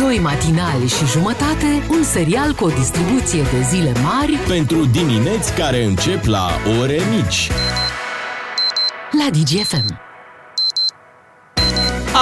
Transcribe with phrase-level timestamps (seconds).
[0.00, 5.84] Doi matinali și jumătate, un serial cu o distribuție de zile mari Pentru dimineți care
[5.84, 6.48] încep la
[6.80, 7.50] ore mici.
[9.10, 10.00] la DGFM.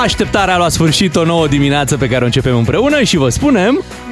[0.03, 3.73] Așteptarea a luat sfârșit o nouă dimineață pe care o începem împreună și vă spunem
[3.75, 4.08] Bună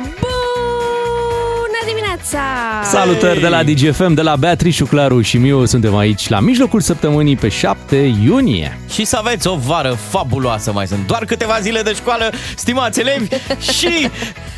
[2.31, 2.89] dimineața!
[2.89, 5.65] salutări de la DGFM, de la Beatrice, Claru și Miu.
[5.65, 8.79] Suntem aici la mijlocul săptămânii pe 7 iunie.
[8.93, 10.73] Și să aveți o vară fabuloasă.
[10.73, 13.29] Mai sunt doar câteva zile de școală, stimați elevi,
[13.79, 14.09] și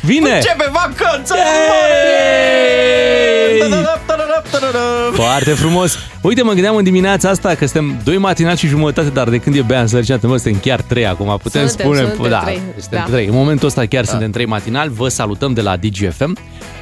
[0.01, 0.35] Vine!
[0.35, 1.35] începe vacanța!
[1.35, 3.59] Yay!
[3.59, 5.23] Ta-da-da-da-da-da-da.
[5.23, 5.97] Foarte frumos.
[6.21, 9.55] Uite, mă gândeam în dimineața asta că suntem doi matinali și jumătate, dar de când
[9.55, 11.39] e Bea însărcinată, mă, suntem chiar trei acum.
[11.43, 13.11] Putem Suntem, spune, suntem da, trei, suntem da.
[13.11, 13.25] trei.
[13.25, 14.91] În momentul ăsta chiar suntem trei matinali.
[14.95, 16.37] Vă salutăm de la DGFM.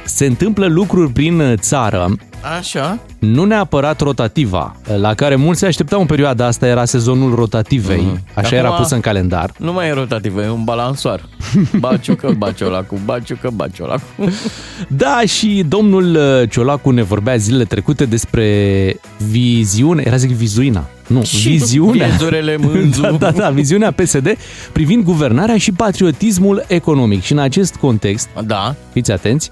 [0.08, 2.08] Se întâmplă lucruri prin țară
[2.58, 2.98] Așa.
[3.18, 8.24] nu neapărat rotativa, la care mulți se așteptau în perioada asta, era sezonul rotativei, Mhm.
[8.34, 9.50] așa era Acum- pus în calendar.
[9.58, 11.20] Nu mai e rotativă, e un balansoar.
[11.78, 14.02] Baciucă, baciolacu, baciucă, baciolacu.
[14.88, 18.46] Da, și domnul uh, Ciolacu ne vorbea zilele trecute despre
[19.30, 22.06] viziune, era zic vizuina, nu, viziunea.
[22.06, 23.00] Viezurele mânzu.
[23.00, 24.36] Da, da, da, viziunea PSD
[24.72, 27.22] privind guvernarea și patriotismul economic.
[27.22, 28.74] Și în acest context, Da.
[28.92, 29.50] fiți atenți,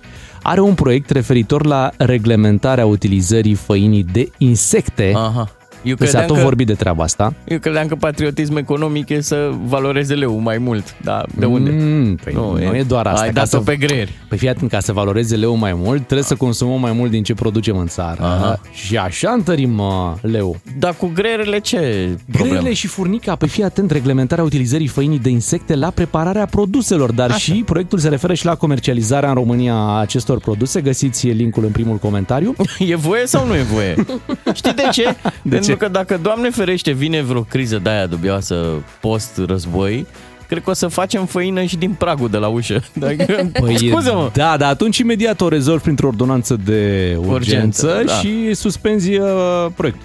[0.49, 5.13] are un proiect referitor la reglementarea utilizării făinii de insecte.
[5.15, 5.56] Aha.
[5.87, 7.35] Eu Că s-a credeam tot că, vorbit de treaba asta.
[7.45, 10.97] eu credeam că patriotism economic e să valoreze leu mai mult.
[11.03, 11.71] Da, de unde?
[11.71, 13.21] Mm, păi nu, nu e doar asta.
[13.21, 14.09] Ai Ca dat-o să- pe greier.
[14.29, 17.23] Păi fii atent, ca să valoreze leu mai mult, trebuie să consumăm mai mult din
[17.23, 18.23] ce producem în țară.
[18.23, 18.61] Aha.
[18.73, 20.57] Și așa întărim uh, leu.
[20.79, 22.59] Dar cu greierele ce problemă?
[22.59, 27.29] Grele și furnica, pe fii atent, reglementarea utilizării făinii de insecte la prepararea produselor, dar
[27.31, 27.39] Așa.
[27.39, 30.81] și proiectul se referă și la comercializarea în România a acestor produse.
[30.81, 32.55] Găsiți linkul în primul comentariu.
[32.79, 33.95] E voie sau nu e voie?
[34.55, 35.17] Știi de ce?
[35.43, 35.93] De Pentru ce?
[35.93, 40.07] că dacă, Doamne ferește, vine vreo criză de aia dubioasă post-război,
[40.49, 42.83] cred că o să facem făină și din pragul de la ușă.
[42.93, 43.51] Dacă...
[43.61, 44.31] Păi, Scuze-mă!
[44.33, 48.13] Da, da, atunci imediat o rezolvi printr-o ordonanță de urgență, Urgență, da.
[48.13, 49.29] și suspenzi uh,
[49.75, 50.05] proiectul.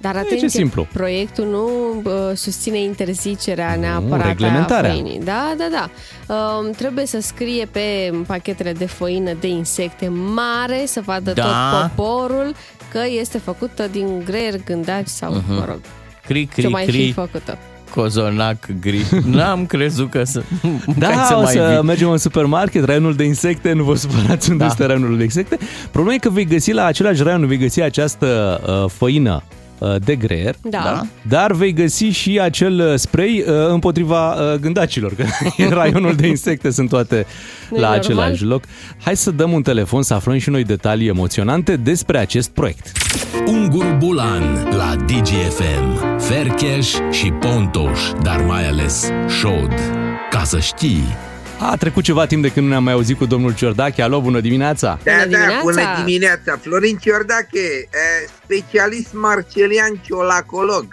[0.00, 0.86] Dar ce atenție, simplu.
[0.92, 1.68] proiectul nu
[2.04, 4.90] uh, susține interzicerea neapărat reglementarea.
[4.90, 5.20] a făinii.
[5.24, 5.90] Da, da, da.
[6.34, 11.42] Um, trebuie să scrie pe pachetele de făină de insecte mare, să vadă Da.
[11.42, 12.54] tot poporul
[12.92, 15.48] că este făcută din greier, gândaci sau, uh-huh.
[15.48, 15.80] mă rog,
[16.26, 17.58] Cri, ce cri, mai fi cri, făcută.
[17.94, 19.04] cozonac gri.
[19.36, 20.42] N-am crezut că să...
[20.98, 21.86] Da, Hai să o mai să vii.
[21.86, 24.70] mergem în supermarket, raionul de insecte, nu vă supărați unde Da.
[24.70, 25.58] este raionul de insecte.
[25.90, 29.60] Problema e că vei găsi la același raion, vei găsi această uh, făină uh,
[30.04, 30.78] de greier, Da.
[30.84, 31.06] Da.
[31.28, 35.24] dar vei găsi și acel uh, spray uh, împotriva uh, gândacilor, că
[35.56, 37.26] în raionul de insecte sunt toate
[37.70, 37.98] Nu-i la normal?
[38.04, 38.62] același loc.
[39.04, 42.92] Hai să dăm un telefon să aflăm și noi detalii emoționante despre acest proiect.
[43.46, 46.18] Ungur Bulan la DGFM.
[46.18, 49.08] Fercheș și Pontoș, dar mai ales
[49.40, 49.72] Șod.
[50.30, 51.04] Ca să știi...
[51.70, 54.02] A trecut ceva timp de când nu ne-am mai auzit cu domnul Ciordache.
[54.02, 54.98] Alo, bună dimineața!
[55.02, 55.60] Bună Da, da, dimineața!
[55.62, 56.56] bună dimineața!
[56.60, 60.84] Florin Ciordache, eh, specialist marcelian ciolacolog.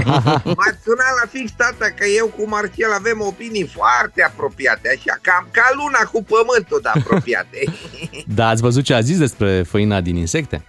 [0.58, 5.48] M-ați sunat la fix, tata, că eu cu Marcel avem opinii foarte apropiate, așa, cam
[5.50, 7.58] ca luna cu pământul de apropiate.
[8.34, 10.64] Da, ați văzut ce a zis despre făina din insecte?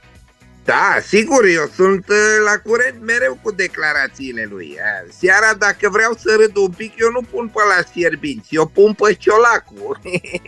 [0.66, 4.78] Da, sigur, eu sunt uh, la curent mereu cu declarațiile lui.
[4.78, 8.66] Uh, Seara, dacă vreau să râd un pic, eu nu pun pe la fierbinți, eu
[8.66, 10.00] pun pe ciolacu.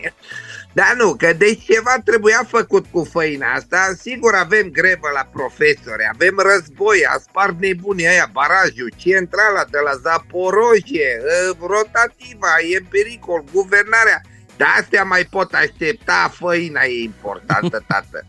[0.78, 3.92] da, nu, că deci ceva trebuia făcut cu făina asta.
[4.00, 9.94] Sigur, avem grevă la profesori, avem război, a spart nebunii aia, barajul, centrala de la
[10.02, 14.22] Zaporoje, uh, rotativa, e în pericol, guvernarea.
[14.58, 18.24] Da, astea mai pot aștepta, făina e importantă, tată.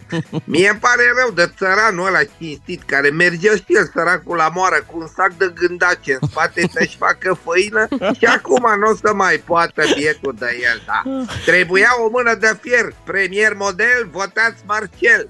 [0.45, 4.83] Mie îmi pare rău de țăranul ăla cinstit care mergea și el săracul la moară
[4.87, 7.87] cu un sac de gândace în spate să-și facă făină
[8.17, 11.27] și acum nu o să mai poată bietul de el, da.
[11.45, 15.29] Trebuia o mână de fier, premier model, votați Marcel.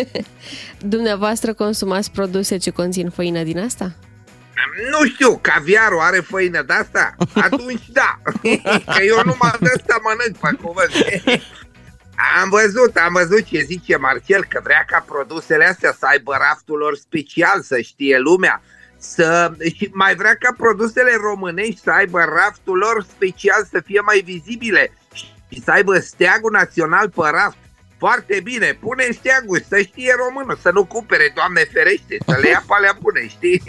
[0.94, 3.92] Dumneavoastră consumați produse ce conțin făină din asta?
[4.90, 7.14] Nu știu, caviarul are făină de asta?
[7.34, 8.18] Atunci da,
[8.94, 10.92] că eu numai de asta mănânc pe cuvânt.
[12.42, 16.78] Am văzut, am văzut ce zice Marcel, că vrea ca produsele astea să aibă raftul
[16.78, 18.62] lor special, să știe lumea.
[18.98, 24.22] Să, și mai vrea ca produsele românești să aibă raftul lor special să fie mai
[24.24, 24.92] vizibile
[25.48, 27.56] și să aibă steagul național pe raft.
[27.98, 32.64] Foarte bine, pune steagul, să știe românul, să nu cumpere, Doamne ferește, să le ia
[32.66, 33.62] pe alea bune, știi?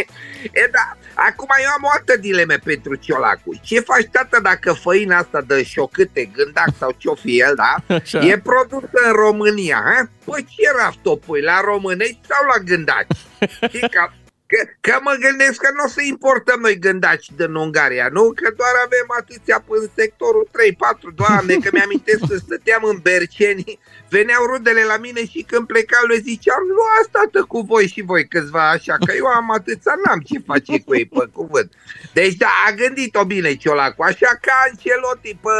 [0.62, 3.60] e da, acum eu am o altă dileme pentru Ciolacu.
[3.62, 7.94] Ce faci, tată, dacă făina asta de șocâte, gândac sau ce-o fi el, da?
[7.94, 8.18] Așa.
[8.18, 10.10] E produsă în România, ha?
[10.24, 13.16] Păi ce raft o pui, la românești sau la gândaci?
[13.68, 14.10] Știi că
[14.52, 18.24] Că, că mă gândesc că nu o să importăm noi gândaci din Ungaria, nu?
[18.40, 23.78] Că doar avem atâția în sectorul 3-4, doamne, că mi-amintesc să stăteam în Berceni,
[24.08, 28.28] veneau rudele la mine și când plecau le ziceam, nu asta cu voi și voi
[28.28, 31.70] câțiva așa, că eu am atâția, n-am ce face cu ei pe cuvânt.
[32.12, 35.54] Deci da, a gândit-o bine Ciolacu, așa ca Ancelotti pe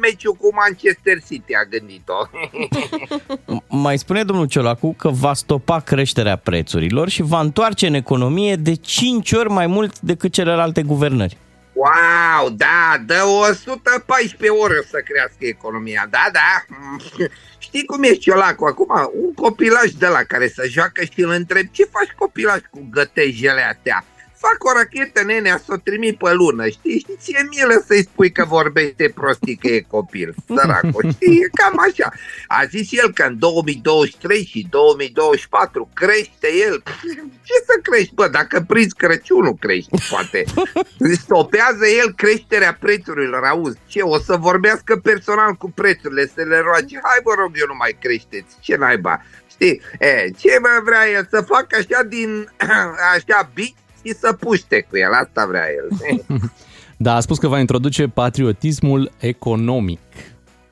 [0.00, 2.18] meciul cu Manchester City a gândit-o.
[3.76, 8.74] Mai spune domnul Ciolacu că va stopa creșterea prețurilor și va întoarce în economie de
[8.74, 11.36] 5 ori mai mult decât celelalte guvernări.
[11.72, 16.76] Wow, da, dă 114 ore să crească economia, da, da.
[17.66, 19.10] Știi cum e Ciolacu acum?
[19.24, 23.62] Un copilaj de la care să joacă și îl întreb ce faci copilaj cu gătejele
[23.62, 24.04] astea?
[24.44, 26.98] Fac o rachetă, nene, să o trimit pe lună, știi?
[26.98, 31.40] Și ție milă să-i spui că vorbește prostii că e copil, săracu, știi?
[31.42, 32.12] E cam așa.
[32.46, 36.82] A zis el că în 2023 și 2024 crește el.
[37.48, 38.28] Ce să crești, bă?
[38.28, 40.44] Dacă prinzi Crăciunul crești, poate.
[41.12, 43.78] Stopează el creșterea prețurilor, auzi?
[43.86, 44.00] Ce?
[44.00, 46.98] O să vorbească personal cu prețurile, să le roage.
[47.02, 48.56] Hai, vă rog, eu nu mai creșteți.
[48.60, 49.22] Ce naiba?
[49.50, 49.80] Știi?
[49.98, 51.26] E, ce mai vrea el?
[51.30, 52.50] Să facă așa din,
[53.14, 53.74] așa, bici
[54.04, 56.18] și să puște cu el, asta vrea el.
[56.96, 60.00] da, a spus că va introduce patriotismul economic.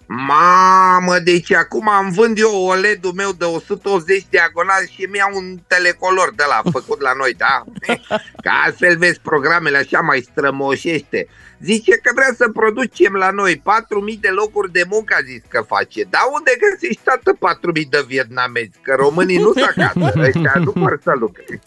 [0.06, 6.32] Mamă, deci acum am vând eu OLED-ul meu de 180 diagonal și mi-au un telecolor
[6.36, 7.64] de la făcut la noi, da?
[8.44, 11.26] Ca altfel vezi programele așa mai strămoșește.
[11.62, 15.60] Zice că vrea să producem la noi 4.000 de locuri de muncă, a zis că
[15.60, 16.02] face.
[16.10, 17.38] Dar unde găsești toată
[17.82, 18.78] 4.000 de vietnamezi?
[18.82, 21.60] Că românii nu se acasă, ăștia nu vor să lucreze.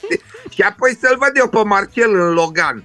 [0.49, 2.83] Și apoi să-l văd eu pe Marcel în Logan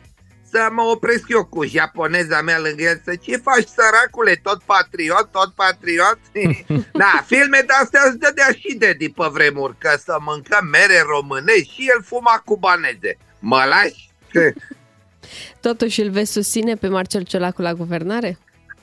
[0.50, 5.28] să mă opresc eu cu japoneza mea lângă el să ce faci săracule, tot patriot,
[5.32, 6.18] tot patriot?
[7.02, 11.72] da, filme de astea îți dădea și de după vremuri, că să mâncăm mere românești
[11.74, 13.16] și el fuma cubaneze.
[13.38, 14.10] Mă lași?
[15.60, 18.38] Totuși îl vezi susține pe Marcel Ciolacu la guvernare?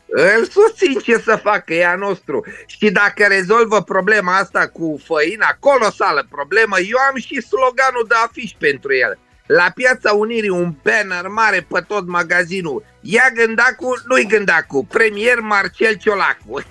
[0.09, 2.45] Îl susțin ce să facă, e a nostru.
[2.65, 8.51] Și dacă rezolvă problema asta cu făina, colosală problemă, eu am și sloganul de afiș
[8.57, 9.17] pentru el.
[9.45, 12.83] La Piața Unirii un banner mare pe tot magazinul.
[13.01, 16.61] Ia Gândacu, nu-i Gândacu, premier Marcel Ciolacu.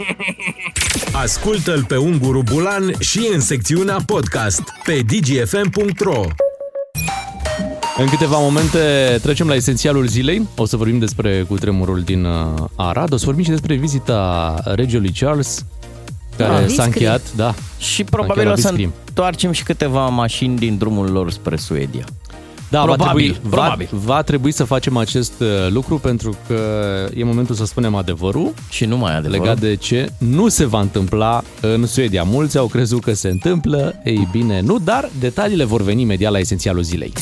[1.25, 6.25] Ascultă-l pe Unguru Bulan și în secțiunea podcast pe dgfm.ro
[7.99, 8.79] în câteva momente
[9.23, 10.49] trecem la esențialul zilei.
[10.57, 15.13] O să vorbim despre cutremurul din uh, Arad, o să vorbim și despre vizita regelui
[15.19, 15.65] Charles,
[16.37, 17.55] care ah, s-a încheiat, da.
[17.79, 18.75] Și probabil o să
[19.07, 22.05] întoarcem și câteva mașini din drumul lor spre Suedia.
[22.69, 23.89] Da, probabil, va, trebui, probabil.
[23.91, 26.61] Va, va trebui să facem acest uh, lucru pentru că
[27.15, 28.55] e momentul să spunem adevărul.
[28.71, 29.43] Și nu mai adevărul.
[29.45, 32.23] Legat de ce nu se va întâmpla în Suedia.
[32.23, 36.39] Mulți au crezut că se întâmplă, ei bine, nu, dar detaliile vor veni imediat la
[36.39, 37.13] esențialul zilei.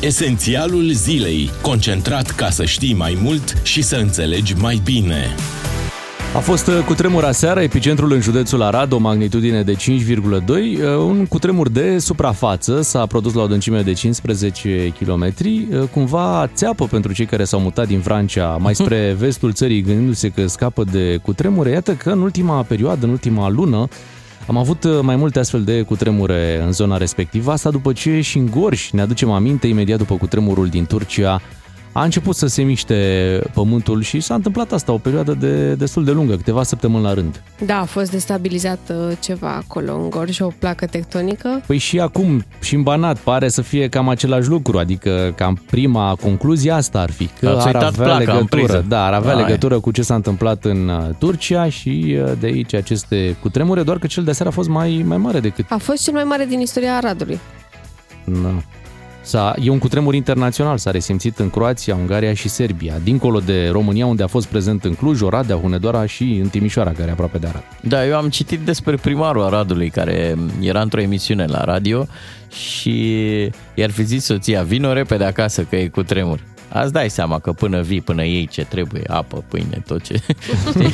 [0.00, 5.34] Esențialul zilei, concentrat ca să știi mai mult și să înțelegi mai bine.
[6.34, 10.96] A fost uh, cu tremur aseară, epicentrul în județul Arad, o magnitudine de 5,2, uh,
[10.96, 16.84] un cutremur de suprafață, s-a produs la o adâncime de 15 km, uh, cumva țeapă
[16.86, 21.16] pentru cei care s-au mutat din Francia mai spre vestul țării gândindu-se că scapă de
[21.22, 21.70] cutremure.
[21.70, 23.88] Iată că în ultima perioadă, în ultima lună,
[24.46, 28.46] am avut mai multe astfel de cutremure în zona respectivă, asta după ce și în
[28.50, 31.40] Gorj, ne aducem aminte, imediat după cutremurul din Turcia,
[31.92, 36.10] a început să se miște pământul și s-a întâmplat asta o perioadă de destul de
[36.10, 37.42] lungă, câteva săptămâni la rând.
[37.66, 41.62] Da, a fost destabilizat uh, ceva acolo în Gorj, o placă tectonică.
[41.66, 46.16] Păi și acum, și în Banat, pare să fie cam același lucru, adică cam prima
[46.20, 49.42] concluzie asta ar fi, că ar avea legătură, da, ar avea Ai.
[49.42, 53.98] legătură cu ce s-a întâmplat în uh, Turcia și uh, de aici aceste cutremure, doar
[53.98, 55.64] că cel de aseară a fost mai, mai mare decât...
[55.68, 57.38] A fost cel mai mare din istoria Aradului.
[58.24, 58.62] Da.
[59.30, 64.06] S-a, e un cutremur internațional, s-a resimțit în Croația, Ungaria și Serbia, dincolo de România,
[64.06, 67.46] unde a fost prezent în Cluj, Oradea, Hunedoara și în Timișoara, care e aproape de
[67.46, 67.62] Arad.
[67.80, 72.06] Da, eu am citit despre primarul Aradului, care era într-o emisiune la radio
[72.52, 73.22] și
[73.74, 76.40] i-ar fi zis soția, vino repede acasă că e cu tremur.
[76.72, 80.22] Ați dai seama că până vii, până ei ce trebuie, apă, pâine, tot ce...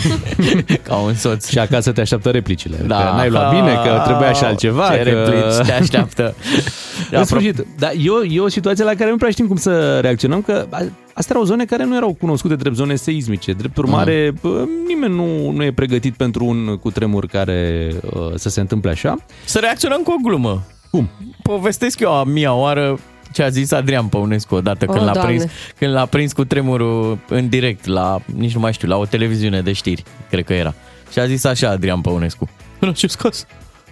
[0.88, 1.49] Ca un soț.
[1.49, 2.76] Și acasă te așteaptă replicile.
[2.87, 2.97] Da.
[2.97, 4.90] Că n-ai luat bine, că trebuia și altceva.
[4.90, 5.02] Ce că...
[5.02, 6.35] replici te așteaptă.
[7.11, 9.99] În sfârșit, dar e o, e o situație la care nu prea știm cum să
[10.00, 10.66] reacționăm, că
[11.14, 13.52] astea erau zone care nu erau cunoscute drept zone seismice.
[13.52, 14.68] Drept urmare, mm.
[14.87, 19.16] nimeni nu, nu e pregătit pentru un cutremur care uh, să se întâmple așa.
[19.45, 20.62] Să reacționăm cu o glumă.
[20.90, 21.09] Cum?
[21.42, 22.99] Povestesc eu a mia oară
[23.33, 25.45] ce a zis Adrian Păunescu odată când, oh, l-a prins,
[25.78, 29.61] când l-a prins cu tremurul în direct la, nici nu mai știu, la o televiziune
[29.61, 30.75] de știri, cred că era.
[31.12, 32.49] Și a zis așa Adrian Păunescu.
[32.78, 33.47] În acest caz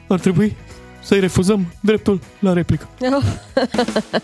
[0.09, 0.57] ar trebui
[1.03, 2.89] să-i refuzăm dreptul la replică.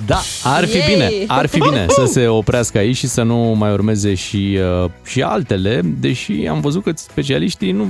[0.06, 0.92] Da, ar fi Yay!
[0.92, 4.90] bine, ar fi bine să se oprească aici și să nu mai urmeze și, uh,
[5.04, 7.88] și altele, deși am văzut că specialiștii nu...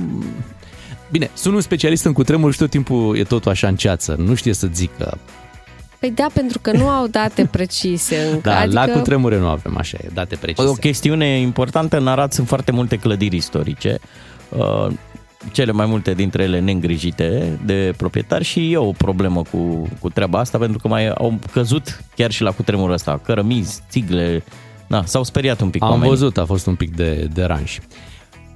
[1.11, 4.33] Bine, sunt un specialist în cutremur și tot timpul e totul așa în ceață, nu
[4.33, 5.17] știe să zică.
[6.01, 8.49] Păi da, pentru că nu au date precise încă.
[8.49, 8.85] Da, adică...
[8.85, 10.67] la cutremure nu avem așa, e, date precise.
[10.67, 13.99] O chestiune importantă, în Arad sunt foarte multe clădiri istorice,
[14.49, 14.87] uh,
[15.51, 20.39] cele mai multe dintre ele neîngrijite de proprietari și e o problemă cu, cu treaba
[20.39, 24.43] asta, pentru că mai au căzut chiar și la cutremurul ăsta, cărămizi, țigle,
[24.87, 26.09] na, s-au speriat un pic Am oamenii.
[26.09, 27.79] văzut, a fost un pic de deranj.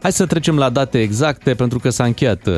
[0.02, 2.54] Hai să trecem la date exacte, pentru că s-a încheiat uh,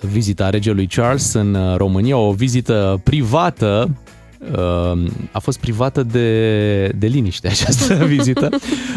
[0.00, 4.01] vizita regelui Charles în uh, România, o vizită privată, uh,
[5.30, 8.48] a fost privată de, de liniște această vizită,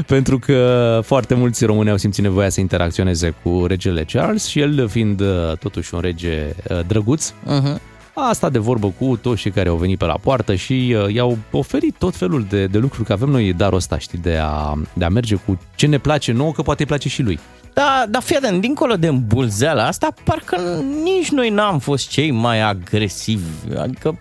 [0.08, 4.88] pentru că foarte mulți români au simțit nevoia să interacționeze cu regele Charles și el
[4.88, 5.28] fiind uh,
[5.60, 7.78] totuși un rege uh, drăguț, Uh-huh.
[8.14, 11.14] a stat de vorbă cu toți cei care au venit pe la poartă și uh,
[11.14, 14.74] i-au oferit tot felul de, de lucruri, că avem noi darul ăsta, știi, de a,
[14.94, 17.40] de a merge cu ce ne place nouă, că poate îi place și lui.
[17.74, 22.62] Da, dar fii atent, dincolo de îmbulzeala asta, parcă nici noi n-am fost cei mai
[22.62, 23.76] agresivi.
[23.78, 24.18] Adică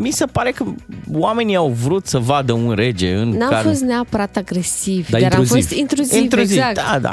[0.00, 0.64] mi se pare că
[1.12, 3.68] oamenii au vrut să vadă un rege în N-am care...
[3.68, 5.66] fost neapărat agresiv, Dar dar, am intruziv.
[5.68, 6.56] fost intruziv, intruziv.
[6.56, 6.74] exact.
[6.74, 7.12] Da, da.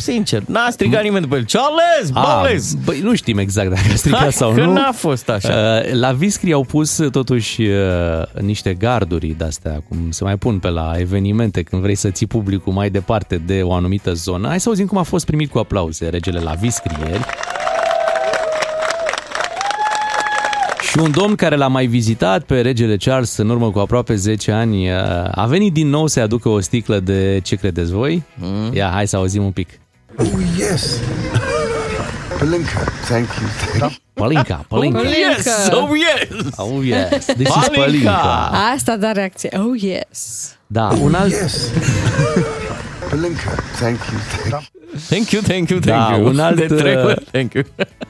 [0.00, 1.44] Sincer, n-a strigat nimeni după el.
[1.44, 2.72] Charles, Charles!
[2.74, 4.72] Ah, băi, nu știm exact dacă a strigat Hai sau că nu.
[4.72, 5.48] n-a fost așa.
[5.84, 10.68] Uh, La Viscri au pus totuși uh, niște garduri de-astea, cum se mai pun pe
[10.68, 14.48] la evenimente când vrei să ții publicul mai departe de o anumită zonă.
[14.48, 17.24] Hai să auzim cum a fost primit cu aplauze regele la Viscri ieri.
[20.98, 24.52] Și un domn care l-a mai vizitat pe regele Charles în urmă cu aproape 10
[24.52, 24.96] ani uh,
[25.30, 28.22] a venit din nou să-i aducă o sticlă de ce credeți voi?
[28.34, 28.74] Mm.
[28.74, 29.68] Ia, hai să auzim un pic.
[30.16, 30.26] Oh,
[30.58, 31.00] yes.
[32.38, 33.48] Palinka, thank you.
[33.78, 35.00] Thank Palinka, Palinka.
[35.02, 36.54] yes, oh yes!
[36.56, 37.80] Oh yes, this is Palinka.
[37.80, 38.50] Palinka.
[38.74, 39.50] Asta da reacție.
[39.56, 40.52] Oh, yes.
[40.66, 41.70] Da, un alt, Yes.
[43.10, 43.50] Palinka,
[43.80, 44.18] thank you.
[44.50, 44.64] Thank
[45.08, 46.26] Thank you, thank you, thank Da, you.
[46.26, 47.64] un alt, De trei uh, ori, thank you.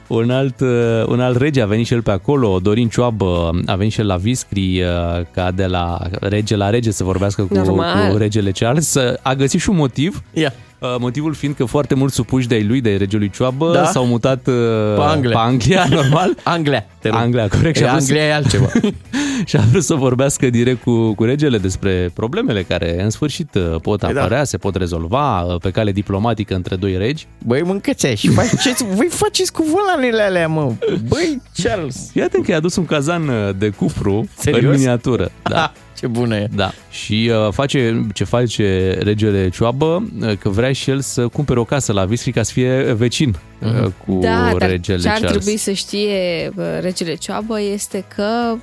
[0.06, 0.68] un alt, uh,
[1.06, 4.06] un alt rege a venit și el pe acolo, Dorin Cioabă, a venit și el
[4.06, 4.86] la Viscri, uh,
[5.34, 8.10] ca de la rege la rege să vorbească cu, Normal.
[8.10, 8.96] cu regele Charles.
[9.22, 10.52] A găsit și un motiv, Ia.
[10.78, 13.85] Uh, motivul fiind că foarte mulți supuși de-ai lui, de regelui Cioabă, Da?
[13.85, 14.54] s-au mutat uh,
[14.97, 15.30] Pe Anglia.
[15.30, 16.35] pe Anglia, normal.
[16.42, 17.18] Anglia, te rog.
[17.18, 17.76] Anglia, corect.
[17.76, 18.66] Și E, a vrut să- Anglia e altceva.
[19.47, 23.80] și a vrut să vorbească direct cu, cu regele despre problemele care în sfârșit uh,
[23.82, 24.20] pot Păi da.
[24.20, 27.26] apărea, se pot rezolva uh, pe cale diplomatică între doi regi.
[27.47, 30.73] Băi, mâncați și faceți, voi faceți cu volanele alea, mă.
[31.08, 32.11] Băi, Charles.
[32.14, 34.73] Iată că i-a adus un cazan uh, de cupru Serios?
[34.73, 35.30] în miniatură.
[35.42, 35.73] Da.
[35.98, 36.48] Ah, ce bună e.
[36.54, 36.72] Da.
[36.90, 41.64] Și uh, face ce face regele Cioabă, uh, că vrea și el să cumpere o
[41.64, 45.30] casă la Viscri ca să fie vecin uh, cu Da, dar regele ce ar Charles.
[45.42, 48.56] trebui să știe bă, regele Cioabă este că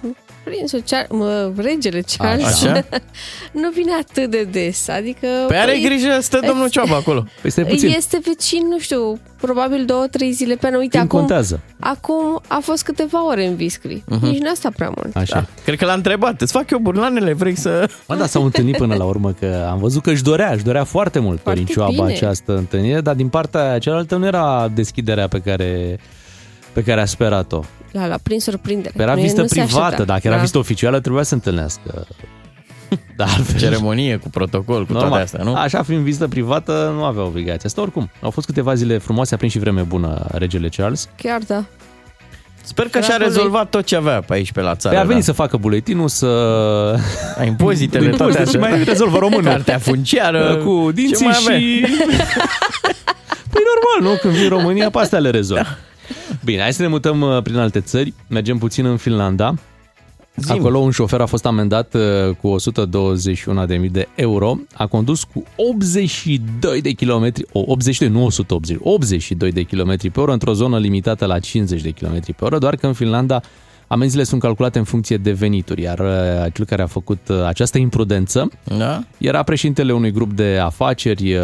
[0.45, 2.85] prințul Char- mă, regele Charles Așa?
[3.61, 4.87] nu vine atât de des.
[4.87, 7.25] Adică Pe are păi, grijă, stă domnul Cioaba acolo.
[7.41, 10.73] Păi stai puțin, este vecin, nu știu, probabil două, trei zile pe an.
[10.73, 11.59] Uite, timp acum, contează.
[11.79, 14.03] acum a fost câteva ore în Viscri.
[14.21, 15.15] Nici n-a stat prea mult.
[15.15, 15.35] Așa.
[15.35, 15.45] Da.
[15.63, 17.89] Cred că l-a întrebat, îți fac eu burlanele, vrei să...
[18.07, 20.83] Mă, da, s-au întâlnit până la urmă că am văzut că își dorea, își dorea
[20.83, 22.13] foarte mult Foarte Dorin Cioaba bine.
[22.15, 25.99] această întâlnire, dar din partea cealaltă nu era deschiderea pe care
[26.73, 27.61] pe care a sperat-o.
[27.95, 28.93] L-a, l-a prins surprindere.
[28.97, 30.03] Era Nu e- vizită nu se privată, aștepta.
[30.05, 30.39] dacă era Da.
[30.41, 32.07] vizită oficială trebuia să întâlnească.
[33.17, 35.53] Dar altfel- Ceremonie cu protocol, cu toate astea, nu?
[35.55, 37.81] Așa fiind vizită privată, nu avea obligația asta.
[37.81, 41.09] Oricum, au fost câteva zile frumoase, a prins și vreme bună regele Charles.
[41.21, 41.63] Chiar da.
[42.63, 43.27] Sper că și-a Dracului.
[43.35, 44.95] rezolvat tot ce avea pe aici, pe la țară.
[44.95, 45.31] Păi a venit da.
[45.31, 46.25] să facă buletinul, să...
[47.37, 48.59] A, impozitele, Impozite toate și astea.
[48.59, 49.43] mai rezolvă românul.
[49.43, 50.55] Cartea funciară.
[50.55, 51.59] cu Ce dinții mai avea?
[51.59, 51.85] și...
[53.51, 54.17] păi normal, nu?
[54.21, 55.77] Când vin România, pe astea le rezolv.
[56.43, 58.13] Bine, hai să ne mutăm uh, prin alte țări.
[58.27, 59.53] Mergem puțin în Finlanda.
[60.35, 60.55] Zim.
[60.55, 62.55] Acolo un șofer a fost amendat uh, cu
[63.85, 64.57] 121.000 de euro.
[64.73, 70.31] A condus cu 82 de kilometri, o, 82, nu 180, 82 de kilometri pe oră
[70.31, 73.41] într-o zonă limitată la 50 de kilometri pe oră, doar că în Finlanda
[73.87, 77.77] amenziile sunt calculate în funcție de venituri, iar uh, cel care a făcut uh, această
[77.77, 79.03] imprudență Da?
[79.17, 81.41] era președintele unui grup de afaceri uh,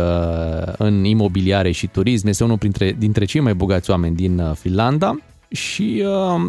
[0.78, 2.28] în imobiliare și turism.
[2.28, 5.18] Este unul printre, dintre cei mai bogați oameni din uh, Finlanda
[5.50, 6.42] și uh,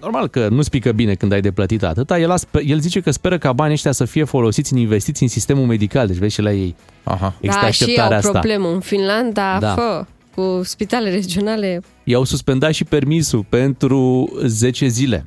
[0.00, 2.18] normal că nu spică bine când ai de plătit atâta.
[2.18, 5.26] El, a, spe- el zice că speră ca banii ăștia să fie folosiți în investiții
[5.26, 6.06] în sistemul medical.
[6.06, 7.32] Deci vezi și la ei Aha.
[7.40, 8.30] există da, și au așteptarea asta.
[8.30, 9.66] problemă în Finlanda, Da.
[9.66, 9.74] da.
[9.74, 10.04] fă,
[10.40, 11.80] cu spitale regionale.
[12.04, 15.26] I-au suspendat și permisul pentru 10 zile.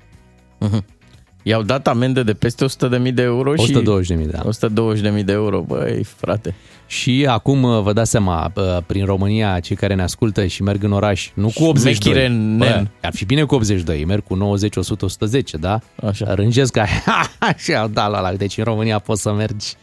[0.60, 0.86] Mhm.
[1.46, 3.74] I-au dat amendă de peste 100.000 de euro și...
[3.74, 4.44] 120.000, da.
[5.18, 6.56] 120.000 de euro, băi, frate.
[6.88, 10.84] Și acum uh, vă dați seama, uh, prin România, cei care ne ascultă și merg
[10.84, 11.94] în oraș, nu cu 82.
[11.94, 12.58] Șmechire nen.
[12.58, 15.80] Bă, ar fi bine cu 82, merg cu 90, 100, 110, da?
[16.08, 16.34] Așa.
[16.34, 16.86] Rângesc ca
[17.56, 19.76] așa, da, la, la, deci în România poți să mergi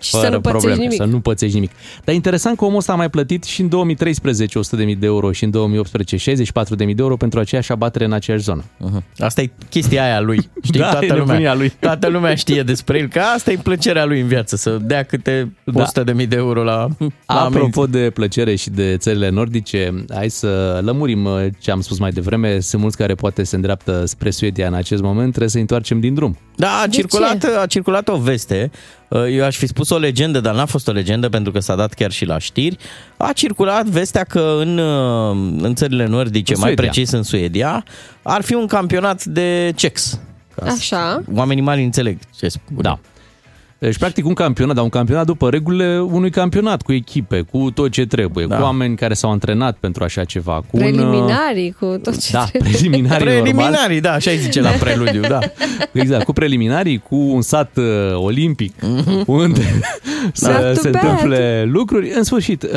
[0.00, 0.96] Și să nu pățești nimic.
[0.96, 1.70] Să nu pățești nimic.
[2.04, 5.44] Dar interesant că omul ăsta a mai plătit și în 2013 100.000 de euro și
[5.44, 8.62] în 2018 64.000 de euro pentru aceeași abatere în aceeași zonă.
[8.64, 9.02] Uh-huh.
[9.18, 10.36] Asta e chestia aia lui.
[10.62, 11.72] Știi, Da, e toată, nebunia lumea, lui.
[11.80, 15.52] toată lumea știe despre el, că asta e plăcerea lui în viață, să dea câte
[15.64, 15.84] Da.
[15.84, 16.88] 100.000 de euro la, la
[17.26, 17.56] amenzi.
[17.56, 22.10] Apropo de plăcere și de țările nordice, hai să lămurim uh, ce am spus mai
[22.10, 22.60] devreme.
[22.60, 26.14] Sunt mulți care poate se îndreaptă spre Suedia în acest moment, trebuie să întoarcem din
[26.14, 26.38] drum.
[26.56, 28.70] Da, a circulat, a circulat o veste,
[29.10, 31.94] eu aș fi spus o legendă, dar n-a fost o legendă pentru că s-a dat
[31.94, 32.76] chiar și la știri.
[33.16, 34.78] A circulat vestea că în,
[35.62, 36.90] în țările nordice, În mai Suedia.
[36.90, 37.84] precis în Suedia,
[38.22, 40.20] ar fi un campionat de cex.
[40.54, 41.22] Ca să- Așa.
[41.34, 42.76] Oamenii mari înțeleg ce spun.
[42.80, 42.98] Da.
[43.78, 47.90] Deci, practic, un campionat, dar un campionat după regulile unui campionat, cu echipe, cu tot
[47.90, 48.56] ce trebuie, Da.
[48.56, 50.52] cu oameni care s-au antrenat pentru așa ceva.
[50.52, 52.70] Cu Un, Preliminarii cu tot ce da, trebuie.
[52.72, 53.42] preliminarii, normal.
[53.42, 55.38] Preliminarii, da, așa îi zice la preludiu, da.
[55.92, 58.74] Exact, cu preliminarii, cu un sat uh, olimpic,
[59.26, 59.60] unde
[60.32, 61.02] să Not too se bad.
[61.02, 62.12] întâmple lucruri.
[62.16, 62.70] În sfârșit, uh,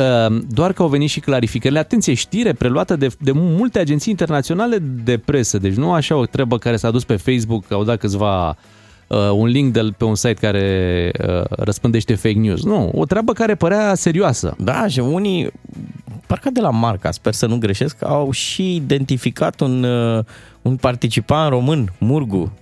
[0.48, 1.78] doar că au venit și clarificările.
[1.78, 6.58] Atenție, știre preluată de, de multe agenții internaționale de presă, deci nu așa o treabă
[6.58, 8.54] care s-a dus pe Facebook, au dat câțiva uh,
[9.16, 12.64] un link de, pe un site care uh, răspândește fake news.
[12.64, 14.54] Nu, o treabă care părea serioasă.
[14.58, 15.50] Da, și unii,
[16.26, 20.24] parcă de la Marca, sper să nu greșesc, au și identificat un, uh,
[20.62, 22.52] un participant român, Murgu.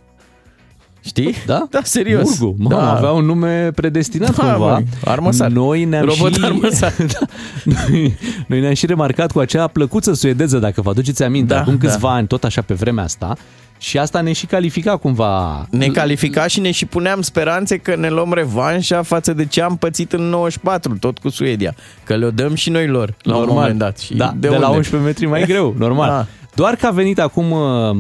[1.05, 1.35] Știi?
[1.47, 1.67] Da?
[1.71, 2.39] Da, serios.
[2.39, 2.97] Murgu, mamă, da.
[2.97, 4.73] avea un nume predestinat Da, cumva.
[4.73, 5.51] măi, armăsar.
[5.51, 6.45] Noi ne-am Robot și...
[6.45, 6.93] armăsar.
[7.13, 7.27] da,
[7.65, 11.79] noi, noi ne-am și remarcat cu acea plăcuță suedeză, dacă vă aduceți aminte, Da, acum
[11.79, 12.15] câțiva da.
[12.15, 13.37] ani, tot așa pe vremea asta.
[13.79, 15.67] Și asta ne și califica cumva.
[15.71, 19.77] Ne califica și ne și puneam speranțe că ne luăm revanșa față de ce am
[19.77, 21.75] pățit în 94, tot cu Suedia.
[22.05, 23.99] Că le-o dăm și noi lor, la un moment dat.
[23.99, 24.77] Și da, de, de, de la unde?
[24.77, 26.09] 11 metri mai greu, normal.
[26.17, 26.27] Da.
[26.55, 27.51] Doar că a venit acum...
[27.51, 27.97] uh,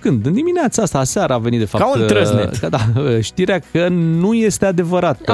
[0.00, 0.26] Când?
[0.26, 1.84] În dimineața asta, aseară a venit de fapt...
[1.84, 2.56] Ca un uh, trăsnet.
[2.56, 5.18] că Da, uh, știrea că nu este adevărat.
[5.20, 5.26] Oh,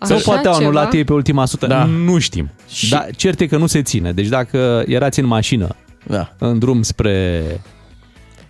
[0.00, 0.66] Sau așa poate au ceva?
[0.66, 1.66] anulat ei pe ultima sută.
[1.66, 1.84] Da.
[1.84, 2.50] Nu știm.
[2.68, 4.12] Și- Dar cert e că nu se ține.
[4.12, 5.68] Deci dacă erați în mașină,
[6.06, 6.32] Da.
[6.38, 7.42] în drum spre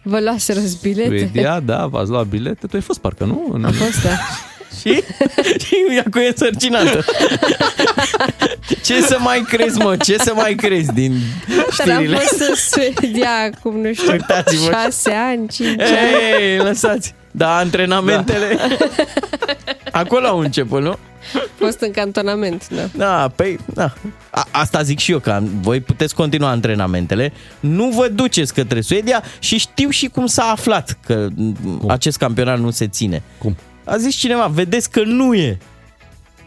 [0.03, 1.09] Vă luaseră bilete?
[1.19, 3.51] Suedia, da, v-ați luat bilete, tu ai fost parcă, nu?
[3.53, 3.65] În...
[3.65, 4.11] A fost, da.
[4.81, 5.03] Și?
[5.67, 7.05] și ea cu e însărcinată.
[8.85, 9.97] Ce să mai crezi, mă?
[9.97, 11.13] Ce să mai crezi din
[11.49, 12.17] Dar am știrile?
[12.17, 14.71] fost în Suedia acum, nu știu, Uitați-vă.
[14.73, 16.43] șase ani, cinci ani.
[16.43, 17.15] Ei, lăsați.
[17.31, 18.57] Da, antrenamentele.
[19.93, 20.97] Acolo au început, nu?
[21.59, 22.83] fost în cantonament, da.
[22.97, 23.93] Da, păi, da.
[24.31, 29.23] A, asta zic și eu, că voi puteți continua antrenamentele, nu vă duceți către Suedia
[29.39, 31.29] și știu și cum s-a aflat că
[31.79, 31.91] cum?
[31.91, 33.23] acest campionat nu se ține.
[33.39, 33.57] Cum?
[33.85, 35.59] A zis cineva, vedeți că nu e.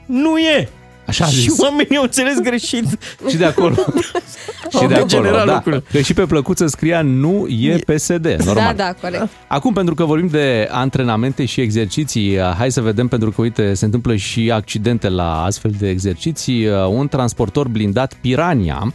[0.06, 0.70] Nu e.
[1.08, 1.60] Așa a și zis.
[1.60, 2.86] oamenii au înțeles greșit.
[3.30, 3.76] Și de acolo.
[4.72, 5.54] și Au de acolo, degenerat da.
[5.54, 5.84] lucrurile.
[5.92, 8.76] Că și pe plăcuță scria nu e PSD, normal.
[8.76, 9.28] Da, da, corect.
[9.48, 13.86] Acum, pentru că vorbim de antrenamente și exerciții, hai să vedem, pentru că, uite, se
[13.86, 16.68] întâmplă și accidente la astfel de exerciții.
[16.90, 18.94] Un transportor blindat Pirania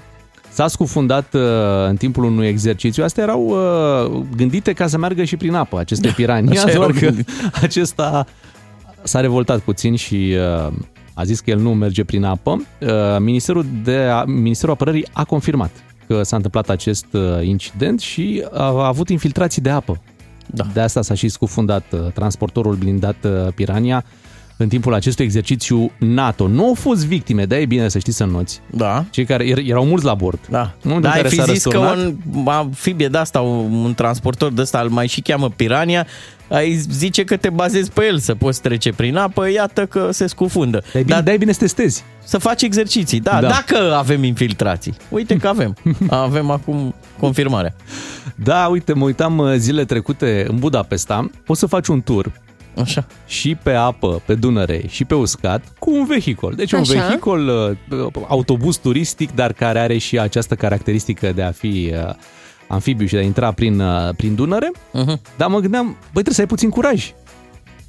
[0.59, 1.43] s-a scufundat uh,
[1.89, 3.05] în timpul unui exercițiu.
[3.05, 6.93] Astea erau uh, gândite ca să meargă și prin apă, aceste Pirania, așa erau doar
[6.93, 7.33] că gândite.
[7.63, 8.27] acesta
[9.03, 10.73] s-a revoltat puțin și uh,
[11.19, 12.51] a zis că el nu merge prin apă.
[12.81, 15.71] Uh, Ministerul, de, Ministerul Apărării a confirmat
[16.07, 20.01] că s-a întâmplat acest uh, incident și a, a avut infiltrații de apă.
[20.47, 20.65] Da.
[20.73, 24.05] De asta s-a și scufundat uh, transportorul blindat uh, Pirania
[24.57, 26.49] în timpul acestui exercițiu NATO.
[26.49, 28.61] Nu au fost victime, dar e bine să știți să noți.
[28.71, 29.05] Da.
[29.11, 30.39] Cei care er- erau mulți la bord.
[30.51, 33.19] Da, În momentul da în ai care fi s-a zis că răsturnat- un amfibie de
[33.19, 36.07] asta, un, un transportor de ăsta, îl mai și cheamă Pirania,
[36.49, 40.27] ai zice că te bazezi pe el să poți trece prin apă, iată că se
[40.27, 40.83] scufundă.
[40.93, 42.05] Dar e bine, Dar dar e bine să testezi.
[42.25, 43.41] să faci exerciții, da, Da.
[43.41, 44.95] da, dacă avem infiltrații.
[45.09, 45.77] Uite că avem.
[46.09, 47.75] Avem acum confirmarea.
[48.35, 51.31] Da, uite, mă uitam uh, zile trecute în Budapesta.
[51.45, 52.33] Poți să faci un tur
[52.81, 53.07] Așa.
[53.27, 56.53] și pe apă, pe Dunăre și pe uscat cu un vehicol.
[56.57, 56.93] Deci un Așa.
[57.07, 57.49] vehicol,
[57.91, 61.93] uh, autobuz turistic, dar care are și această caracteristică de a fi
[62.69, 64.71] uh, amfibiu și de a intra prin, uh, prin Dunăre.
[64.75, 65.21] Uh-huh.
[65.37, 67.13] Dar mă gândeam, băi, trebuie să ai puțin curaj.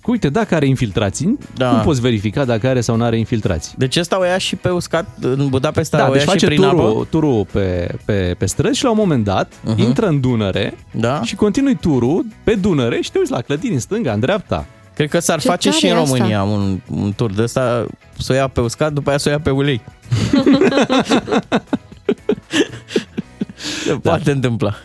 [0.01, 1.69] Că uite, dacă are infiltrații, Da.
[1.69, 3.73] cum poți verifica dacă are sau nu are infiltrații?
[3.77, 6.45] Deci ăsta o ia și pe uscat în Budapesta, Da, o deci ia și face
[6.45, 7.07] prin turul, apă.
[7.09, 9.77] turul pe, pe, pe străzi și la un moment dat uh-huh.
[9.77, 11.21] intră în Dunăre Da.
[11.23, 14.65] și continui turul pe Dunăre și te uiți la clădini în stânga, în dreapta.
[14.95, 16.15] Cred că s-ar Ce face tare și în e asta.
[16.15, 17.85] România un, un tur de ăsta,
[18.17, 19.81] să o ia pe uscat, după aia să o ia pe ulei.
[23.85, 24.75] Se poate întâmpla.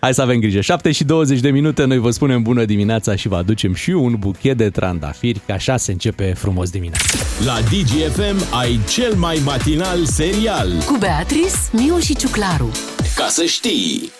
[0.00, 0.60] Hai să avem grijă.
[0.60, 4.16] 7 și 20 de minute, noi vă spunem bună dimineața și vă aducem și un
[4.18, 7.18] buchet de trandafiri, că așa se începe frumos dimineața.
[7.44, 10.68] La DGFM ai cel mai matinal serial.
[10.86, 12.70] Cu Beatrice, Miu și Ciuclaru.
[13.14, 14.10] Ca să știi!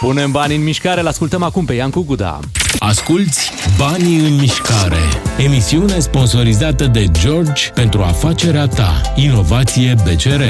[0.00, 2.40] Punem bani în mișcare, l-ascultăm acum pe Iancu Guda.
[2.78, 4.98] Asculți Banii în mișcare.
[5.38, 9.00] Emisiune sponsorizată de George pentru afacerea ta.
[9.16, 10.42] Inovație BCR.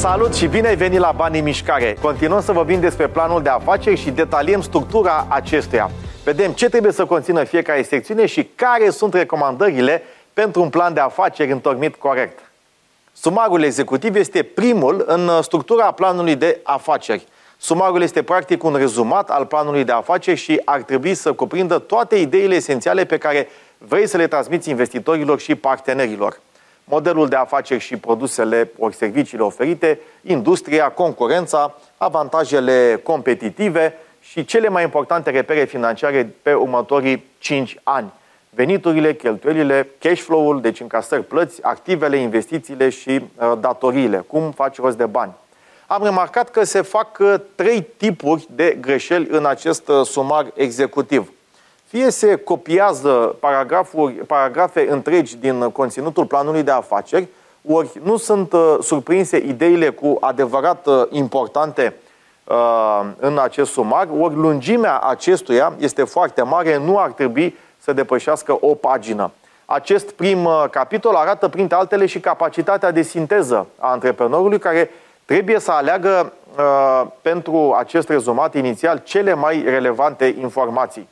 [0.00, 1.96] Salut și bine ai venit la Banii în Mișcare!
[2.00, 5.90] Continuăm să vorbim despre planul de afaceri și detaliem structura acestuia.
[6.24, 11.00] Vedem ce trebuie să conțină fiecare secțiune și care sunt recomandările pentru un plan de
[11.00, 12.38] afaceri întocmit corect.
[13.12, 17.26] Sumarul executiv este primul în structura planului de afaceri.
[17.58, 22.16] Sumarul este practic un rezumat al planului de afaceri și ar trebui să cuprindă toate
[22.16, 26.40] ideile esențiale pe care vrei să le transmiți investitorilor și partenerilor.
[26.90, 34.82] Modelul de afaceri și produsele ori serviciile oferite, industria, concurența, avantajele competitive și cele mai
[34.82, 38.12] importante repere financiare pe următorii 5 ani.
[38.50, 44.24] Veniturile, cheltuielile, cash flow-ul, deci încasări plăți, activele, investițiile și uh, datoriile.
[44.26, 45.32] Cum faci rost de bani
[45.92, 51.32] am remarcat că se fac uh, trei tipuri de greșeli în acest uh, sumar executiv.
[51.90, 53.36] Fie se copiază
[54.26, 57.28] paragrafe întregi din conținutul planului de afaceri,
[57.68, 61.94] ori nu sunt uh, surprinse ideile cu adevărat importante
[63.16, 68.74] în acest sumar, ori lungimea acestuia este foarte mare, nu ar trebui să depășească o
[68.74, 69.30] pagină.
[69.64, 74.90] Acest prim capitol arată, printre altele, și capacitatea de sinteză a antreprenorului, care
[75.24, 81.08] trebuie să aleagă uh, pentru acest rezumat inițial cele mai relevante informații.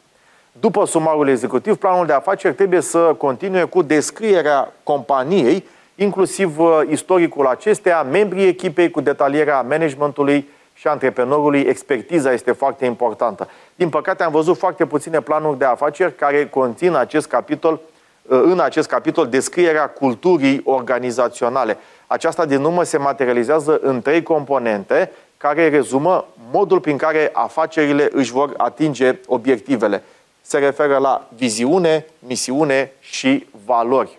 [0.53, 7.47] După sumarul executiv, planul de afaceri trebuie să continue cu descrierea companiei, inclusiv uh, istoricul
[7.47, 11.61] acesteia, membrii echipei cu detalierea managementului și antreprenorului.
[11.61, 13.49] Expertiza este foarte importantă.
[13.75, 17.81] Din păcate am văzut foarte puține planuri de afaceri care conțin acest capitol,
[18.23, 21.77] uh, în acest capitol descrierea culturii organizaționale.
[22.07, 28.33] Aceasta din urmă se materializează în trei componente care rezumă modul prin care afacerile își
[28.33, 30.03] vor atinge obiectivele.
[30.49, 34.19] Se referă la viziune, misiune și valori.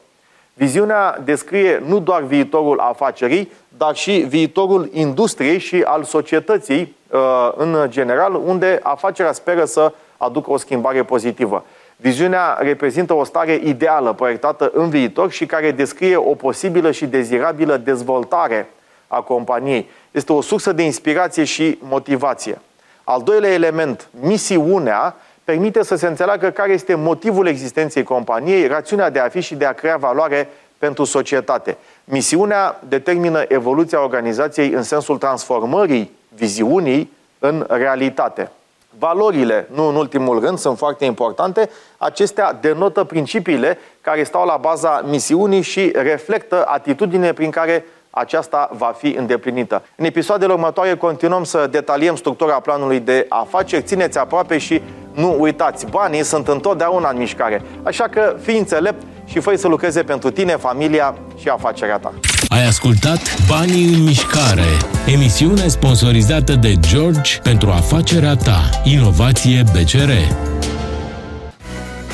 [0.54, 7.86] Viziunea descrie nu doar viitorul afacerii, dar și viitorul industriei și al societății uh, în
[7.88, 11.66] general, unde afacerea speră să aducă o schimbare pozitivă.
[11.96, 17.78] Viziunea reprezintă o stare ideală proiectată în viitor și care descrie o posibilă și dezirabilă
[17.78, 18.70] dezvoltare
[19.08, 19.90] a companiei.
[20.12, 22.60] Este o sursă de inspirație și motivație.
[23.04, 25.16] Al doilea element, misiunea,
[25.50, 29.66] permite să se înțeleagă care este motivul existenței companiei, rațiunea de a fi și de
[29.66, 31.78] a crea valoare pentru societate.
[32.04, 38.52] Misiunea determină evoluția organizației în sensul transformării viziunii în realitate.
[39.00, 41.70] Valorile, nu în ultimul rând, sunt foarte importante.
[41.98, 48.94] Acestea denotă principiile care stau la baza misiunii și reflectă atitudine prin care aceasta va
[48.98, 49.82] fi îndeplinită.
[49.96, 53.84] În episoadele următoare continuăm să detaliem structura planului de afaceri.
[53.84, 54.82] Țineți aproape și
[55.14, 57.62] nu uitați, banii sunt întotdeauna în mișcare.
[57.84, 62.14] Așa că fii înțelept și fă să lucreze pentru tine, familia și afacerea ta.
[62.50, 64.68] Ai ascultat Banii în mișcare,
[65.06, 68.70] emisiune sponsorizată de George pentru afacerea ta.
[68.84, 70.12] Inovație BCR.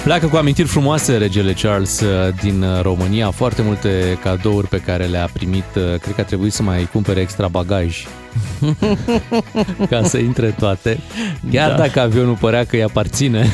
[0.04, 5.06] Pleacă cu amintiri frumoase regele Charles uh, din uh, România, foarte multe cadouri pe care
[5.06, 8.06] le-a primit, uh, cred că a trebuit să mai cumpere extra bagaj
[9.90, 11.00] ca să intre toate.
[11.52, 11.76] Chiar da.
[11.76, 13.48] dacă avionul părea că îi aparține,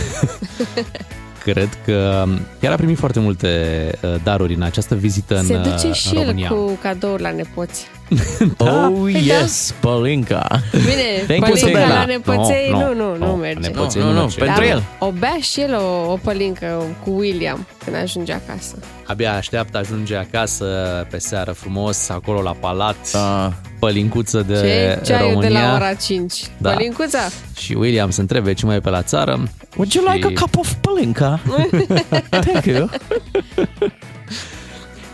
[1.43, 2.25] cred că
[2.59, 3.49] chiar a primit foarte multe
[4.01, 6.47] uh, daruri în această vizită Se în duce uh, și România.
[6.51, 7.87] el cu cadouri la nepoți.
[8.57, 9.19] Oh, Păi da.
[9.19, 10.47] yes, Pălinca.
[10.71, 11.87] Bine, Thank you, pălinca Stella.
[11.99, 13.59] la nepoței, No, nu, no, nu, nu no, merge.
[13.67, 14.37] nepoței Nu, nu nu, merge.
[14.37, 14.83] pentru Dar el.
[14.99, 18.75] O bea și el o, o pălincă cu William când ajunge acasă.
[19.05, 20.65] Abia așteaptă, ajunge acasă
[21.09, 23.53] pe seară frumos, acolo la palat, Da.
[23.79, 25.49] pălincuță de Ce ceaiul România.
[25.59, 26.33] de la ora 5?
[26.57, 26.69] Da.
[26.71, 27.19] Pălincuța?
[27.59, 29.43] Și William se întrebe ce mai e pe la țară.
[29.77, 31.39] Would you like a Și- cup of Pălinca?
[32.29, 32.89] Thank you.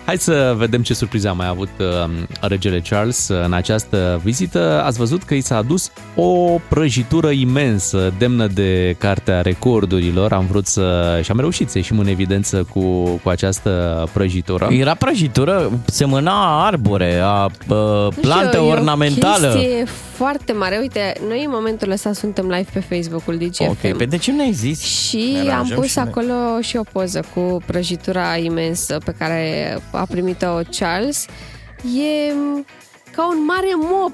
[0.08, 2.10] Hai să vedem ce surpriză a mai avut uh,
[2.42, 4.82] regele Charles uh, în această vizită.
[4.86, 10.34] Ați văzut că i s-a adus o prăjitură imensă, demnă de Cartea Recordurilor.
[10.34, 11.20] Am vrut să...
[11.24, 14.68] și am reușit să ieșim în evidență cu, cu această prăjitură.
[14.72, 19.48] Era prăjitură, semăna arbore, a uh, Nu plantă știu, e ornamentală.
[19.48, 20.78] o chestie foarte mare.
[20.82, 23.70] Uite, noi în momentul ăsta suntem live pe Facebook-ul DGFM.
[23.70, 24.82] Ok, pe de ce nu ai zis?
[24.82, 26.08] Și Ne am aranjăm pus și noi.
[26.10, 31.26] acolo și o poză cu prăjitura imensă pe care a primit-o Charles.
[31.84, 32.34] E
[33.12, 34.14] ca un mare mop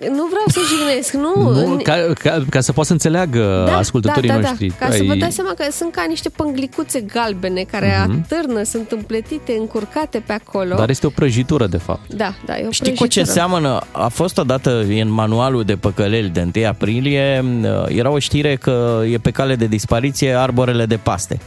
[0.00, 1.50] Nu vreau să jignesc, nu.
[1.66, 4.66] Nu, ca, ca, ca să poată să înțeleagă da, ascultătorii da, da, noștri.
[4.78, 8.24] Da, ca să vă dați seama că sunt ca niște pânglicuțe galbene care Mhm.
[8.26, 10.74] atârnă, sunt împletite, încurcate pe acolo.
[10.74, 12.12] Dar este o prăjitură, de fapt.
[12.14, 13.32] Da, da, e o Știi cu ce prăjitură.
[13.32, 13.80] seamănă?
[13.92, 17.44] A fost odată în manualul de păcăleli de 1 aprilie,
[17.88, 21.38] era o știre că e pe cale de dispariție arborele de paste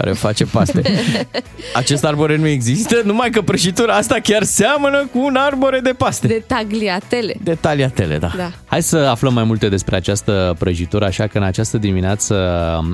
[0.00, 0.82] care face paste.
[1.74, 6.26] Acest arbore nu există, numai că prăjitura asta chiar seamănă cu un arbore de paste.
[6.26, 7.34] De tagliatele.
[7.42, 8.32] De taliatele, da.
[8.36, 8.50] Da.
[8.66, 12.34] Hai să aflăm mai multe despre această prăjitură, așa că în această dimineață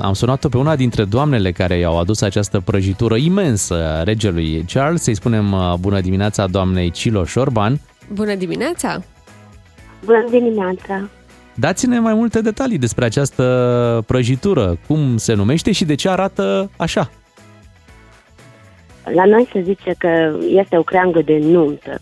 [0.01, 5.03] am sunat-o pe una dintre doamnele care i-au adus această prăjitură imensă regelui Charles.
[5.03, 7.81] Să-i spunem uh, bună dimineața doamnei Ciloș Șorban.
[8.13, 9.03] Bună dimineața!
[10.05, 11.09] Bună dimineața!
[11.59, 17.11] Dați-ne mai multe detalii despre această prăjitură, cum se numește și de ce arată așa.
[19.15, 22.01] La noi se zice că este o creangă de nuntă.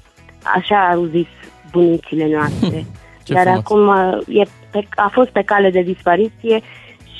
[0.54, 1.26] Așa au zis
[1.70, 2.86] bunicile noastre.
[3.24, 3.58] Ce Dar frumos.
[3.58, 6.60] acum uh, e pe, a fost pe cale de dispariție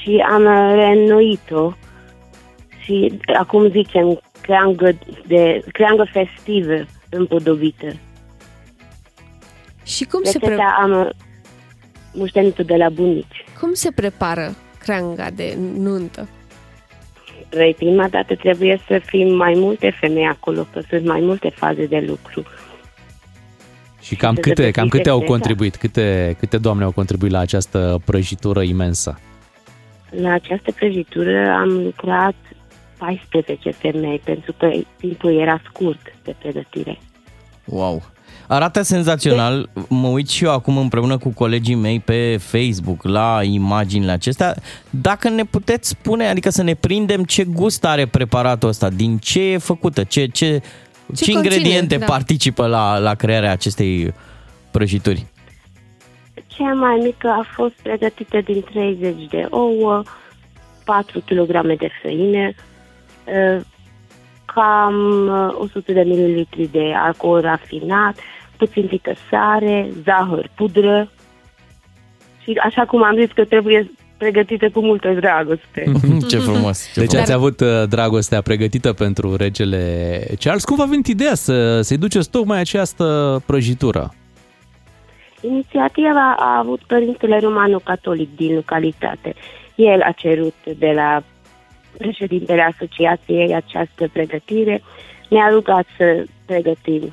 [0.01, 1.73] și am uh, reînnoit-o.
[2.79, 7.87] Și acum zicem creangă, de, creangă festivă împodobită.
[9.83, 11.11] Și cum se, Rețeta pre- am
[12.15, 13.45] uh, moștenit-o de la bunici.
[13.61, 16.29] cum se prepară creanga de nuntă?
[17.49, 21.87] Păi, prima dată trebuie să fim mai multe femei acolo, că sunt mai multe faze
[21.87, 22.43] de lucru.
[24.01, 25.33] Și cam De câte, cam câte au rețeta.
[25.33, 29.19] contribuit, câte, câte doamne au contribuit la această prăjitură imensă?
[30.11, 32.35] La această prăjitură am lucrat
[32.99, 36.99] 14 femei, pentru că timpul era scurt de pregătire.
[37.65, 38.03] Wow!
[38.47, 39.69] Arată senzațional.
[39.89, 44.55] Mă uit și eu acum împreună cu colegii mei pe Facebook la imaginile acestea.
[44.91, 49.43] Dacă ne puteți spune, adică să ne prindem ce gust are preparatul ăsta, din ce
[49.43, 50.63] e făcută, ce, ce, ce,
[51.25, 52.05] ce conține, ingrediente da.
[52.05, 54.15] participă la, la crearea acestei
[54.71, 55.27] prăjituri.
[56.47, 60.03] Cea mai mică a fost pregătită din 30 de ouă,
[60.85, 62.53] 4 kg de făină,
[63.25, 63.61] eh,
[64.45, 68.17] cam eh, 100 de ml de alcool rafinat,
[68.57, 71.11] puțin pică sare, zahăr, pudră
[72.43, 75.93] și așa cum am zis că trebuie pregătită cu multă dragoste.
[76.31, 76.93] ce frumos!
[76.93, 77.25] Ce Deci frumos.
[77.25, 79.81] ați avut uh, dragostea pregătită pentru regele
[80.41, 80.65] Charles.
[80.65, 84.15] Cum v-a venit ideea să, să-i duceți tocmai această prăjitură?
[85.41, 89.35] Inițiativa a avut părintele romano-catolic din localitate.
[89.75, 91.23] El a cerut de la
[91.99, 94.83] președintele asociației această pregătire,
[95.29, 97.13] ne-a rugat să pregătim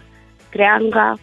[0.49, 1.17] creanga,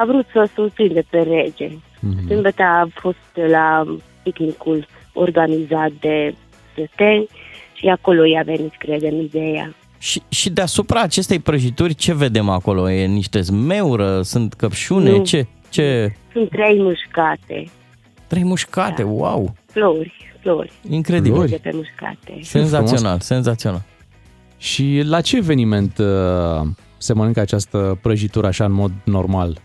[0.00, 1.68] a vrut să o surprinde pe rege.
[2.00, 2.26] Mhm.
[2.26, 3.84] Sâmbătă a fost la
[4.22, 6.34] picnicul organizat de
[6.74, 7.26] săteni
[7.72, 9.74] și acolo i-a venit, credem, ideea.
[9.98, 12.90] Și, și deasupra acestei prăjituri ce vedem acolo?
[12.90, 15.22] E niște zmeură, sunt căpșune, Nu.
[15.24, 15.46] ce?
[15.68, 16.14] ce?
[16.32, 17.64] Sunt trei mușcate,
[18.26, 19.54] Trei mușcate, wow!
[19.66, 21.32] flori, flori, Incredibil!
[21.32, 21.50] Flori?
[21.50, 22.38] de pe mușcate.
[22.42, 23.82] Senzațional, senzațional.
[24.58, 29.58] Și la ce eveniment uh, se mănâncă această prăjitură așa în mod normal?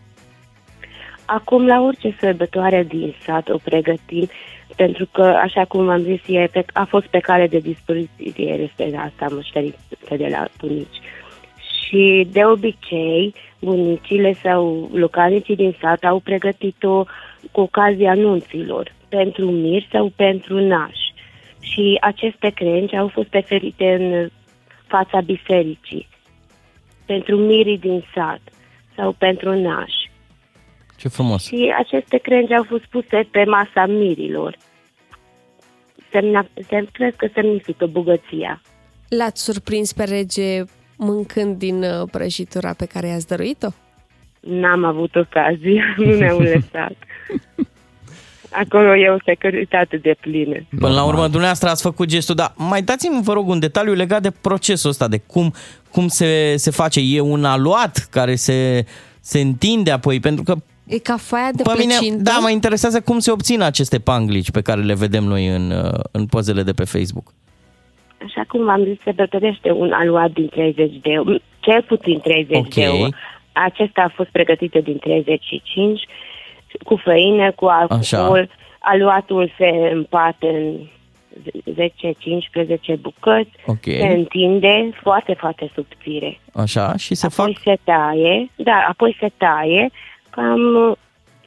[1.32, 4.28] Acum, la orice sărbătoare din sat o pregătim,
[4.76, 8.98] pentru că, așa cum am zis, e pe, a fost pe cale de dispariție, este
[8.98, 11.00] asta moștenită de la bunici.
[11.84, 17.04] Și, de obicei, bunicile sau localnicii din sat au pregătit-o
[17.52, 21.14] cu ocazia anunților, pentru mir sau pentru nași.
[21.60, 24.30] Și aceste crengi au fost preferite în
[24.88, 26.08] fața bisericii,
[27.06, 28.42] pentru mirii din sat
[28.96, 30.09] sau pentru nași.
[31.00, 31.46] Ce frumos!
[31.46, 34.58] Și aceste crengi au fost puse pe masa mirilor.
[36.12, 38.62] Semna, sem, cred că semnifică bogăția.
[39.10, 40.64] L-ați surprins pe rege
[40.96, 43.68] mâncând din uh, prăjitura pe care i-ați dăruit-o?
[44.40, 46.96] N-am avut ocazie, nu ne-au lăsat.
[48.52, 50.56] Acolo e o securitate de plină.
[50.80, 54.22] Până la urmă, dumneavoastră ați făcut gestul, dar mai dați-mi, vă rog, un detaliu legat
[54.22, 55.54] de procesul ăsta, de cum,
[55.92, 57.00] cum se, se face.
[57.04, 58.86] E un aluat care se,
[59.20, 60.56] se întinde apoi, pentru că
[60.90, 62.24] E ca foaia de pe mine, plăcintă?
[62.24, 66.00] da, mă interesează cum se obțin aceste panglici pe care le vedem noi în, uh,
[66.12, 67.34] în pozele de pe Facebook.
[68.26, 72.58] Așa cum am zis, se pregătește un aluat din 30 de euro, cel puțin 30
[72.58, 72.74] Ok.
[72.74, 73.10] de euro.
[73.52, 76.06] Acesta a fost pregătit din 35,
[76.84, 78.00] cu făină, cu alcool.
[78.00, 78.48] Așa.
[78.80, 80.76] Aluatul se împarte în
[81.74, 83.84] 10-15 bucăți, Ok.
[83.84, 86.40] se întinde foarte, foarte subțire.
[86.54, 87.64] Așa, și se apoi fac...
[87.64, 89.90] se taie, da, apoi se taie
[90.40, 90.60] cam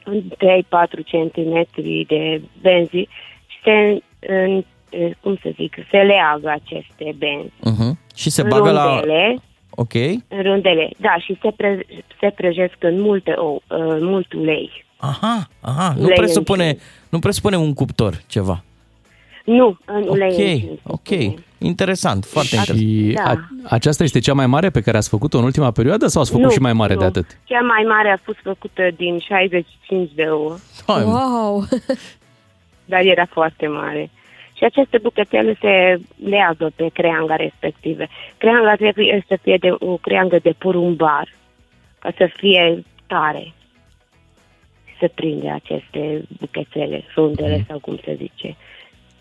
[0.05, 1.67] uh, 3-4 cm
[2.07, 3.07] de benzi
[3.47, 7.51] și se, în, uh, cum să zic, se leagă aceste benzi.
[7.59, 8.15] Uh-huh.
[8.15, 8.85] Și se În bagă la...
[8.93, 9.35] rundele,
[9.75, 9.93] Ok,
[10.27, 11.85] în rundele, da, și se, pre,
[12.19, 14.85] se prăjesc în multe ou, uh, mult ulei.
[14.97, 15.93] Aha, aha.
[15.97, 16.83] Nu Ulei presupune, încins.
[17.09, 18.63] nu presupune un cuptor, ceva.
[19.43, 20.79] Nu, în ulei Ok, încins.
[20.83, 21.09] ok.
[21.57, 22.89] Interesant, foarte interesant.
[22.89, 23.23] Și Da.
[23.23, 26.31] a, aceasta este cea mai mare pe care ați făcut-o în ultima perioadă sau ați
[26.31, 26.99] făcut Nu, și mai mare nu.
[26.99, 27.37] de atât?
[27.43, 30.55] Cea mai mare a fost făcută din 65 de ouă,
[30.87, 31.63] Hai, Wow!
[32.91, 34.09] dar era foarte mare.
[34.57, 38.09] Și aceste bucățele se leagă pe creanga respective.
[38.37, 41.27] Creanga trebuie să fie de, o creangă de porumbar,
[41.99, 43.53] ca să fie tare.
[44.99, 48.55] Să prinde aceste bucățele, frundele sau cum se zice.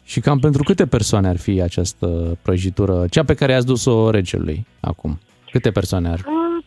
[0.05, 4.67] Și cam pentru câte persoane ar fi această prăjitură, cea pe care ați dus-o regelui
[4.81, 5.21] acum?
[5.51, 6.25] Câte persoane ar fi?
[6.29, 6.65] Ah,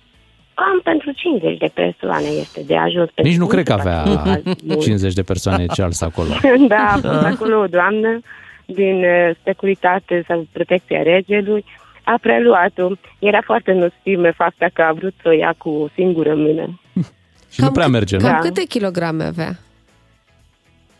[0.53, 3.09] Cam pentru 50 de persoane este de ajuns.
[3.15, 4.79] Nici nu pentru cred că multe avea persoane.
[4.79, 6.29] 50 de persoane ceals acolo.
[6.67, 8.19] da, a fost acolo o doamnă
[8.65, 11.65] din uh, securitate sau protecția regelui.
[12.03, 12.87] A preluat-o.
[13.19, 16.81] Era foarte nocivă fapta că a vrut să o ia cu o singură mână.
[17.53, 18.23] Și nu prea merge, nu?
[18.23, 18.37] Cam Da.
[18.39, 19.57] câte kilograme avea?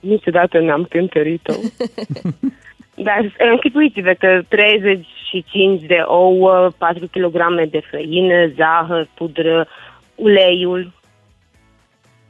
[0.08, 1.54] Niciodată n-am cântărit-o.
[3.08, 9.68] Dar închipuiți-vă că 35 de ouă, 4 kg de făină, zahăr, pudră,
[10.16, 10.94] uleiul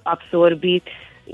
[0.03, 0.83] absorbit.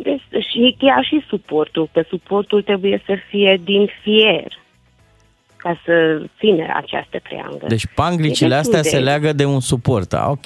[0.04, 4.60] Deci, și chiar și suportul, că suportul trebuie să fie din fier
[5.56, 7.66] ca să țină această creangă.
[7.68, 10.14] Deci panglicile E astea destul se de- leagă de un suport.
[10.14, 10.46] A, ok.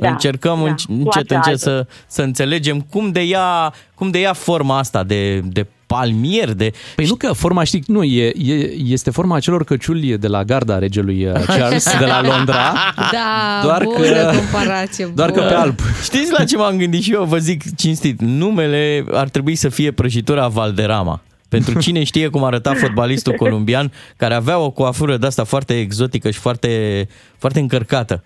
[0.00, 1.56] Da, Încercăm da, înc- cu încet, încet ațadă.
[1.56, 6.72] să, să înțelegem cum de ia, cum de ia forma asta de, de palmier, de...
[6.94, 10.78] Păi nu că forma, știi, nu, e, e, este forma acelor căciuli de la garda
[10.78, 12.72] regelui uh, Charles de la Londra,
[13.12, 15.12] Da, Doar bună că- comparație.
[15.14, 15.48] doar că bună.
[15.52, 15.78] pe alb.
[16.02, 17.24] Știți la ce m-am gândit și eu?
[17.24, 21.20] Vă zic cinstit, numele ar trebui să fie prăjitura Valderrama.
[21.48, 26.30] Pentru cine știe cum arăta fotbalistul colombian care avea o coafură de asta foarte exotică
[26.30, 28.24] și foarte, foarte încărcată.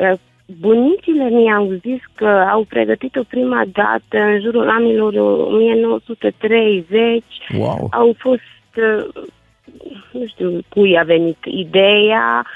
[0.00, 0.12] Uh,
[0.60, 7.22] Bunicile mi-au zis că au pregătit-o prima dată în jurul anilor 1930.
[7.58, 7.88] Wow.
[7.90, 8.40] Au fost,
[8.76, 9.04] uh,
[10.12, 12.46] nu știu cui a venit ideea,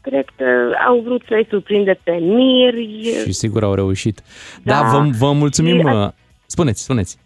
[0.00, 4.22] cred că au vrut să-i surprinde pe miri Și sigur au reușit.
[4.62, 4.88] Da, Da.
[4.88, 5.80] vă, vă mulțumim.
[5.80, 6.08] Și a- uh,
[6.46, 7.18] Spuneți, spuneți.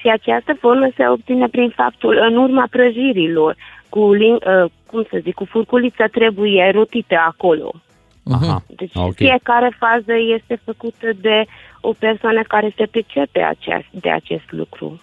[0.00, 3.56] și această formă se obține prin faptul, în urma prăjirilor,
[3.88, 7.72] cu, lin- uh, cum să zic, cu furculița trebuie rotită acolo.
[8.32, 9.14] Aha, Deci ok.
[9.14, 11.44] fiecare fază este făcută de
[11.80, 15.00] o persoană care se pricepe acest, de acest lucru.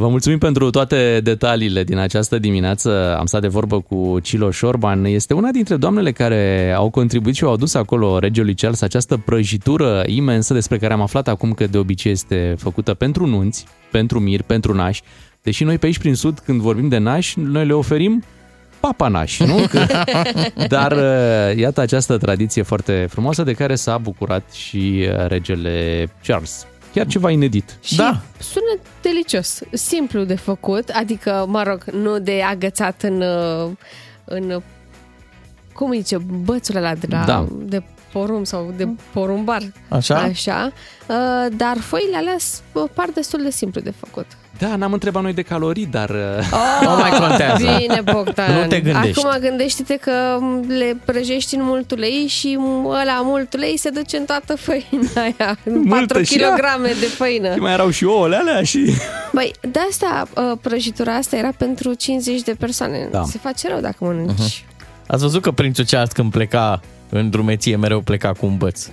[0.00, 3.16] Vă mulțumim pentru toate detaliile din această dimineață.
[3.18, 5.04] Am stat de vorbă cu Cilo Șorban.
[5.04, 10.02] Este una dintre doamnele care au contribuit și au adus acolo regelui Charles această prăjitură
[10.06, 14.42] imensă despre care am aflat acum că de obicei este făcută pentru nunți, pentru miri,
[14.42, 15.02] pentru nași.
[15.42, 18.22] Deși noi pe aici prin sud, când vorbim de nași, noi le oferim
[18.80, 19.66] papanași, nu?
[19.70, 19.86] Că...
[20.68, 26.66] Dar uh, iată această tradiție foarte frumoasă de care s-a bucurat și uh, regele Charles.
[26.94, 27.78] Chiar ceva inedit.
[27.82, 28.20] Și Da.
[28.38, 33.70] sună delicios, simplu de făcut, adică, mă rog, nu de agățat în, uh,
[34.24, 34.62] în
[35.72, 37.46] cum îi zice, bățul ăla de la, Da.
[37.58, 39.62] de porum sau de porumbar.
[39.88, 40.16] Așa?
[40.18, 40.72] Așa.
[41.08, 41.16] Uh,
[41.56, 42.62] Dar foile alea s-
[42.94, 44.26] par destul de simplu de făcut.
[44.60, 46.10] Da, n-am întrebat noi de calorii, dar...
[46.10, 46.48] uh,
[46.82, 47.76] Nu mai contează.
[47.78, 48.54] Bine, Bogdan.
[48.60, 49.26] Nu te gândești.
[49.26, 54.24] Acum gândește-te că le prăjești în mult ulei și ăla mult ulei se duce în
[54.24, 55.58] toată făina aia.
[55.64, 56.54] În Multă 4 și ea.
[56.54, 57.52] kg de făină.
[57.54, 58.90] Și mai erau și ouăle alea și...
[59.32, 63.08] Păi, de asta uh, prăjitura asta era pentru 50 de persoane.
[63.10, 63.22] Da.
[63.24, 64.38] Se face rău dacă mănânci.
[64.38, 64.68] Mhm.
[65.06, 68.86] Ați văzut că prințul Charles când pleca în drumeție mereu pleca cu un băț.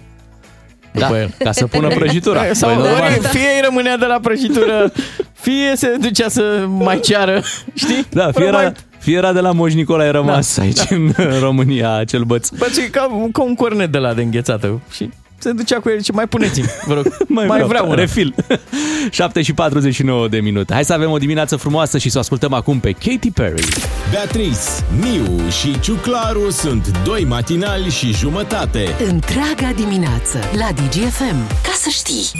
[1.00, 1.34] Da, După el.
[1.44, 2.42] ca să pună prăjitura.
[2.54, 3.02] Sau Păi, normal.
[3.04, 4.92] ori, fie îi rămânea de la prăjitură,
[5.34, 7.42] fie se ducea să mai ceară,
[7.74, 8.06] știi?
[8.10, 10.62] Da, fie era, fie era de la Moș Nicolae rămas Da.
[10.62, 12.50] aici în România, acel băț.
[12.50, 16.02] Bățul e ca, ca un cornet de la de înghețată și se ducea cu el
[16.02, 17.18] și mai puneți-mi, vă rog.
[17.28, 17.96] mai, mai vreau una.
[17.96, 18.36] Refil.
[19.10, 20.74] 7 și 49 de minute.
[20.74, 23.68] Hai să avem o dimineață frumoasă și să o ascultăm acum pe Katy Perry.
[24.12, 24.60] Beatrice,
[25.02, 28.96] Miu și Ciuclaru sunt doi matinali și jumătate.
[29.08, 31.48] Întreaga dimineață la DGFM.
[31.48, 32.32] Ca să știi!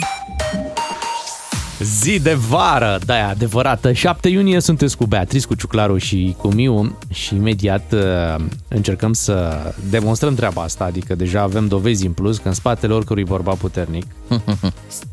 [1.80, 3.92] Zi de vară, da, e adevărată.
[3.92, 9.58] 7 iunie sunteți cu Beatrice, cu Ciuclaru și cu Miu și imediat uh, încercăm să
[9.90, 14.06] demonstrăm treaba asta, adică deja avem dovezi în plus că în spatele oricărui bărbat puternic,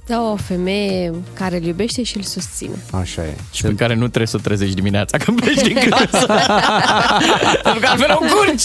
[0.06, 2.74] Da, o femeie care îl iubește și îl susține.
[2.90, 3.36] așa e.
[3.52, 6.26] Și pe care nu trebuie să o trezești dimineața când pleci din casă.
[7.62, 8.64] Pentru că altfel o curci.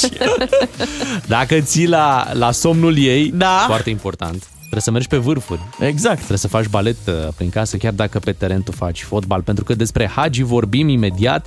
[1.27, 3.63] Dacă ții la, la somnul ei, Da.
[3.67, 5.59] foarte important, Trebuie să mergi pe vârfuri.
[5.79, 6.15] Exact.
[6.15, 9.41] Trebuie să faci balet uh, prin casă, chiar dacă pe teren tu faci fotbal.
[9.41, 11.45] Pentru că despre Hagi vorbim imediat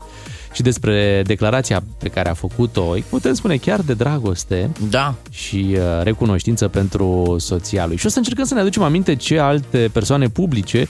[0.52, 5.14] și despre declarația pe care a făcut-o, îi putem spune chiar de dragoste Da.
[5.30, 7.96] și uh, recunoștință pentru soția lui.
[7.96, 10.88] Și o să încercăm să ne aducem aminte ce alte persoane publice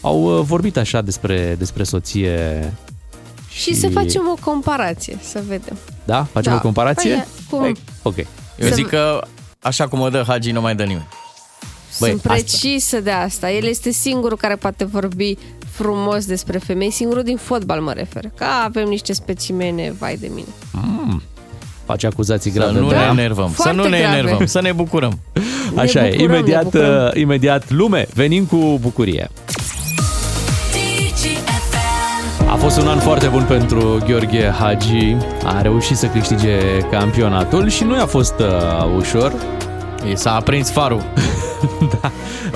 [0.00, 2.72] au uh, vorbit așa despre, despre soție.
[3.48, 5.76] Și să facem o comparație, să vedem.
[6.04, 6.26] Da?
[6.32, 6.58] Facem Da.
[6.58, 7.10] o comparație?
[7.14, 8.16] Păi, cum- Păi, ok.
[8.58, 9.20] Eu Să- zic că
[9.60, 11.06] așa cum o dă Hagi, nu mai dă nimeni.
[12.00, 13.50] Băi, Sunt precisă de asta.
[13.50, 15.36] El este singurul care poate vorbi
[15.70, 18.24] frumos despre femei, singurul din fotbal mă refer.
[18.36, 20.46] Că avem niște specimene, vai de mine.
[20.72, 21.22] Mm,
[21.84, 22.78] face acuzații Să grave.
[22.78, 22.96] nu da?
[22.98, 24.16] ne enervăm, să Foarte nu ne grave.
[24.18, 25.18] enervăm, să ne bucurăm.
[25.74, 27.04] Așa Ne e, bucurăm, ne imediat, bucurăm.
[27.14, 29.30] uh, imediat lume, venim cu bucurie.
[32.48, 35.16] A fost un an foarte bun pentru Gheorghe Hagi.
[35.44, 36.58] A reușit să câștige
[36.90, 39.32] campionatul și nu i-a fost uh, ușor.
[40.12, 41.02] I s-a aprins farul.
[42.00, 42.10] da.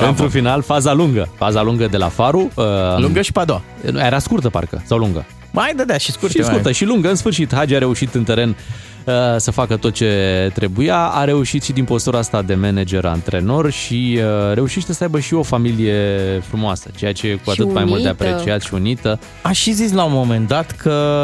[0.05, 1.29] Pentru final, faza lungă.
[1.37, 2.51] Faza lungă de la Faru.
[2.55, 2.64] Uh,
[2.99, 3.62] Lungă și pe a doua.
[3.91, 5.24] nu, Era scurtă parcă, sau lungă?
[5.51, 6.39] Mai dădea și scurte.
[6.39, 7.09] și scurtă și lungă.
[7.09, 8.49] În sfârșit, Hagi a reușit în teren
[9.05, 10.97] uh, să facă tot ce trebuia.
[10.99, 15.35] A reușit și din postura asta de manager, antrenor și uh, reușește să aibă și
[15.35, 15.95] o familie
[16.49, 18.24] frumoasă, ceea ce e cu Și atât mai mult de unită.
[18.24, 19.18] apreciat și unită.
[19.43, 21.16] A și zis la un moment dat că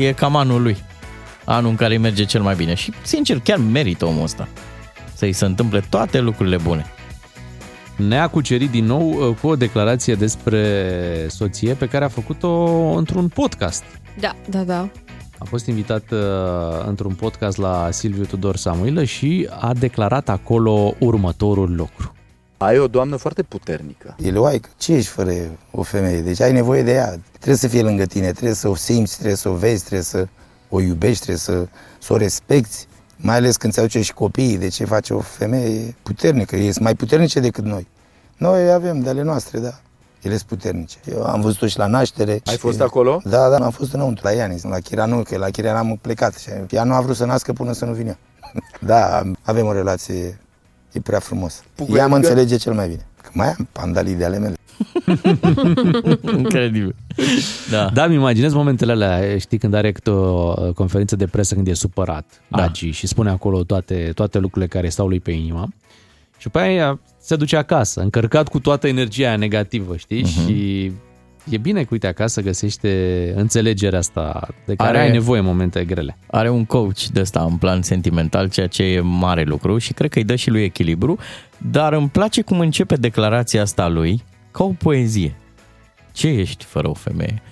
[0.00, 0.76] e cam anul lui.
[1.44, 2.74] Anul în care îi merge cel mai bine.
[2.74, 4.48] Și, sincer, chiar merită omul ăsta.
[5.14, 6.86] Să-i se întâmple toate lucrurile bune.
[7.96, 12.50] Ne-a cucerit din nou uh, cu o declarație despre soție pe care a făcut-o
[12.96, 13.82] într-un podcast.
[14.20, 14.88] Da, da, da.
[15.38, 16.18] A fost invitat uh,
[16.86, 22.14] într-un podcast la Silviu Tudor Samuilă și a declarat acolo următorul lucru.
[22.56, 24.16] Ai o doamnă foarte puternică.
[24.22, 25.32] El o ai, ce ești fără
[25.70, 26.20] o femeie?
[26.20, 27.20] Deci ai nevoie de ea.
[27.32, 30.26] Trebuie să fie lângă tine, trebuie să o simți, trebuie să o vezi, trebuie să
[30.68, 31.66] o iubești, trebuie să,
[31.98, 32.86] să o respecti.
[33.24, 36.56] Mai ales când ți aduce și copiii, de ce face o femeie puternică?
[36.56, 37.88] Ei sunt mai puternice decât noi.
[38.36, 39.80] Noi avem de ale noastre, da.
[40.22, 40.96] Ele sunt puternice.
[41.10, 42.30] Eu am văzut-o și la naștere.
[42.32, 43.20] Ai și- fost acolo?
[43.24, 46.34] Da, da, am fost înăuntru, la Ianis, la Chiranu, că la Chirian am plecat.
[46.38, 48.16] Și ea nu a vrut să nască până să nu vină.
[48.86, 50.40] da, avem o relație,
[50.92, 51.62] e prea frumos.
[51.74, 51.98] Puguică?
[51.98, 53.06] Ea mă înțelege cel mai bine.
[53.34, 54.54] Că mai am pandalii de ale mele.
[56.38, 56.94] Incredibil.
[57.70, 57.90] Da.
[57.92, 61.66] Da, îmi imaginez momentele alea, știi, când are câte o uh, conferință de presă când
[61.66, 62.58] e supărat, Ah.
[62.60, 65.68] Dagi, și spune acolo toate, toate lucrurile care stau lui pe inimă.
[66.36, 70.22] Și după aia se duce acasă, încărcat cu toată energia aia negativă, știi?
[70.22, 70.30] Mhm.
[70.46, 70.92] Și
[71.50, 75.84] e bine că, uite, acasă găsește înțelegerea asta de care Are- ai nevoie în momente
[75.84, 76.16] grele.
[76.30, 80.10] Are un coach de ăsta în plan sentimental, ceea ce e mare lucru și cred
[80.10, 81.18] că îi dă și lui echilibru,
[81.58, 85.36] dar îmi place cum începe declarația asta a lui ca o poezie.
[86.12, 87.42] Ce ești fără o femeie?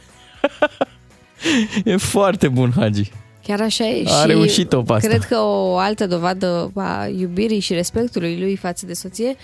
[1.85, 3.11] e foarte bun, Hagi.
[3.43, 4.05] Chiar așa e.
[4.07, 5.09] A și reușit-o pe asta.
[5.09, 9.37] Cred că o altă dovadă a iubirii și respectului lui față de soție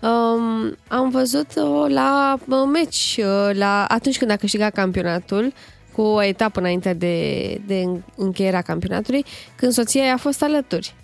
[0.00, 5.52] um, am văzut-o la uh, meci, uh, la, atunci când a câștigat campionatul,
[5.92, 7.84] cu o etapă înainte de, de
[8.16, 9.24] încheierea campionatului,
[9.56, 10.94] când soția i-a fost alături.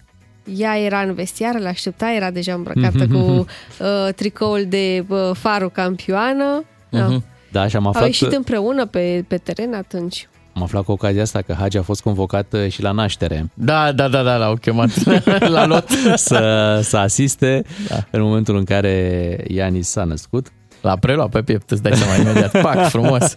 [0.57, 5.71] Ea era în vestiar, îl aștepta, era deja îmbrăcată cu uh, tricoul de uh, farul
[5.71, 6.65] campioană.
[6.89, 7.07] Da.
[7.07, 7.25] Mhm.
[7.53, 10.29] Da, și am Au aflat, ieșit împreună pe, pe teren atunci.
[10.55, 13.51] Am aflat cu ocazia asta că Hagi a fost convocat uh, și la naștere.
[13.55, 14.91] Da, da, da, da, l-au chemat
[15.57, 15.89] la lot.
[16.15, 18.07] să, să asiste da.
[18.11, 20.47] în momentul în care Ianis s-a născut.
[20.81, 22.61] L-a preluat pe piept, îți dai seama imediat.
[22.61, 23.35] Pac, frumos.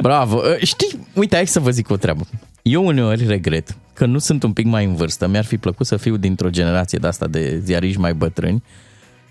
[0.00, 0.36] Bravo.
[0.36, 2.26] Uh, Știi, uite, hai să vă zic o treabă.
[2.62, 5.26] Eu uneori regret că nu sunt un pic mai în vârstă.
[5.26, 8.62] Mi-ar fi plăcut să fiu dintr-o generație de asta de ziariști mai bătrâni,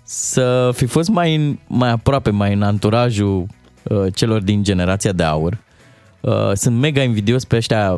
[0.02, 3.46] să fi fost mai, în, mai aproape, mai în anturajul
[3.82, 5.58] uh, celor din generația de aur.
[6.20, 7.96] Uh, sunt mega invidios pe ăștia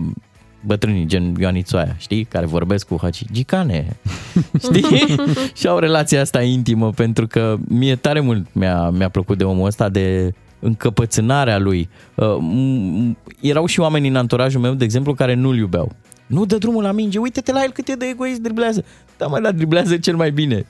[0.66, 2.24] bătrânii, gen Ioanițoaia, știi?
[2.24, 3.24] Care vorbesc cu Haci.
[3.32, 3.96] Gicane,
[4.64, 5.14] știi?
[5.54, 9.66] și au relația asta intimă, pentru că mie tare mult mi-a, mi-a plăcut de omul
[9.66, 11.88] ăsta, de încăpățânarea lui.
[12.14, 15.92] Uh, m- erau și oameni în anturajul meu, de exemplu, care nu-l iubeau.
[16.26, 18.84] Nu dă drumul la minge, uite-te la el cât e de egoist, driblează.
[19.18, 20.66] Da, mai la driblează cel mai bine.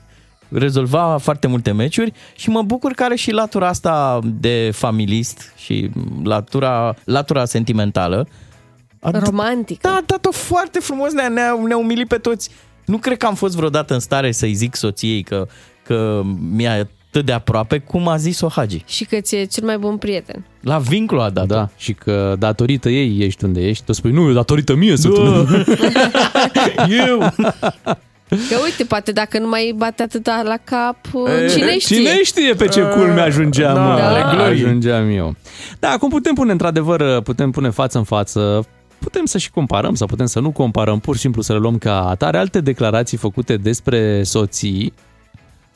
[0.51, 5.89] Rezolva foarte multe meciuri și mă bucur că are și latura asta de familist și
[6.23, 8.27] latura, latura sentimentală.
[8.99, 9.81] A, Romantic.
[9.81, 12.49] Da, a dat-o foarte frumos, ne-a, ne-a, ne-a umilit pe toți.
[12.85, 15.47] Nu cred că am fost vreodată în stare să-i zic soției că,
[15.83, 16.21] că
[16.55, 18.83] mi-a atât de aproape cum a zis-o Hagi.
[18.87, 20.45] Și că ți-e cel mai bun prieten.
[20.61, 23.85] La vincul a dat Da, și că datorită ei ești unde ești.
[23.85, 25.63] Tu spui, nu, e datorită mie sunt unde...
[27.07, 27.33] Eu!
[28.49, 30.97] Că uite, poate dacă nu mai bate atâta la cap,
[31.43, 31.95] E, cine știe?
[31.97, 34.63] Cine știe pe ce culme ajungeam, Da, da, ale gloriei.
[34.65, 35.35] ajungeam eu.
[35.79, 38.65] Da, acum putem pune, într-adevăr, putem pune față în față,
[38.99, 41.77] putem să și comparăm sau putem să nu comparăm, pur și simplu să le luăm
[41.77, 44.93] ca atare alte declarații făcute despre soții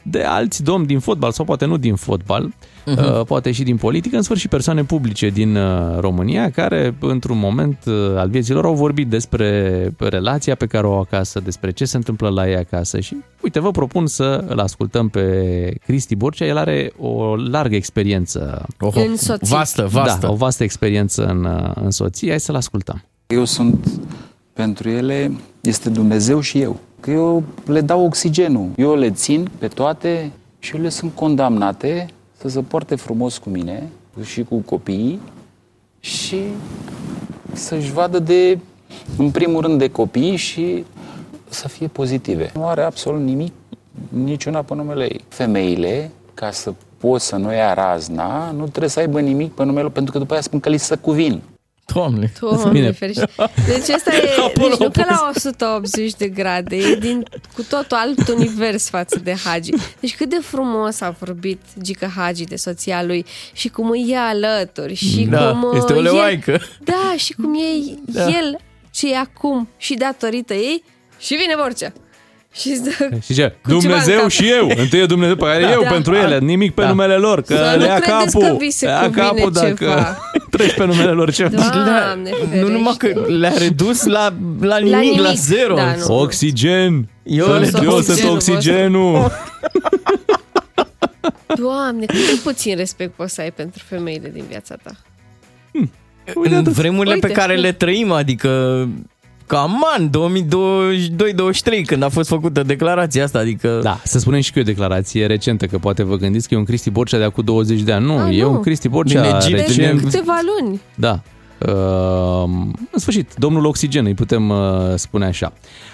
[0.08, 2.54] de alți domni din fotbal sau poate nu din fotbal,
[2.86, 3.00] Mhm.
[3.20, 7.78] uh, poate și din politică, în sfârșit persoane publice din uh, România care într-un moment
[7.86, 11.86] uh, al vieții lor au vorbit despre relația pe care o au acasă, despre ce
[11.86, 16.46] se întâmplă la ei acasă și uite, vă propun să îl ascultăm pe Cristi Borcea,
[16.46, 18.66] el are o largă experiență.
[18.80, 19.56] Oho, În soție.
[19.56, 20.20] Vastă, vastă.
[20.26, 23.04] Da, o vastă experiență în, uh, în soție, hai să-l ascultăm.
[23.28, 23.88] Eu sunt,
[24.54, 25.32] pentru ele,
[25.62, 26.80] este Dumnezeu și eu.
[27.06, 28.70] Că eu le dau oxigenul.
[28.76, 33.90] Eu le țin pe toate și ele sunt condamnate să se poarte frumos cu mine
[34.24, 35.20] și cu copiii
[36.00, 36.42] și
[37.54, 38.60] să-și vadă de,
[39.18, 40.86] în primul rând, de copii și
[41.50, 42.52] să fie pozitive.
[42.54, 43.52] Nu are absolut nimic,
[44.10, 45.24] niciuna pe numele ei.
[45.28, 49.82] Femeile, ca să poți să nu ia razna, nu trebuie să aibă nimic pe numele
[49.82, 51.42] lor, pentru că după aia spun că li se cuvin.
[51.94, 52.32] Doamne.
[52.40, 52.92] Doamne, Bine.
[52.92, 53.30] ferește.
[53.68, 54.20] Deci asta e,
[54.56, 57.24] deci nu că la 180 de grade, e din
[57.54, 59.72] cu totul alt univers față de Hagi.
[60.00, 64.22] Deci cât de frumos a vorbit Gica Hagi de soția lui și cum îi ia
[64.28, 66.60] alături și Da, cum uh, este o el, leoaică.
[66.84, 68.28] Da, și cum e Da.
[68.28, 68.58] el
[68.92, 70.84] ce e acum și datorită ei
[71.20, 71.94] și vine Borcea.
[72.60, 73.48] Și îți dă Și ce?
[73.64, 74.30] cu ceva în Dumnezeu cap.
[74.30, 74.72] și eu.
[74.78, 75.72] Întâi e Dumnezeu pe care Da.
[75.72, 75.90] eu Da.
[75.90, 76.40] pentru ele.
[76.40, 76.88] Nimic pe Da.
[76.88, 77.42] numele lor.
[77.42, 78.48] Că Să nu le ia credeți capul.
[78.48, 80.18] că vi se le ia cuvine capul dacă ceva.
[80.50, 81.50] treci pe numele lor ceva.
[81.74, 82.30] Doamne,
[82.62, 85.22] Nu numai că le-a redus la, la nimic, la, nimic.
[85.22, 85.76] la zero.
[85.76, 86.20] Da, nu.
[86.20, 87.08] Oxigen.
[87.24, 89.32] Eu Sunt- le eu dau sunt oxigenul oxigenul.
[91.58, 94.92] Doamne, cât de puțin respect poți să ai pentru femeile din viața ta.
[96.34, 97.28] în vremurile Uite.
[97.28, 98.50] pe care le trăim, adică
[99.48, 104.60] cam an 2022-2023 când a fost făcută declarația asta, adică Da, să spunem și că
[104.60, 107.44] e o declarație recentă, că poate vă gândiți că e un Cristi Borcea de acum
[107.44, 108.06] 20 de ani.
[108.06, 108.52] Nu, A, e nu.
[108.52, 110.02] un Cristi Borcea Bine, Gine- Deci recent.
[110.02, 110.82] câteva luni.
[110.96, 111.20] Da.
[111.68, 112.50] Uh,
[112.92, 114.58] în sfârșit, domnul Oxigen, îi putem uh,
[114.96, 115.54] spune așa.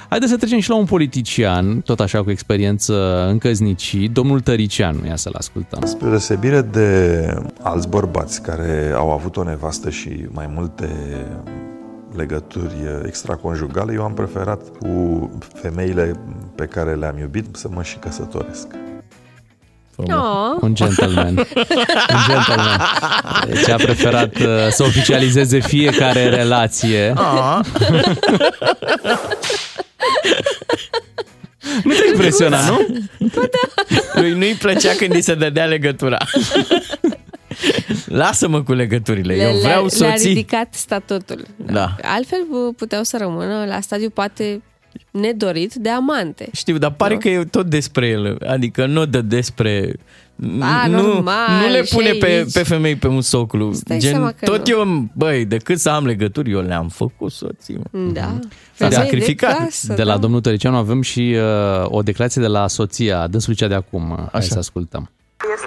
[0.10, 5.06] Haideți să trecem și la un politician, tot așa cu experiență în căznicii, domnul Tăricianu.
[5.06, 5.80] Ia să-l ascultăm.
[5.86, 7.26] Spre deosebire de
[7.62, 10.90] alți bărbați care au avut o nevastă și mai multe
[12.16, 16.20] legături extraconjugale, eu am preferat cu femeile
[16.56, 18.68] pe care le-am iubit să mă și căsătoresc.
[19.96, 20.58] Oh.
[20.62, 21.38] Un gentleman.
[21.38, 21.46] Un
[22.28, 22.82] gentleman.
[23.48, 27.14] Deci a preferat uh, să oficializeze fiecare relație.
[27.16, 27.62] a,
[31.84, 32.88] Nu te impresiona, nu?
[34.14, 36.18] lui nu-i plăcea când îi se dădea legătura.
[38.06, 40.28] Lasă-mă cu legăturile, eu Le- vreau le-a, le-a soții.
[40.28, 41.46] ridicat statutul.
[41.56, 41.96] Da.
[42.02, 44.62] Altfel v- puteau să rămână la stadiu poate
[45.12, 46.50] nedorit de amante.
[46.54, 47.20] Știu, dar pare Nu?
[47.20, 48.38] că e tot despre el.
[48.48, 49.94] Adică nu dă despre...
[50.60, 53.74] A, nu, normal, nu le și pune pe, aici- pe femei pe un soclu.
[53.74, 54.76] Stai seama că tot nu.
[54.78, 57.78] eu, băi, decât să am legături, eu le-am făcut soții.
[57.92, 58.00] mă.
[58.12, 58.22] Da.
[58.74, 59.58] S-a Femei sacrificat.
[59.58, 60.18] De, casă, De la da.
[60.20, 64.16] domnul Tăricianu avem și uh, o declarație de la soția, dânsul cea de acum.
[64.18, 64.48] Hai Așa.
[64.48, 65.10] să ascultăm.
[65.54, 65.66] Este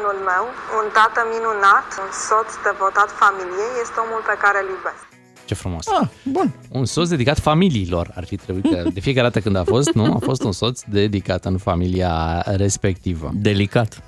[0.00, 0.44] prietenul meu,
[0.78, 5.02] un tată minunat, un soț devotat familiei, este omul pe care îl iubesc.
[5.48, 5.84] Ce frumos.
[5.98, 6.48] Ah, bun.
[6.80, 8.64] Un soț dedicat familiilor ar fi trebuit.
[8.72, 10.04] Că de fiecare dată când a fost, nu?
[10.18, 13.30] A fost un soț dedicat în familia respectivă.
[13.34, 14.02] Delicat.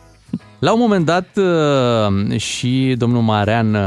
[0.59, 3.80] La un moment dat uh, și domnul Marean uh,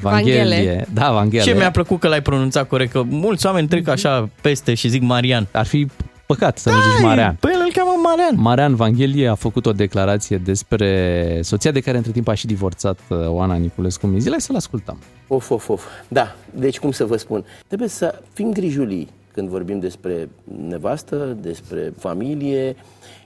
[0.00, 0.38] Vanghelie.
[0.38, 0.86] Vanghele.
[0.92, 1.42] Da, Vanghele.
[1.42, 5.02] Ce mi-a plăcut că l-ai pronunțat corect, că mulți oameni trec așa peste și zic
[5.02, 5.46] Marian.
[5.52, 5.86] Ar fi
[6.26, 7.36] păcat să nu zici Marean.
[7.40, 8.40] Păi el îl cheamă Marian.
[8.40, 12.98] Marian Vanghelie a făcut o declarație despre soția de care între timp a și divorțat
[13.08, 14.30] uh, Oana Niculescu Mizile.
[14.30, 14.98] Hai să-l ascultăm.
[15.28, 15.84] Of, of, of.
[16.08, 17.44] Da, deci cum să vă spun?
[17.66, 20.28] Trebuie să fim grijulii când vorbim despre
[20.68, 22.76] nevastă, despre familie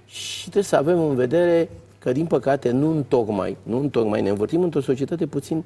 [0.07, 1.69] și trebuie să avem în vedere
[1.99, 5.65] că, din păcate, nu întocmai, nu întocmai ne învârtim într-o societate puțin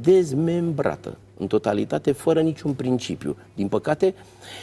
[0.00, 4.14] dezmembrată, în totalitate, fără niciun principiu, din păcate.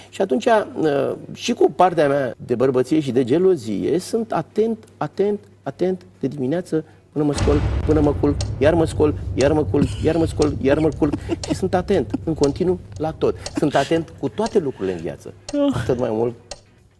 [0.09, 5.39] Și atunci, uh, și cu partea mea de bărbăție și de gelozie, sunt atent, atent,
[5.63, 9.87] atent de dimineață până mă scol, până mă culc, iar mă scol, iar mă culc,
[10.03, 11.13] iar mă scol, iar mă culc
[11.47, 13.35] și sunt atent, în continuu, la tot.
[13.57, 15.33] Sunt atent cu toate lucrurile în viață.
[15.73, 16.33] Atât mai mult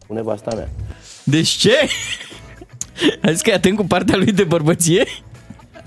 [0.07, 0.69] cu nevasta mea.
[1.23, 1.73] Deci ce?
[3.23, 5.05] A zis că e atent cu partea lui de bărbăție?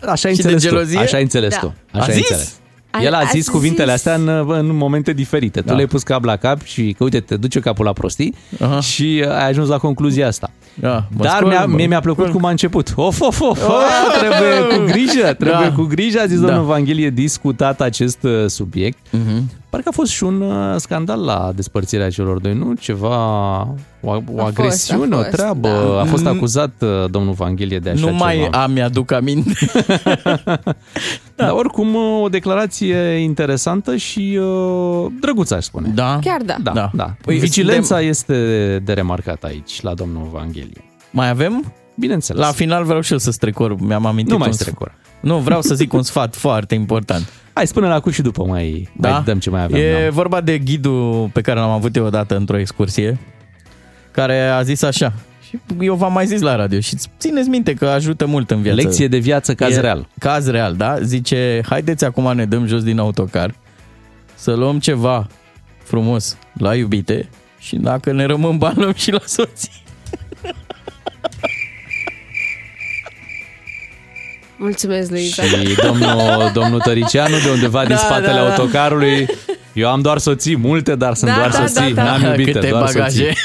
[0.09, 0.69] Așa ai Și de înțeles tu.
[0.69, 0.99] gelozie?
[0.99, 1.59] Așa ai înțeles Da.
[1.59, 1.75] tu.
[1.93, 2.31] A Așa ai zis?
[2.31, 2.55] înțeles.
[2.91, 4.07] A- El a a zis cuvintele zis.
[4.07, 5.61] astea în, în momente diferite.
[5.61, 5.73] Tu Da.
[5.75, 8.81] le-ai pus cap la cap și că uite, te duce capul la prostii Aha.
[8.81, 10.51] și ai ajuns la concluzia asta.
[10.75, 11.75] Da, mă Dar scol, mi-a, mă.
[11.75, 12.93] mie mi-a plăcut cum a început.
[12.97, 13.83] Of, of, of, of
[14.19, 15.73] trebuie cu grijă, trebuie Da.
[15.75, 16.47] cu grijă, a zis Da.
[16.47, 18.99] domnul Vanghelie, discutat acest uh, subiect.
[19.11, 19.51] Mhm.
[19.75, 22.75] Parcă a fost și un uh, scandal la despărțirea celor doi, nu?
[22.75, 23.17] Ceva,
[23.61, 23.77] o,
[24.11, 25.69] o fost, agresiune, a o fost, treabă.
[25.69, 26.01] da.
[26.01, 26.29] A fost Mm.
[26.31, 28.63] acuzat uh, domnul Vanghelie de așa Nu mai ceva.
[28.63, 29.53] am, mi-aduc aminte.
[31.37, 35.89] Dar oricum uh, o declarație interesantă și uh, drăguță, aș spune.
[35.95, 36.19] Da?
[36.23, 36.57] Chiar da.
[36.63, 37.15] Da, da.
[37.25, 38.37] Păi Vigilența suntem- este
[38.85, 40.85] de remarcat aici, la domnul Vanghelie.
[41.11, 41.73] Mai avem?
[41.99, 42.43] Bineînțeles.
[42.47, 43.81] La final vreau și eu să strecor.
[43.81, 44.95] Mi-am amintit Nu mai un strecor.
[45.21, 47.33] Nu, vreau să zic un sfat foarte important.
[47.55, 49.11] Hai, spune la cu și după mai, da?
[49.11, 49.81] mai dăm ce mai avem.
[49.81, 50.11] E da.
[50.11, 53.19] vorba de ghidul pe care l-am avut eu odată într-o excursie,
[54.11, 55.13] care a zis așa,
[55.49, 58.81] și eu v-am mai zis la radio și țineți minte că ajută mult în viață.
[58.81, 60.09] Lecție de viață, caz E- real.
[60.19, 61.01] Caz real, da?
[61.01, 63.55] Zice, haideți acum ne dăm jos din autocar,
[64.35, 65.27] să luăm ceva
[65.83, 67.29] frumos la iubite
[67.59, 69.83] și dacă ne rămân bani, luăm și la soții.
[74.65, 75.43] Mulțumesc, Luiza.
[75.43, 78.41] Și domnul, domnul Tăricianu de undeva din Da, spatele da, da.
[78.55, 79.27] autocarului.
[79.73, 81.95] Eu am doar soții, multe, dar sunt Da, doar da, soții.
[81.95, 82.17] da, da.
[82.17, 83.19] N-am iubite, Câte doar bagaje.
[83.25, 83.37] soții.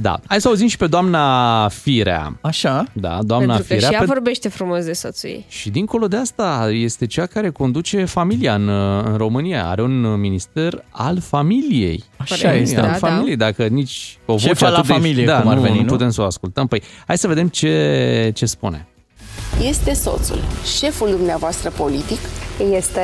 [0.00, 0.20] Da.
[0.26, 2.38] Hai să auzim și pe doamna Firea.
[2.40, 2.84] Așa?
[2.92, 3.88] Da, doamna Pentru că Firea.
[3.88, 5.44] și ea pe- vorbește frumos de soțul ei.
[5.48, 8.68] Și dincolo de asta este cea care conduce familia în,
[9.04, 9.66] în România.
[9.68, 12.04] Are un minister al familiei.
[12.16, 12.80] Așa este.
[12.80, 15.56] Al Da, familiei, dacă nici o voce Șefa la atât de- familie, da, cum ar
[15.56, 15.86] nu, veni, nu nu?
[15.88, 16.66] putem să o ascultăm.
[16.66, 18.86] Păi, hai să vedem ce, ce spune.
[19.62, 20.38] Este soțul,
[20.78, 22.18] șeful dumneavoastră politic.
[22.72, 23.00] Este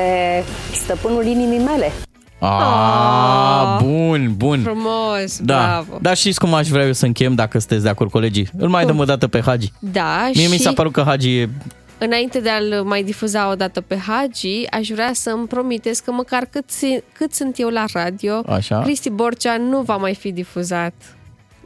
[0.73, 1.91] stăpânul inimii mele.
[2.39, 4.61] A, bun, bun.
[4.61, 5.97] Frumos, Da, bravo.
[6.01, 8.47] dar știți cum aș vrea eu să închem dacă sunteți de acord, colegii?
[8.57, 9.71] Îl mai dăm o dată pe Hagi.
[9.79, 11.49] Da, Mie și mi s-a părut că Hagi e...
[11.97, 16.47] înainte de a-l mai difuza o dată pe Hagi, aș vrea să-mi promiteți că măcar
[16.51, 18.79] cât, si- cât sunt eu la radio, Așa.
[18.81, 21.14] Cristi Borcea nu va mai fi difuzat uh,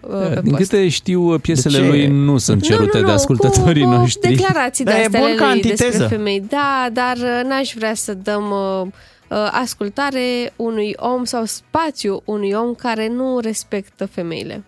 [0.02, 0.70] pe Din post.
[0.70, 1.90] câte știu, piesele De ce?
[1.90, 4.30] lui nu sunt cerute nu, nu, de ascultătorii cu, noștri.
[4.30, 6.08] Cu declarații de Dar e astea bun ale ca lui despre antiteză.
[6.08, 6.40] femei.
[6.50, 8.82] Da, dar uh, n-aș vrea să dăm uh,
[9.30, 14.64] uh, ascultare unui om sau spațiu unui om care nu respectă femeile.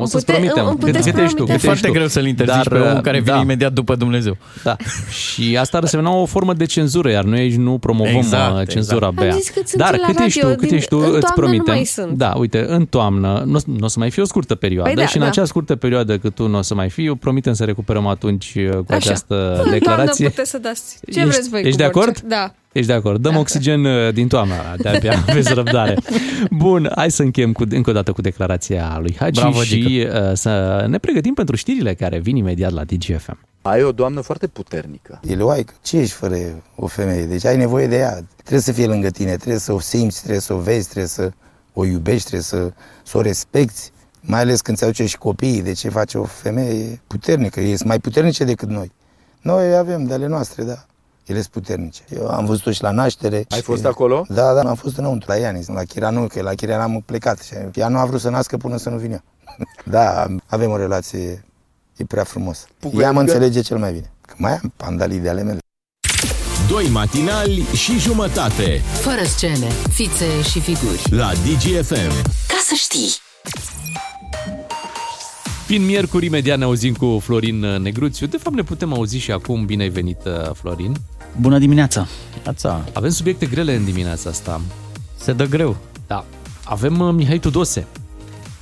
[0.00, 0.66] O să-ți Pute- promitem.
[0.66, 1.44] îmi Cât, puteți cât ești tu?
[1.44, 1.52] promite?
[1.52, 1.92] E Cât foarte ești tu?
[1.92, 4.36] greu să-l interzici pe omul care vine da, imediat după Dumnezeu.
[4.62, 4.76] Da.
[5.22, 8.68] Și asta ar însemna o formă de cenzură, iar noi aici nu promovăm Exact, uh,
[8.68, 9.14] cenzura, exact.
[9.14, 9.32] Bea.
[9.32, 10.96] Am zis cât sunt Dar eu la cât ești tu, radio, cât din- ești tu,
[10.96, 11.74] în îți toamnă nu promitem.
[11.74, 12.12] mai sunt.
[12.12, 15.06] Da, uite, în toamnă nu, nu o să mai fie o scurtă perioadă Păi da,
[15.08, 15.28] și în da.
[15.28, 18.52] acea scurtă perioadă cât tu nu o să mai fii, eu promitem să recuperăm atunci
[18.56, 18.96] uh, cu Așa.
[18.96, 20.14] această În declarație.
[20.14, 20.82] toamnă puteți să dați
[21.12, 22.00] ce Ești- vreți voi ești cu de Borcea.
[22.00, 22.20] acord?
[22.28, 22.52] Da.
[22.78, 23.22] Ești de acord?
[23.22, 25.96] Dăm oxigen uh, din toamna, de-abia aveți răbdare.
[26.50, 30.32] Bun, hai să încheiem cu, încă o dată cu declarația lui Hagi Bravo, și uh,
[30.32, 33.38] să ne pregătim pentru știrile care vin imediat la DGFM.
[33.62, 35.20] Ai o doamnă foarte puternică.
[35.28, 36.36] Eloaică, ce ești fără
[36.76, 37.24] o femeie?
[37.24, 38.26] Deci ai nevoie de ea.
[38.36, 41.30] Trebuie să fie lângă tine, trebuie să o simți, trebuie să o vezi, trebuie să
[41.72, 42.72] o iubești, trebuie să,
[43.02, 43.90] să o respecti.
[44.20, 47.60] Mai ales când ți aduce și copiii, de ce face o femeie puternică?
[47.60, 48.92] Ei sunt mai puternice decât noi.
[49.40, 50.86] Noi avem de ale noastre, da.
[51.28, 52.00] Ele sunt puternice.
[52.14, 53.36] Eu am văzut-o și la naștere.
[53.36, 54.24] Ai și- fost acolo?
[54.28, 57.42] Da, da, am fost înăuntru, la Ianis, la Chiranu, că la Chiranu am plecat.
[57.42, 59.22] Și ea nu a vrut să nască până să nu vină.
[59.90, 61.44] da, avem o relație,
[61.96, 62.66] e prea frumos.
[62.78, 63.02] Puguică?
[63.02, 64.10] Ea mă înțelege cel mai bine.
[64.20, 65.58] Că mai am pandalii de ale mele.
[66.68, 71.02] Doi matinali și jumătate Fără scene, fițe și figuri.
[71.10, 72.22] la DGFM.
[72.48, 73.08] Ca să știi!
[75.66, 78.26] Fiind miercuri, imediat ne auzim cu Florin Negruțiu.
[78.26, 79.64] De fapt, ne putem auzi și acum.
[79.64, 80.96] Bine ai venit, uh, Florin.
[81.36, 82.06] Bună dimineața!
[82.46, 84.60] Ața, Avem subiecte grele în dimineața asta.
[85.16, 85.76] se dă greu.
[86.06, 86.24] Da.
[86.64, 87.86] Avem uh, Mihai Tudose.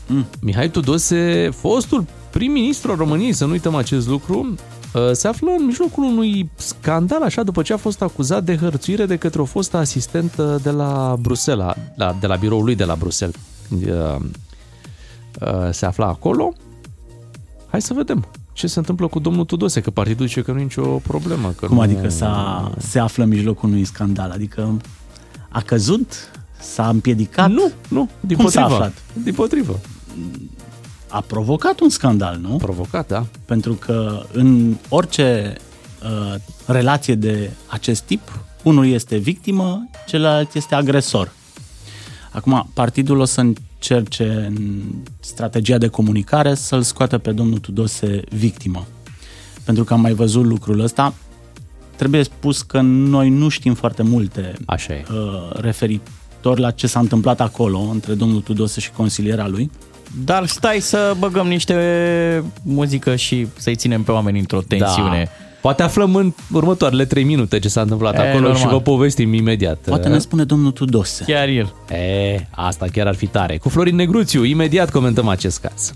[0.06, 0.26] Mm.
[0.40, 4.54] Mihai Tudose, fostul prim-ministru al României, să nu uităm acest lucru,
[4.94, 9.06] uh, se află în mijlocul unui scandal, așa, după ce a fost acuzat de hărțuire
[9.06, 12.94] de către o fostă asistentă de la Bruxelles, la, de la biroul lui de la
[12.94, 13.36] Bruxelles.
[13.68, 14.16] Când uh,
[15.40, 16.52] uh, se afla acolo.
[17.70, 18.26] Hai să vedem
[18.56, 21.48] ce se întâmplă cu domnul Tudose, că partidul zice că nu e nicio problemă.
[21.56, 21.82] Că Cum nu...
[21.82, 24.30] adică s-a, se află în mijlocul unui scandal?
[24.30, 24.76] Adică
[25.48, 26.12] a căzut?
[26.60, 27.50] S-a împiedicat?
[27.50, 28.82] Nu, nu, din Cum s-a potrivă.
[28.84, 29.02] aflat?
[29.22, 29.80] Din potrivă.
[31.08, 32.56] A provocat un scandal, nu?
[32.56, 33.26] Provocat, da.
[33.44, 35.54] Pentru că în orice
[36.02, 36.34] uh,
[36.66, 41.32] relație de acest tip, unul este victimă, celălalt este agresor.
[42.32, 43.40] Acum, partidul o să
[43.94, 44.82] încerce în
[45.20, 48.86] strategia de comunicare să-l scoată pe domnul Tudose victimă.
[49.64, 51.14] Pentru că am mai văzut lucrul ăsta.
[51.96, 55.04] Trebuie spus că noi nu știm foarte multe Așa e.
[55.10, 59.70] uh, referitor la ce s-a întâmplat acolo între domnul Tudose și consiliera lui.
[60.24, 65.24] Dar stai să băgăm niște muzică și să-i ținem pe oameni într-o tensiune.
[65.24, 65.45] Da.
[65.60, 68.56] Poate aflăm în următoarele 3 minute ce s-a întâmplat E, acolo normal.
[68.60, 69.78] și vă povestim imediat.
[69.86, 71.24] Poate ne spune domnul Tudose.
[71.26, 71.74] Chiar el.
[71.90, 73.56] E, asta chiar ar fi tare.
[73.56, 75.92] Cu Florin Negruțiu, imediat comentăm acest caz.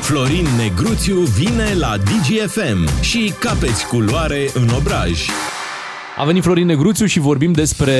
[0.00, 5.20] Florin Negruțiu vine la DGFM și capeți culoare în obraj.
[6.16, 7.92] A venit Florin Negruțiu și vorbim despre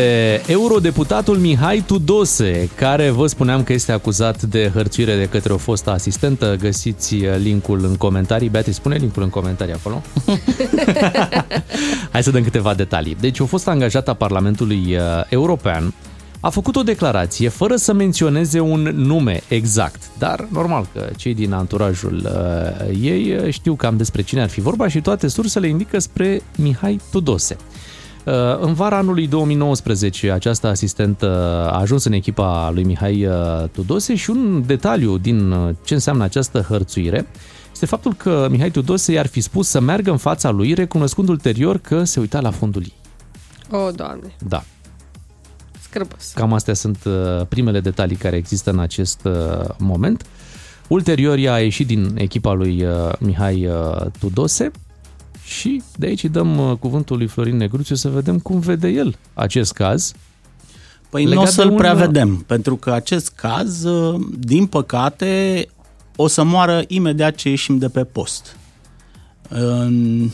[0.47, 5.91] eurodeputatul Mihai Tudose, care vă spuneam că este acuzat de hărțuire de către o fostă
[5.91, 6.57] asistentă.
[6.61, 8.49] Găsiți linkul în comentarii.
[8.49, 10.03] Beate, spune linkul în comentarii acolo.
[12.12, 13.17] Hai să dăm câteva detalii.
[13.21, 15.95] Deci, o fost angajată a Parlamentului uh, European
[16.41, 21.53] a făcut o declarație fără să menționeze un nume exact, dar normal că cei din
[21.53, 25.99] anturajul uh, ei uh, știu cam despre cine ar fi vorba și toate sursele indică
[25.99, 27.57] spre Mihai Tudose.
[28.25, 31.29] Uh, În vara anului 2019, această asistentă
[31.72, 33.35] a ajuns în echipa lui Mihai uh,
[33.72, 37.27] Tudose și un detaliu din uh, ce înseamnă această hărțuire
[37.72, 41.79] este faptul că Mihai Tudose i-ar fi spus să meargă în fața lui, recunoscând ulterior
[41.79, 42.95] că se uita la fundul ei.
[43.70, 44.64] O, Doamne, Da,
[45.81, 46.33] scârbos.
[46.35, 49.33] Cam astea sunt uh, primele detalii care există în acest uh,
[49.79, 50.27] moment.
[50.89, 54.70] Ulterior ea a ieșit din echipa lui uh, Mihai uh, Tudose
[55.45, 59.16] și de aici îi dăm uh, cuvântul lui Florin Negruțiu să vedem cum vede el
[59.34, 60.12] acest caz.
[61.11, 64.66] Păi nu Legat o de să-l un- prea vedem, pentru că acest caz, uh, din
[64.66, 65.66] păcate,
[66.16, 68.57] o să moară imediat ce ieșim de pe post.
[69.49, 70.30] În-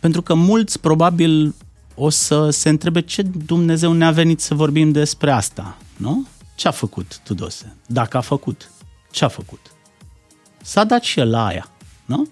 [0.00, 1.54] Pentru că mulți probabil
[1.94, 6.26] o să se întrebe ce Dumnezeu ne-a venit să vorbim despre asta, nu?
[6.54, 7.76] Ce a făcut Tudose?
[7.86, 8.70] Dacă a făcut,
[9.10, 9.60] ce a făcut?
[10.62, 11.68] S-a dat și el la aia,
[12.04, 12.28] nu?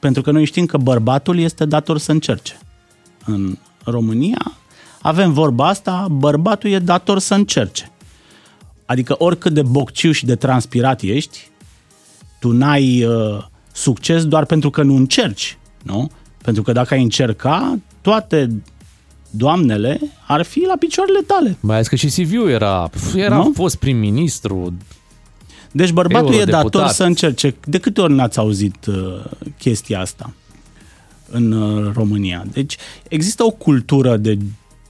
[0.00, 2.58] Pentru că noi știm că bărbatul este dator să încerce.
[3.24, 4.52] În România
[5.00, 7.90] avem vorba asta, bărbatul e dator să încerce.
[8.86, 11.50] Adică oricât de bocciu și de transpirat ești,
[12.40, 16.10] tu n-ai uh, succes doar pentru că nu încerci, nu?
[16.42, 18.62] Pentru că dacă ai încerca, toate
[19.30, 21.56] doamnele ar fi la picioarele tale.
[21.60, 23.52] Mai ales că și CV-ul era, era Nu?
[23.54, 24.74] fost prim-ministru.
[25.72, 26.72] Deci bărbatul e Eurodeputat.
[26.72, 27.54] dator să încerce.
[27.66, 29.24] De câte ori n-ați auzit uh,
[29.58, 30.32] chestia asta
[31.30, 32.44] în uh, România?
[32.52, 32.76] Deci
[33.08, 34.38] există o cultură de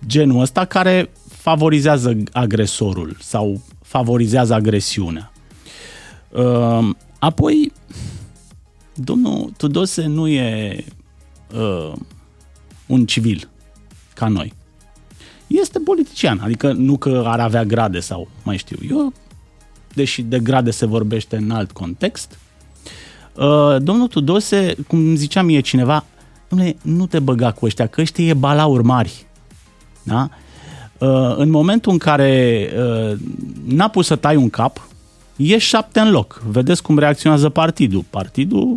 [0.07, 5.33] genul ăsta care favorizează agresorul sau favorizează agresiunea.
[6.31, 7.73] Uh, apoi,
[8.95, 10.85] domnul Tudose nu e
[11.55, 11.93] uh,
[12.87, 13.49] un civil
[14.15, 14.53] ca noi.
[15.47, 19.13] Este politician, adică nu că ar avea grade sau mai știu eu,
[19.95, 22.39] deși de grade se vorbește în alt context.
[23.35, 26.05] Uh, domnul Tudose, cum ziceam e cineva,
[26.49, 29.27] domnule, nu te băga cu ăștia, că ăștia e balauri mari.
[30.03, 30.29] Da?
[30.99, 33.19] Uh, în momentul în care uh,
[33.65, 34.89] n-a pus să tai un cap,
[35.37, 36.43] e șapte în loc.
[36.47, 38.05] Vedeți cum reacționează partidul.
[38.11, 38.77] Partidul,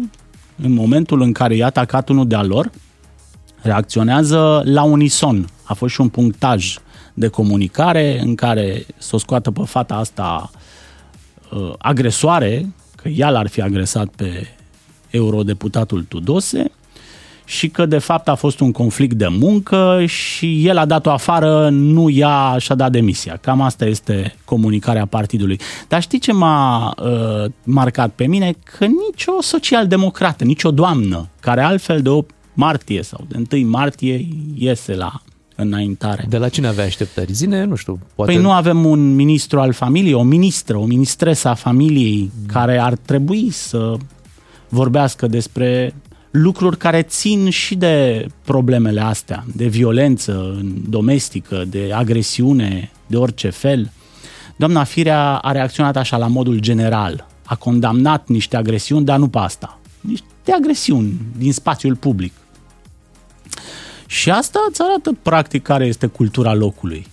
[0.63, 2.71] în momentul în care e atacat unul de-a lor,
[3.61, 5.49] reacționează la unison.
[5.63, 6.75] A fost și un punctaj
[7.13, 10.61] de comunicare în care să o scoată pe fata asta uh,
[11.77, 14.47] agresoare, că ea l-ar fi agresat pe
[15.09, 16.71] eurodeputatul Tudose
[17.45, 21.69] și că de fapt a fost un conflict de muncă și el a dat-o afară,
[21.69, 23.37] nu ea și-a dat demisia.
[23.41, 25.59] Cam asta este comunicarea partidului.
[25.87, 28.53] Dar știi ce m-a uh, marcat pe mine?
[28.77, 34.95] Că nicio social-democrată, nicio doamnă, care altfel de 8 martie sau de 1 martie iese
[34.95, 35.21] la
[35.55, 36.25] înaintare.
[36.29, 37.33] De la cine avea așteptări?
[37.33, 38.31] Zine, nu știu, poate...
[38.31, 42.95] Păi nu avem un ministru al familiei, o ministră, o ministresă a familiei care ar
[42.95, 43.97] trebui să
[44.69, 45.93] vorbească despre
[46.31, 53.91] lucruri care țin și de problemele astea, de violență domestică, de agresiune, de orice fel.
[54.55, 57.27] Doamna Firea a reacționat așa la modul general.
[57.45, 59.79] A condamnat niște agresiuni, dar nu pe asta.
[60.01, 62.33] Niște agresiuni din spațiul public.
[64.13, 67.07] Și asta îți arată practic care este cultura locului.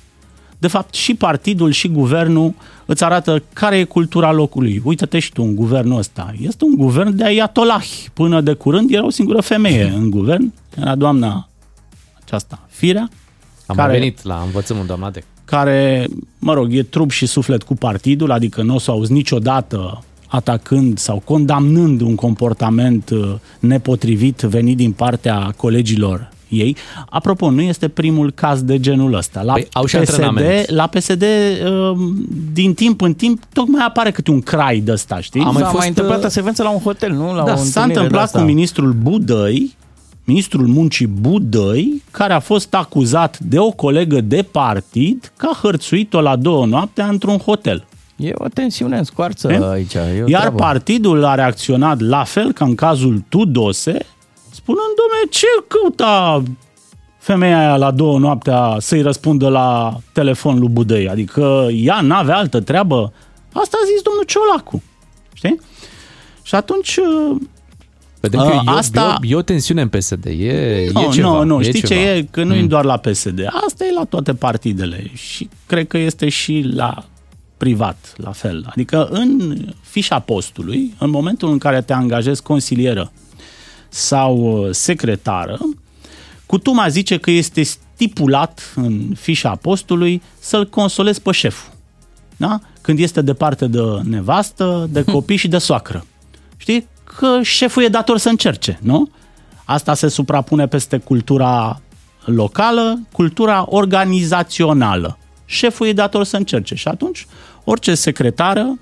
[0.59, 2.55] De fapt, și partidul și guvernul
[2.86, 4.82] îți arată care e cultura locului.
[4.84, 6.34] Uită-te și tu în guvernul ăsta.
[6.40, 8.09] Este un guvern de ayatollahi.
[8.12, 10.53] Până de curând era o singură femeie în guvern.
[10.76, 11.48] Era doamna
[12.24, 13.09] aceasta, Firea.
[13.66, 13.92] Am care...
[13.92, 15.24] venit la învățământ, doamna Dec.
[15.44, 16.07] care,
[16.38, 20.98] mă rog, e trup și suflet cu partidul, adică nu o să auzi niciodată atacând
[20.98, 26.76] sau condamnând un comportament uh, nepotrivit venit din partea colegilor ei.
[27.09, 29.42] Apropo, nu este primul caz de genul ăsta.
[29.42, 30.70] La Păi, au și PSD, antrenament.
[30.70, 31.98] la PSD, uh,
[32.53, 35.40] din timp în timp, tocmai apare câte un crai de ăsta, știi?
[35.42, 37.34] A mai, fost, mai întâmplat secvență la un hotel, nu?
[37.34, 38.38] La da, o s-a întâlnire întâmplat de-asta.
[38.38, 39.76] cu ministrul Budăi,
[40.24, 46.20] ministrul muncii Budăi, care a fost acuzat de o colegă de partid că a hărțuit-o
[46.20, 47.84] la două noaptea într-un hotel.
[48.16, 49.61] E o tensiune în scoarță E?
[49.70, 49.94] aici.
[49.94, 50.57] E o Iar treabă.
[50.57, 53.98] partidul a reacționat la fel ca în cazul Tudose,
[54.51, 56.42] spunând, domne, ce căuta
[57.18, 61.09] femeia aia la două noaptea să-i răspundă la telefon lui Budăi?
[61.09, 63.12] Adică ea n-avea altă treabă?
[63.53, 64.82] Asta a zis domnul Ciolacu.
[65.32, 65.61] Știi?
[66.42, 66.98] Și atunci...
[68.20, 69.18] Vedem că Uh, e, asta- asta...
[69.22, 70.24] e, o, e o tensiune în PSD.
[70.26, 71.28] E, Nu, e ceva.
[71.28, 72.01] nu, nu, e știi ceva.
[72.01, 72.22] ce e?
[72.30, 72.66] Că nu e Mm.
[72.66, 73.40] doar la PSD.
[73.66, 77.05] Asta e la toate partidele și cred că este și la
[77.57, 78.64] privat, la fel.
[78.70, 83.12] Adică în fișa postului, în momentul în care te angajezi consilieră
[83.91, 85.59] sau uh, secretară,
[86.51, 91.72] Cutuma zice că este stipulat în fișa postului să-l consolezi pe șeful.
[92.36, 92.61] Da?
[92.80, 96.07] Când este departe de nevastă, de copii și de soacră.
[96.57, 96.88] Știi?
[97.05, 99.11] Că șeful e dator să încerce, nu?
[99.64, 101.80] Asta se suprapune peste cultura
[102.24, 105.18] locală, cultura organizațională.
[105.45, 107.26] Șeful e dator să încerce și atunci
[107.64, 108.78] orice secretară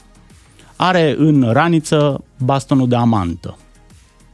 [0.76, 3.58] are în raniță bastonul de amantă.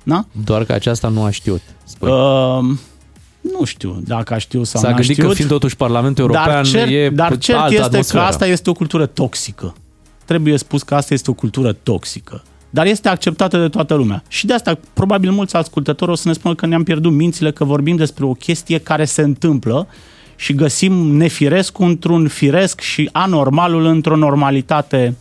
[0.04, 0.24] Da?
[0.44, 1.60] Doar că aceasta nu a știut.
[1.84, 2.10] Spui.
[2.10, 2.76] Uh,
[3.58, 5.28] nu știu dacă a știut sau S-a n-a gândit știut.
[5.28, 8.22] că fiind totuși Parlamentul European dar cert, e dar cu cert altă este atmosferă.
[8.22, 9.74] că asta este o cultură toxică.
[10.24, 12.42] Trebuie spus că asta este o cultură toxică.
[12.70, 14.22] Dar este acceptată de toată lumea.
[14.28, 17.64] Și de asta, probabil mulți ascultători o să ne spună că ne-am pierdut mințile, că
[17.64, 19.86] vorbim despre o chestie care se întâmplă
[20.36, 25.14] și găsim nefiresc într-un firesc și anormalul într-o normalitate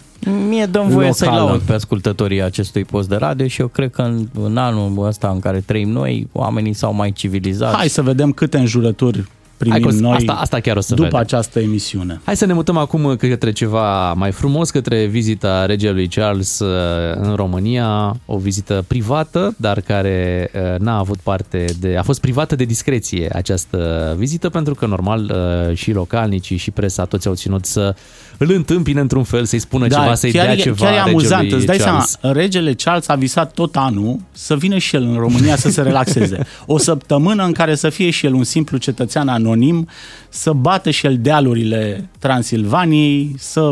[0.47, 1.45] Mie dăm voie să-i locală.
[1.47, 5.29] laud pe ascultătorii acestui post de radio și eu cred că în, în anul ăsta
[5.29, 7.73] în care trăim noi, oamenii s-au mai civilizat.
[7.75, 10.79] Hai să vedem câte înjurături primim Hai că o să- noi asta- asta chiar o
[10.79, 11.19] să după vedem.
[11.19, 12.21] această emisiune.
[12.23, 16.69] Hai să ne mutăm acum către ceva mai frumos, către vizita regelui Charles uh,
[17.15, 21.95] în România, o vizită privată, dar care uh, n-a avut parte de...
[21.99, 25.31] a fost privată de discreție această vizită, pentru că normal
[25.69, 27.95] uh, și localnicii și presa toți au ținut să
[28.37, 31.41] îl întâmpine într-un fel, să-i spună ceva, să-i chiar, dea e- ceva chiar e amuzant,
[31.41, 32.17] regelui îți dai Charles.
[32.21, 35.81] seama, regele Charles a visat tot anul să vină și el în România să se
[35.81, 36.37] relaxeze.
[36.65, 39.87] O săptămână în care să fie și el un simplu cetățean anonim,
[40.29, 43.71] să bată și el dealurile Transilvaniei, să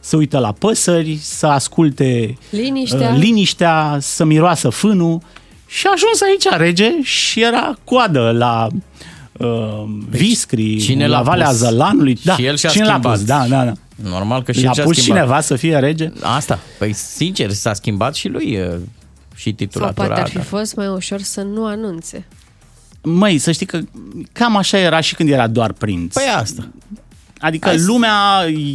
[0.00, 3.10] să uită la păsări, să asculte Liniștea.
[3.10, 5.20] uh, liniștea, să miroasă fânul
[5.66, 8.66] și a ajuns aici rege și era coadă la
[9.40, 11.56] uh, Viscri, cine la l-a Valea pus?
[11.56, 12.18] Zălanului.
[12.24, 13.16] Da, Și el și-a cine l-a schimbat.
[13.16, 13.24] pus?
[13.26, 13.72] Da, da, da.
[14.08, 15.18] Normal că și L-a el și-a pus schimbat.
[15.22, 16.12] cineva să fie rege?
[16.22, 16.58] Asta.
[16.78, 18.66] Păi, sincer, s-a schimbat și lui uh,
[19.34, 20.06] și Sau titulatura.
[20.06, 20.42] poate ar fi da.
[20.42, 22.24] fost mai ușor să nu anunțe.
[23.02, 23.80] Măi, să știi că
[24.32, 26.14] cam așa era și când era doar prinț.
[26.14, 26.68] Păi asta.
[27.38, 28.12] Adică Hai să- lumea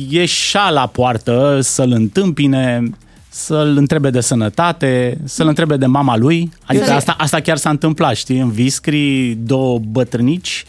[0.10, 2.90] ieșea la poartă să-l întâmpine,
[3.38, 6.52] să-l întrebe de sănătate, să-l întrebe de mama lui.
[6.66, 8.40] Adică Eu- asta, asta chiar s-a întâmplat, știi?
[8.40, 10.66] În Viscri, două bătrânici,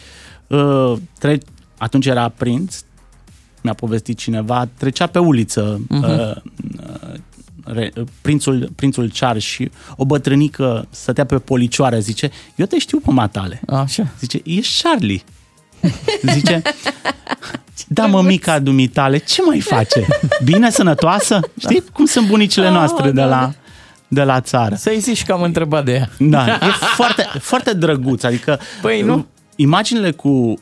[0.46, 1.38] uh, tre-
[1.78, 2.76] atunci era prinț,
[3.62, 6.02] mi-a povestit cineva, trecea pe uliță Mhm.
[6.02, 7.18] uh, uh,
[7.64, 13.10] re, prințul, prințul Charles și o bătrânică stătea pe policioară, zice, eu te știu pe
[13.10, 13.60] matale.
[13.66, 14.06] Așa.
[14.18, 15.22] Zice, e Charlie.
[16.32, 16.62] Zice,
[17.88, 20.06] da mă, mica dumitale, ce mai face?
[20.44, 21.40] Bine, sănătoasă?
[21.58, 23.52] Știi cum sunt bunicile noastre de la,
[24.08, 24.74] de la țară.
[24.74, 26.08] Să-i zici că am întrebat de ea.
[26.18, 26.58] Da, e
[26.94, 28.22] foarte, foarte drăguț.
[28.22, 29.26] Adică Păi, nu?
[29.56, 30.56] imaginile cu uh,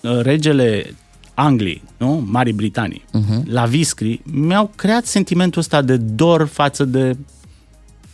[0.00, 0.94] uh, regele
[1.34, 2.24] Angliei, nu?
[2.30, 3.42] Marii Britanii, Mhm.
[3.50, 7.16] la Viscri, mi-au creat sentimentul ăsta de dor față de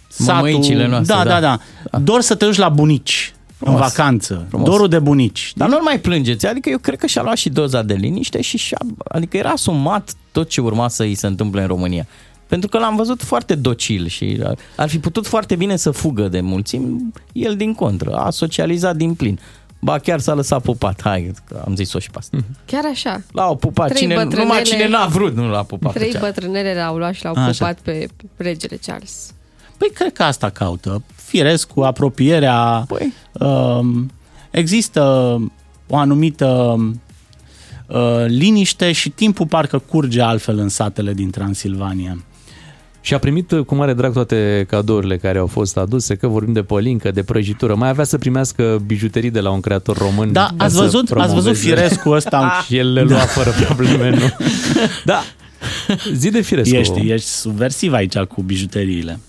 [0.08, 0.34] satul.
[0.34, 1.40] Mămăicile noastre, da, da.
[1.40, 1.58] da,
[1.90, 1.98] da.
[1.98, 3.80] Dor să te duci la bunici în Frumos.
[3.80, 4.46] vacanță.
[4.48, 4.68] Frumos.
[4.68, 5.52] Dorul de bunici.
[5.56, 8.56] Dar nu mai plângeți, adică eu cred că și-a luat și doza de liniște și
[8.58, 8.74] și
[9.08, 12.06] adică era asumat tot ce urma să îi se întâmple în România.
[12.46, 16.28] Pentru că l-am văzut foarte docil și ar- ar fi putut foarte bine să fugă
[16.28, 19.38] de mulțimi, el din contră, a socializat din plin.
[19.80, 22.36] Ba chiar s-a lăsat pupat, hai, că am zis-o și pe asta.
[22.64, 23.22] Chiar așa.
[23.32, 25.92] L-au pupat, Trei cine, numai bătrânele- cine n-a vrut nu l-a pupat.
[25.92, 27.50] Trei Deci, bătrânele l-au luat și l-au Așa.
[27.50, 29.32] pupat pe pe regele Charles.
[29.76, 31.02] Păi cred că asta caută.
[31.28, 32.84] Firesc cu apropierea.
[32.88, 33.12] Păi.
[33.32, 34.10] Um,
[34.50, 35.00] există
[35.86, 36.76] o anumită
[37.86, 42.22] uh, liniște și timpul parcă curge altfel în satele din Transilvania.
[43.00, 46.52] Și a primit uh, cu mare drag toate cadourile care au fost aduse, că vorbim
[46.52, 47.74] de pălincă, de prăjitură.
[47.74, 50.32] Mai avea să primească bijuterii de la un creator român.
[50.32, 51.68] Da, ca ați să văzut, ați văzut promoveze.
[51.68, 52.50] firescul ăsta?
[52.66, 53.24] Și el le lua Da.
[53.24, 54.28] fără probleme, nu?
[55.04, 55.22] Da,
[56.14, 56.74] zi de firescu.
[56.76, 59.20] Ești, ești subversiv aici cu bijuteriile.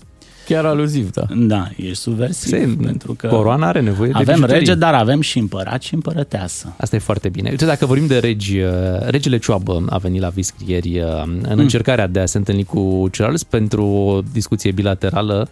[0.54, 1.22] Chiar aluziv, da.
[1.36, 2.50] Da, ești subversiv.
[2.50, 4.58] Se- pentru că coroana are nevoie de Avem bijuterii.
[4.58, 6.74] rege, dar avem și împărat și împărăteasă.
[6.76, 7.50] Asta e foarte bine.
[7.50, 8.70] Uite, dacă vorbim de regi, uh,
[9.06, 11.58] regele Cioabă a venit la Viscrieri uh, în Mm.
[11.58, 15.48] încercarea de a se întâlni cu Charles pentru o discuție bilaterală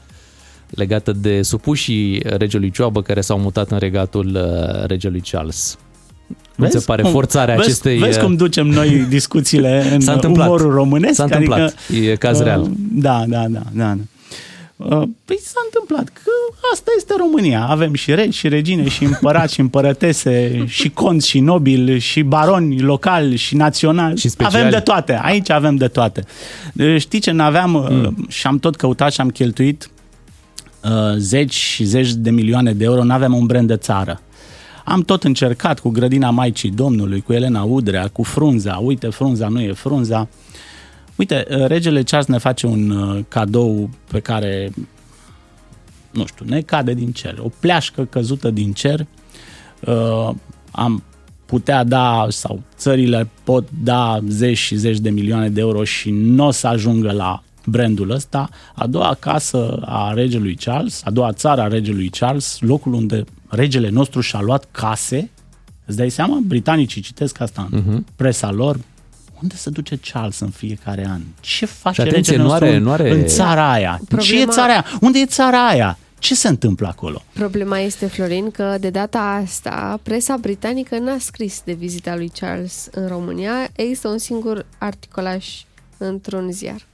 [0.71, 5.79] legată de supușii regelui Cioabă care s-au mutat în regatul uh, regelui Charles.
[6.57, 7.99] Nu ți se pare cum- forțarea vezi, acestei...
[7.99, 10.47] Vezi uh, cum ducem noi discuțiile în S-a întâmplat.
[10.47, 11.15] umorul românesc?
[11.15, 11.75] S-a întâmplat.
[11.89, 12.61] Adică, E caz real.
[12.61, 13.97] Uh, da, da, da, da.
[14.79, 14.97] Da.
[14.97, 16.31] Uh, Păi s-a întâmplat că
[16.73, 17.67] asta este România.
[17.67, 22.81] Avem și regi, și regine, și împărați, și împărătese, și conți, și nobili, și baroni
[22.81, 24.19] locali, și naționali.
[24.19, 24.57] Și speciali.
[24.57, 25.21] avem de toate.
[25.23, 26.25] Aici avem de toate.
[26.75, 28.27] Uh, Știi ce n-aveam mm.
[28.29, 29.91] și am tot căutat și am cheltuit
[30.85, 34.21] uh, zeci și zeci de milioane de euro, n-aveam un brand de țară.
[34.85, 38.81] Am tot încercat cu grădina Maicii Domnului, cu Elena Udrea, cu frunza.
[38.83, 40.29] Uite, frunza nu e frunza.
[41.19, 44.71] Uite, uh, regele Charles ne face un uh, cadou pe care,
[46.11, 47.39] nu știu, ne cade din cer.
[47.43, 49.07] O pleașcă căzută din cer.
[49.87, 50.31] Uh,
[50.71, 51.03] am
[51.47, 56.47] putea da sau țările pot da zeci și zeci de milioane de euro și nu
[56.47, 61.61] o să ajungă la brandul ăsta, a doua casă a regelui Charles, a doua țară
[61.61, 65.31] a regelui Charles, locul unde regele nostru și-a luat case,
[65.87, 66.39] îți dai seama?
[66.45, 68.17] Britanicii citesc asta în uh-huh.
[68.17, 68.79] presa lor,
[69.43, 71.21] unde se duce Charles în fiecare an?
[71.41, 74.01] Ce face atenție, regele nu nostru are- în- nu are- în țara aia?
[74.09, 74.85] Problema- Ce e țara aia?
[75.01, 75.99] Unde e țara aia?
[76.19, 77.23] Ce se întâmplă acolo?
[77.33, 82.89] Problema este, Florin, că de data asta presa britanică n-a scris de vizita lui Charles
[82.91, 83.53] în România.
[83.73, 85.47] Există un singur articolaj
[85.99, 86.87] într-un ziar.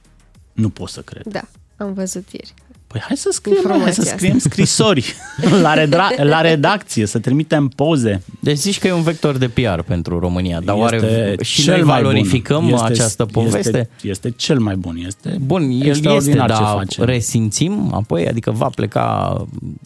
[0.53, 1.23] Nu pot să cred.
[1.25, 1.41] Da,
[1.77, 2.53] am văzut ieri.
[2.87, 4.49] Păi hai să scriem, hai să Informația scriem asta.
[4.49, 5.13] scrisori
[5.65, 8.21] la, redra- la redacție, să trimitem poze.
[8.39, 11.73] Deci zici că e un vector de PR pentru România, dar oare Este și cel
[11.75, 12.11] noi mai bun.
[12.11, 13.57] valorificăm Este- această poveste?
[13.59, 14.97] Este, este cel mai bun.
[15.05, 17.03] Este Bun, el este, extraordinar ce dar face.
[17.03, 19.35] resimțim apoi, adică va pleca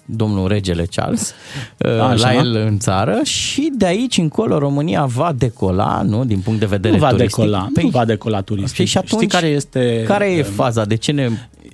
[0.05, 1.33] domnul regele Charles
[1.77, 2.13] uh, Așa.
[2.13, 6.65] la el în țară și de aici încolo România va decola, nu, din punct de
[6.65, 7.35] vedere nu va turistic.
[7.43, 8.87] decola, nu va decola turistic.
[8.87, 10.03] Și atunci, Știi care este...
[10.07, 10.85] care e faza?
[10.85, 11.29] De ce ne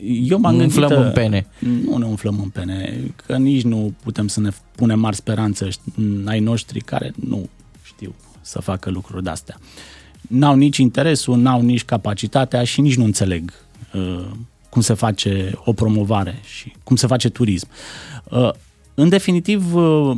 [0.07, 1.47] Eu m-am gândit, umflăm în pene?
[1.59, 6.25] Nu ne umflăm în pene, că nici nu putem să ne punem mari speranțe în
[6.27, 7.49] ai noștri care nu
[7.83, 9.59] știu să facă lucruri de-astea.
[10.21, 13.53] N-au nici interesul, n-au nici capacitatea și nici nu înțeleg
[13.93, 14.25] uh,
[14.69, 17.67] cum se face o promovare și cum se face turism.
[18.29, 18.49] Uh,
[18.93, 20.17] în definitiv, uh,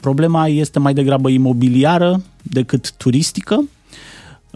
[0.00, 3.64] problema este mai degrabă imobiliară decât turistică.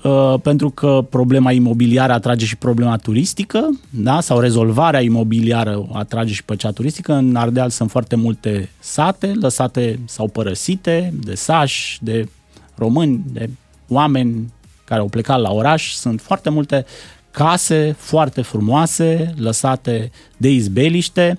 [0.04, 4.20] Uh, pentru că problema imobiliară atrage și problema turistică, da?
[4.20, 7.12] sau rezolvarea imobiliară atrage și pe cea turistică.
[7.12, 12.28] În Ardeal sunt foarte multe sate lăsate sau părăsite de sași, de
[12.74, 13.50] români, de
[13.88, 14.52] oameni
[14.84, 15.92] care au plecat la oraș.
[15.92, 16.84] Sunt foarte multe
[17.30, 21.38] case foarte frumoase, lăsate de izbeliște.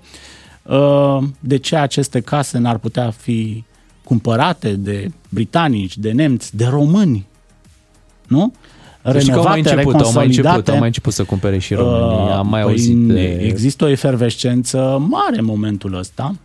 [0.63, 3.63] Uh, De ce aceste case n-ar putea fi
[4.03, 7.25] cumpărate de britanici, de nemți, de români?
[8.27, 8.53] Nu?
[9.11, 10.71] Deci că au mai început, au mai început, reconsolidate.
[10.71, 12.31] au mai început să cumpere și românii.
[12.31, 13.37] Am mai Păi auzit ne- de...
[13.41, 16.35] Există o efervescență mare în momentul ăsta.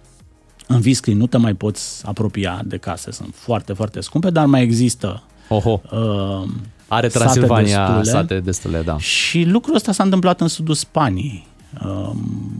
[0.67, 4.63] În Viscri nu te mai poți apropia de case, sunt foarte, foarte scumpe, dar mai
[4.63, 5.81] există Oho.
[5.93, 6.49] uh,
[6.89, 8.19] Are sate Transilvania destule.
[8.19, 8.99] sate destule, da.
[8.99, 11.47] Și lucrul ăsta s-a întâmplat în sudul Spaniei.
[11.85, 12.11] Uh,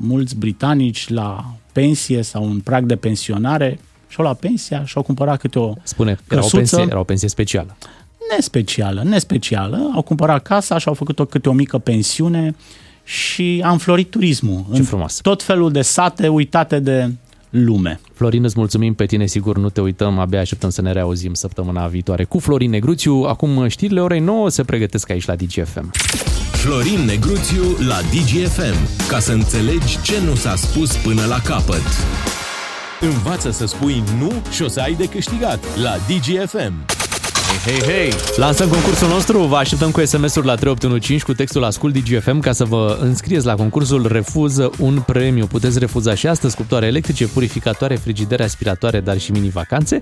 [0.01, 5.59] mulți britanici la pensie sau în prag de pensionare și-au luat pensia și-au cumpărat câte
[5.59, 7.77] o Spune, era o, căsuță pensie, era o pensie specială.
[8.37, 9.91] Nespecială, nespecială.
[9.95, 12.55] Au cumpărat casa și au făcut-o câte o mică pensiune
[13.05, 14.65] și a înflorit turismul.
[14.73, 15.21] Ce în frumos.
[15.21, 17.11] tot felul de sate uitate de
[17.51, 18.01] lume.
[18.15, 21.87] Florin, îți mulțumim pe tine, sigur nu te uităm, abia așteptăm să ne reauzim săptămâna
[21.87, 23.15] viitoare cu Florin Negruțiu.
[23.15, 25.91] Acum știrile orei 9 se pregătesc aici la DGFM.
[26.53, 29.09] Florin Negruțiu la DGFM.
[29.09, 31.83] Ca să înțelegi ce nu s-a spus până la capăt.
[33.01, 37.00] Învață să spui nu și o să ai de câștigat la DGFM.
[37.51, 38.13] Hei, hei, hei!
[38.37, 42.65] Lansăm concursul nostru, vă așteptăm cu SMS-uri la 3815 cu textul Ascult DGFM ca să
[42.65, 45.47] vă înscrieți la concursul Refuză un premiu.
[45.47, 50.01] Puteți refuza și astăzi cuptoare electrice, purificatoare, frigidere, aspiratoare, dar și mini-vacanțe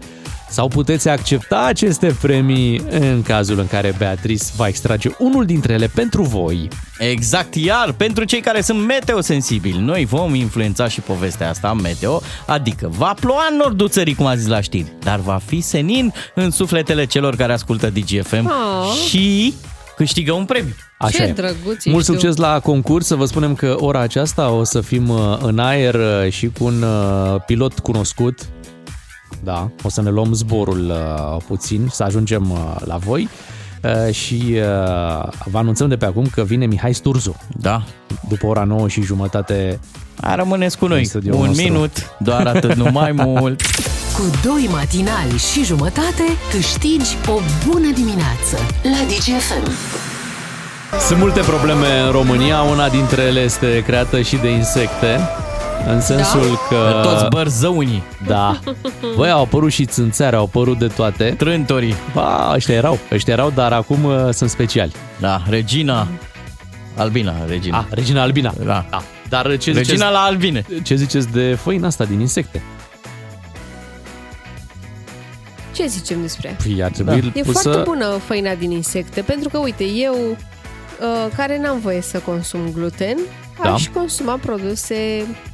[0.48, 5.86] sau puteți accepta aceste premii în cazul în care Beatrice va extrage unul dintre ele
[5.94, 6.68] pentru voi.
[6.98, 12.88] Exact, iar pentru cei care sunt meteosensibili, noi vom influența și povestea asta meteo, adică
[12.96, 16.50] va ploua în nordul țării, cum a zis la știri, dar va fi senin în
[16.50, 18.92] sufletele celor care ascultă DGFM Oh.
[19.08, 19.54] și
[19.96, 20.74] câștigă un premiu.
[20.98, 21.32] Așa Ce e.
[21.32, 22.02] drăguț Mult ești tu.
[22.18, 25.94] succes la concurs, să vă spunem că ora aceasta o să fim uh, în aer
[25.94, 28.38] uh, și cu un uh, pilot cunoscut.
[29.44, 33.28] Da, o să ne luăm zborul uh, puțin, să ajungem uh, la voi.
[34.06, 37.36] Uh, și uh, vă anunțăm de pe acum că vine Mihai Sturzu.
[37.60, 37.82] Da.
[38.28, 39.80] După ora 9 și jumătate.
[40.20, 40.98] A, rămâneți cu noi.
[40.98, 41.62] în studioul Un nostru.
[41.72, 43.60] minut, doar atât, nu mai mult.
[44.18, 49.70] Cu doi matinali și jumătate câștigi o bună dimineață la DGFM.
[51.06, 55.20] Sunt multe probleme în România, una dintre ele este creată și de insecte.
[55.86, 57.00] În sensul că...
[57.02, 58.02] Toți bărzăunii.
[58.26, 58.60] Da.
[59.16, 61.34] Băi, au apărut și țânțare, au apărut de toate.
[61.38, 61.94] Trântorii.
[62.14, 64.92] Ba, ăștia erau, ăștia erau, dar acum uh, sunt speciali.
[65.20, 66.06] Da, Regina.
[66.96, 67.78] Albina, Regina.
[67.78, 68.54] Ah, Regina Albina.
[68.64, 68.84] Da.
[68.90, 69.02] da.
[69.28, 70.64] Dar ce ziceți, Regina la albine.
[70.82, 72.62] ce ziceți de făina asta din insecte?
[75.78, 76.56] Ce zicem despre ea?
[76.62, 77.58] Păi ar trebui E pusă...
[77.60, 80.36] foarte bună făina din insecte, pentru că, uite, eu, uh,
[81.36, 83.16] care n-am voie să consum gluten,
[83.62, 83.72] Da.
[83.72, 84.94] aș consuma produse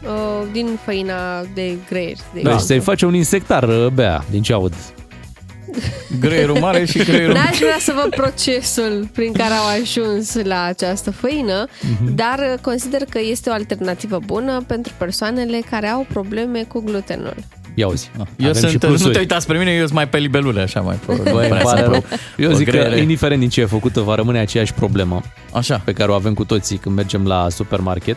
[0.05, 2.17] uh, din făina de greier.
[2.17, 2.59] De Da, exemplu.
[2.59, 4.75] să-i faci un insectar, uh, Bea, din ce aud.
[6.21, 11.11] Greierul mare și greierul N-aș vrea să văd procesul prin care au ajuns la această
[11.11, 12.15] făină, Mhm.
[12.15, 17.35] dar consider că este o alternativă bună pentru persoanele care au probleme cu glutenul.
[17.75, 18.11] Ia uzi.
[18.17, 19.13] Eu Avem și sunt, nu plusuri.
[19.13, 21.33] te uitați pe mine, eu sunt mai pe libelule, așa mai probabil.
[21.33, 21.93] Băi, îmi Prea pare simplu.
[21.93, 22.19] rău.
[22.37, 22.99] Eu O zic că, grele.
[23.01, 25.21] indiferent din ce e făcută, va rămâne aceeași problemă
[25.53, 25.81] Așa.
[25.85, 28.17] pe care o avem cu toții când mergem la supermarket.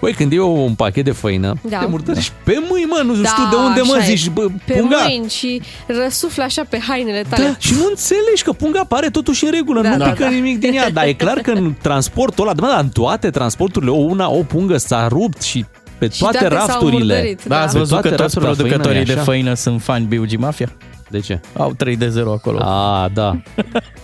[0.00, 1.78] Băi, când e un pachet de făină, Da.
[1.78, 4.14] te murdărești pe mâini, mă, nu Da, știu de unde mă așa e.
[4.14, 4.96] zici, bă, Pe punga.
[5.08, 7.44] mâini și răsuflă așa pe hainele tale.
[7.44, 10.28] Da, și nu înțelegi că punga pare totuși în regulă, Da, nu da, pică da.
[10.30, 13.96] nimic din ea, dar e clar că în transportul ăla, da, în toate transporturile, o,
[13.96, 15.64] una, o pungă s-a rupt și
[15.98, 16.98] pe Și toate toate s-au rafturile.
[17.14, 19.24] murdărit, Da, ați Pe văzut că toate toți rafturile la producătorii de e așa.
[19.24, 20.72] făină sunt fani BUG Mafia?
[21.10, 21.40] De ce?
[21.56, 22.58] Au 3 de 0 acolo.
[22.62, 23.36] A, da.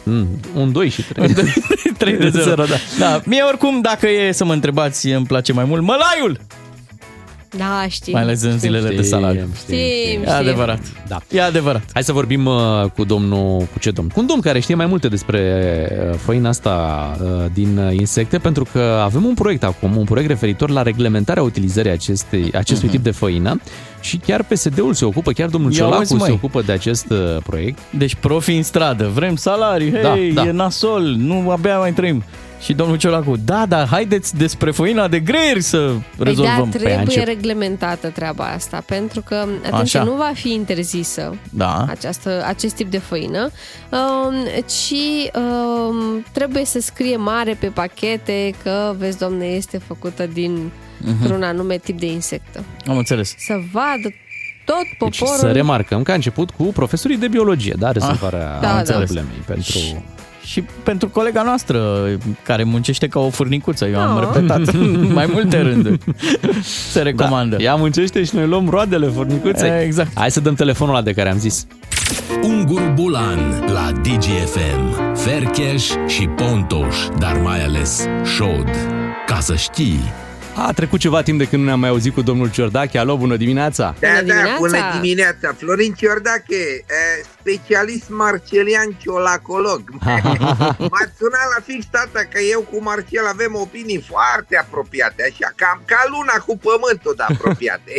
[0.06, 1.34] Mm, un 2 și 3.
[1.98, 2.74] 3 de 0, da.
[2.98, 3.20] da.
[3.24, 6.38] Mie oricum, dacă e să mă întrebați, îmi place mai mult mălaiul.
[7.56, 8.12] Da, știi.
[8.12, 9.46] Mai ales în zilele de salariu.
[9.56, 10.28] Știm, E știm.
[10.28, 10.80] adevărat.
[11.08, 11.18] Da.
[11.30, 11.82] E adevărat.
[11.92, 12.54] Hai să vorbim uh,
[12.94, 14.08] cu domnul, cu ce domn?
[14.08, 15.40] Cu un domn care știe mai multe despre
[16.10, 16.72] uh, făina asta
[17.22, 21.42] uh, din uh, insecte, pentru că avem un proiect acum, un proiect referitor la reglementarea
[21.42, 23.60] utilizării acestei, acestui tip de făină
[24.00, 26.30] și chiar PSD-ul se ocupă, chiar domnul Ia Ciolacu uzi, se măi.
[26.30, 27.78] ocupă de acest uh, proiect.
[27.90, 30.02] Deci profi în stradă, vrem salarii, hei,
[30.32, 30.48] Da, da.
[30.48, 32.24] e nasol, nu abia mai trăim.
[32.64, 36.68] Și domnul Ciolacu, da, da, haideți despre făina de greieri să rezolvăm.
[36.70, 39.34] Păi da, trebuie reglementată treaba asta, pentru că
[39.70, 40.08] atenție, Așa.
[40.10, 41.86] nu va fi interzisă Da.
[41.88, 43.50] această, acest tip de făină,
[43.90, 44.34] um,
[44.66, 44.94] ci
[45.38, 51.32] um, trebuie să scrie mare pe pachete că, vezi, domne, este făcută din Mhm.
[51.34, 52.64] un anume tip de insectă.
[52.86, 53.34] Am înțeles.
[53.38, 54.08] Să vadă
[54.64, 55.38] tot Deci poporul...
[55.40, 59.04] să remarcăm că a început cu profesorii de biologie, da, rezolvarea Ah, am înțeles.
[59.04, 59.78] problemei pentru...
[60.44, 62.06] Și pentru colega noastră,
[62.42, 64.24] care muncește ca o furnicuță, eu am Ah.
[64.34, 64.74] repetat
[65.18, 65.98] mai multe rânduri.
[66.62, 67.56] Se recomandă.
[67.56, 69.84] Da, ea muncește și noi luăm roadele furnicuței.
[69.84, 70.10] Exact.
[70.14, 71.66] Hai să dăm telefonul ăla de care am zis.
[72.42, 75.14] Ungur Bulan la DGFM.
[75.14, 78.04] Fercheș și Pontoș, dar mai ales
[78.36, 78.70] Șod.
[79.26, 80.00] Ca să știi...
[80.56, 82.98] A trecut ceva timp de când nu ne-am mai auzit cu domnul Ciordache.
[82.98, 83.94] Alo, bună dimineața!
[84.00, 85.52] Da, da, bună dimineața.
[85.56, 89.82] Florin Ciordache, eh, specialist marcelian ciolacolog.
[90.92, 95.82] M-ați sunat la fix, tata, că eu cu Marcel avem opinii foarte apropiate, așa, cam
[95.84, 97.92] ca luna cu pământul de apropiate.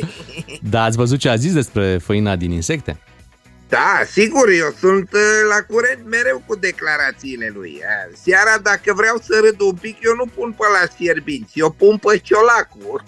[0.61, 2.99] Da, ați văzut ce a zis despre făina din insecte?
[3.67, 7.81] Da, sigur, eu sunt uh, la curent mereu cu declarațiile lui.
[7.81, 8.17] uh.
[8.23, 11.97] Seara, dacă vreau să râd un pic, eu nu pun pe la fierbinți, eu pun
[11.97, 13.03] pe ciolacu.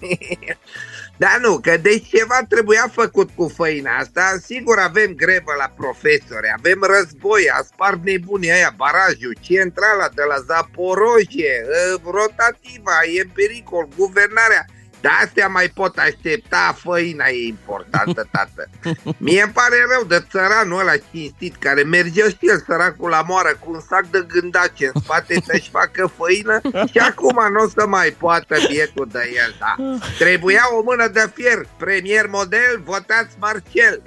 [1.22, 4.38] da, nu, că deci ceva trebuia făcut cu făina asta.
[4.44, 10.38] Sigur, avem grevă la profesori, avem război, a spart nebunii aia, barajul, centrala de la
[10.46, 14.66] Zaporoje, uh, rotativa, e în pericol, guvernarea.
[15.08, 18.68] Da, astea mai pot aștepta, făina e importantă, tată.
[19.16, 23.56] Mie îmi pare rău de țăranul ăla cinstit care merge și el săracul la moară
[23.64, 27.86] cu un sac de gândace în spate să-și facă făină și acum nu o să
[27.86, 30.00] mai poată bietul de el, da.
[30.18, 34.02] Trebuia o mână de fier, premier model, votați Marcel.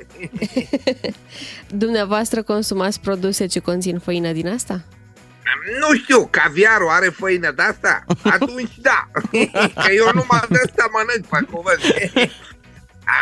[1.83, 4.81] Dumneavoastră consumați produse ce conțin făină din asta?
[5.79, 8.03] Nu știu, caviarul are făină de asta?
[8.35, 9.07] Atunci da,
[9.83, 11.81] că eu numai de asta mănânc pe cuvânt.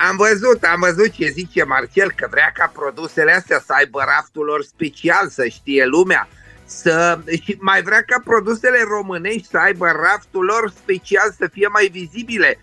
[0.09, 4.45] Am văzut, am văzut ce zice Marcel, că vrea ca produsele astea să aibă raftul
[4.45, 6.27] lor special, să știe lumea.
[6.65, 11.87] Să, și mai vrea ca produsele românești să aibă raftul lor special, să fie mai
[11.91, 12.59] vizibile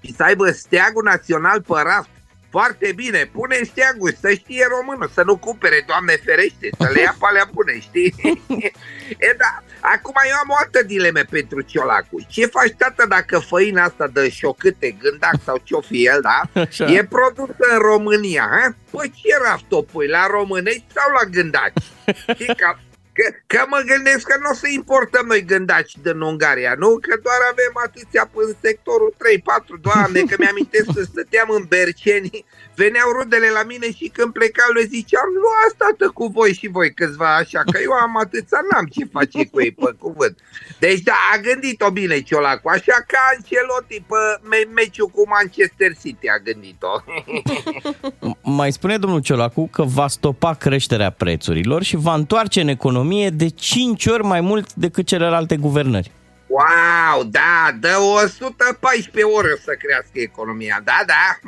[0.00, 2.08] și să aibă steagul național pe raft.
[2.58, 7.16] Foarte bine, pune steagul, să știe românul, să nu cumpere, Doamne ferește, să le ia
[7.18, 8.14] pe alea bune, știi?
[9.28, 12.26] e da, acum eu am o altă dileme pentru Ciolacu.
[12.28, 16.60] Ce faci, tată, dacă făina asta de șocâte, gândac sau ce-o fi el, da?
[16.60, 16.84] Așa.
[16.84, 18.76] E produsă în România, ha?
[18.90, 21.84] Păi ce raft o pui, la românești sau la gândaci?
[22.34, 22.76] Știi, că,
[23.16, 26.98] că, că mă gândesc că nu o să importăm noi gândaci din Ungaria, nu?
[27.06, 29.14] Că doar avem atâția în sectorul
[29.76, 32.44] 3-4, doamne, că mi-amintesc să stăteam în Berceni,
[32.82, 36.90] veneau rudele la mine și când plecau le ziceam, luați tată cu voi și voi
[36.98, 40.36] câțiva așa, că eu am atâția, n-am ce face cu ei pe cuvânt.
[40.78, 44.20] Deci da, a gândit-o bine Ciolacu, așa ca Ancelotti pe
[44.50, 46.92] me- meciul cu Manchester City a gândit-o.
[48.60, 53.48] Mai spune domnul Ciolacu că va stopa creșterea prețurilor și va întoarce în economie de
[53.48, 56.10] 5 ori mai mult decât celelalte guvernări.
[56.54, 61.38] Wow, da, dă 114 ore să crească economia, da, da.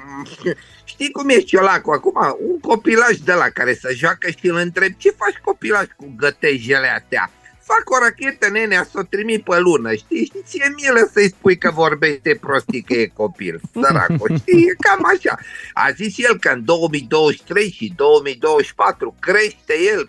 [0.85, 2.37] Știi cum e Ciolacu acum?
[2.39, 6.89] Un copilaj de la care să joacă și îl întreb ce faci copilaj cu gătejele
[6.89, 7.31] astea?
[7.67, 10.25] Fac o rachetă, nenea, să o trimit pe lună, știi?
[10.25, 14.67] Și ție milă să-i spui că vorbește prostii că e copil, săracul, știi?
[14.69, 15.39] E cam așa.
[15.73, 20.09] A zis el că în 2023 și 2024 crește el.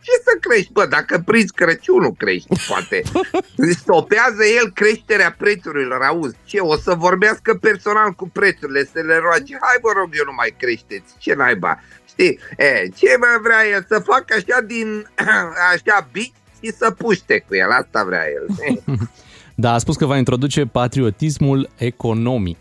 [0.00, 3.02] Ce să crești, bă, dacă prinzi Crăciunul crești, poate.
[3.80, 6.36] Stopează el creșterea prețurilor, auzi?
[6.44, 10.32] Ce, o să vorbească personal cu prețurile, să le roage, hai vă rog eu nu
[10.36, 11.80] mai creșteți, ce naiba?
[12.08, 12.38] Știi?
[12.56, 13.84] E, ce mai vrea el?
[13.88, 15.06] Să facă așa din,
[15.72, 18.46] așa, bici și să puște cu el, asta vrea el.
[19.60, 22.58] Da, a spus că va introduce patriotismul economic.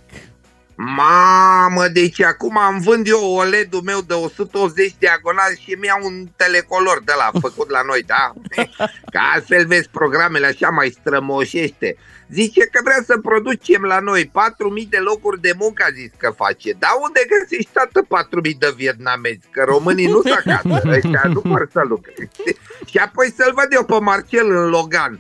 [0.76, 7.02] Mamă, deci acum am vând eu OLED-ul meu de 180 diagonal și mi-a un telecolor
[7.06, 8.34] de la făcut la noi, da?
[9.14, 11.96] Ca astfel vezi programele așa mai strămoșește.
[12.30, 16.30] Zice că vrea să producem la noi 4.000 de locuri de muncă, a zis că
[16.36, 16.72] face.
[16.72, 18.08] Dar unde găsești toată
[18.50, 19.48] 4.000 de vietnamezi?
[19.52, 22.30] Că românii nu s acasă, ăștia nu vor să lucreze.
[22.90, 25.20] Și apoi să-l văd eu pe Marcel în Logan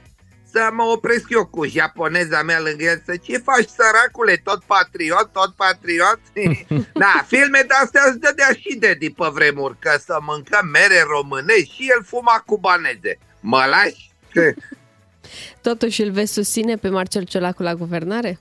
[0.51, 5.29] să mă opresc eu cu japoneza mea lângă el să ce faci săracule, tot patriot,
[5.31, 6.19] tot patriot?
[7.03, 11.73] da, filme de astea îți dădea și de pe vremuri, că să mâncăm mere românești
[11.75, 13.17] și el fuma cubaneze.
[13.39, 14.11] Mă lași?
[15.61, 18.39] Totuși îl vezi susține pe Marcel Ciolacu la guvernare?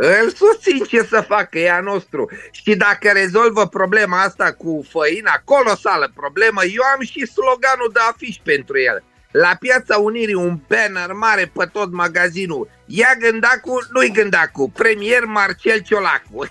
[0.00, 2.30] Îl susțin ce să facă, e a nostru.
[2.50, 8.36] Și dacă rezolvă problema asta cu făina, colosală problemă, eu am și sloganul de afiș
[8.42, 9.02] pentru el.
[9.30, 12.68] La Piața Unirii un banner mare pe tot magazinul.
[12.86, 16.46] Ia gândacu, nu-i gândacu, premier Marcel Ciolacu.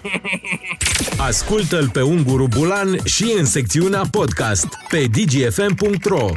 [1.30, 6.30] Ascultă-l pe Unguru Bulan și în secțiunea podcast pe dgfm.ro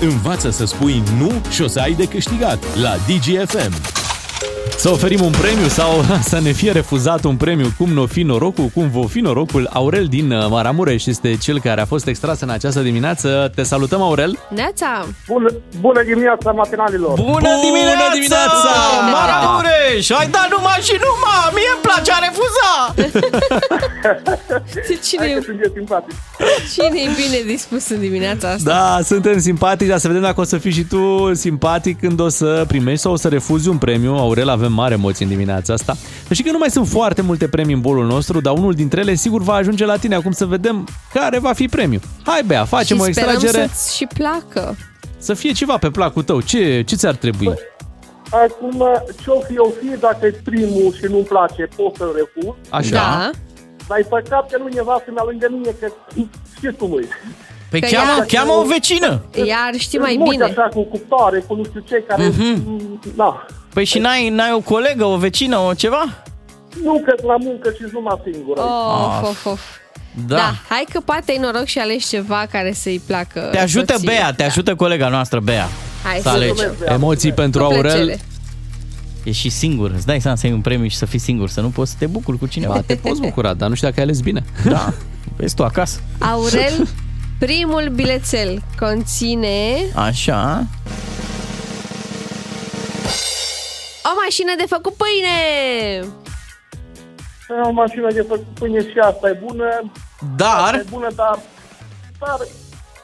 [0.00, 4.02] Învață să spui nu și o să ai de câștigat la DGFM.
[4.76, 8.64] Să oferim un premiu sau să ne fie refuzat un premiu, cum nu fi norocul,
[8.74, 9.68] cum va fi norocul.
[9.72, 13.52] Aurel din uh, Maramureș este cel care a fost extras în această dimineață.
[13.54, 14.38] Te salutăm, Aurel!
[14.48, 15.06] Neața!
[15.28, 15.50] Bună,
[15.80, 17.12] bună dimineața, matinalilor!
[17.14, 18.12] Bună, Bună dimineața!
[18.12, 18.70] dimineața!
[19.12, 20.10] Maramureș!
[20.10, 21.50] Ai dat numai și numai!
[21.54, 22.70] Mie îmi place a refuza!
[25.08, 26.14] Cine, Hai că sunteți simpatici.
[26.72, 28.70] cine e bine dispus în dimineața asta?
[28.70, 32.28] Da, suntem simpatici, dar să vedem dacă o să fii și tu simpatic când o
[32.28, 34.14] să primești sau o să refuzi un premiu.
[34.16, 35.96] Aurel, avem mare emoții în dimineața asta.
[36.30, 39.14] Și că nu mai sunt foarte multe premii în bolul nostru, dar unul dintre ele
[39.14, 40.14] sigur va ajunge la tine.
[40.14, 42.00] Acum să vedem care va fi premiu.
[42.24, 43.66] Hai, Bea, facem și o sperăm extragere.
[43.66, 44.76] să-ți și placă.
[45.18, 46.40] Să fie ceva pe placul tău.
[46.40, 47.54] Ce, ce ți-ar trebui?
[48.30, 48.86] Acum,
[49.22, 52.54] ce-o fi, o fi, dacă e primul și nu-mi place, pot să-l refuz.
[52.70, 52.90] Așa.
[52.90, 53.30] Da.
[53.88, 55.92] Dar e păcat că nu e nevastă mea lângă mine, că
[56.56, 57.08] știți cum e.
[57.70, 59.22] Păi Că cheamă, ea- cheamă o vecină!
[59.46, 60.44] Ea ar ști mai Mulți bine.
[60.44, 62.26] așa cu cuptoare, cu nu știu ce, care...
[62.28, 63.00] Mhm.
[63.16, 63.46] Da.
[63.72, 66.04] Păi și n-ai, n-ai o colegă, o vecină, o ceva?
[66.84, 68.60] Nu că la muncă și numai singură.
[68.60, 69.60] Of, of, of.
[70.26, 70.36] Da.
[70.36, 74.14] Da, hai că poate ai noroc și alegi ceva care să-i placă Te ajută soției.
[74.16, 75.68] Bea, te ajută colega noastră Bea.
[76.04, 76.52] Hai să să alegi.
[76.56, 76.90] mulțumesc.
[76.92, 77.92] Emoții pentru Cu Aurel.
[77.92, 78.20] plăcere.
[79.24, 81.60] E și singur, îți dai seama să iei un premiu și să fii singur, să
[81.60, 82.72] nu poți să te bucuri cu cineva.
[82.74, 84.44] Ba, te poți bucura, dar nu știu dacă ai ales bine.
[84.64, 84.92] Da,
[85.36, 86.00] vezi tu acasă.
[86.18, 86.88] Aurel,
[87.38, 89.48] primul bilețel conține
[89.94, 90.66] Așa.
[94.08, 95.36] O mașină de făcut pâine.
[97.68, 99.64] O mașină de făcut pâine și asta e bună.
[99.64, 99.90] Asta
[100.36, 101.38] Dar, e bună, dar,
[102.20, 102.38] dar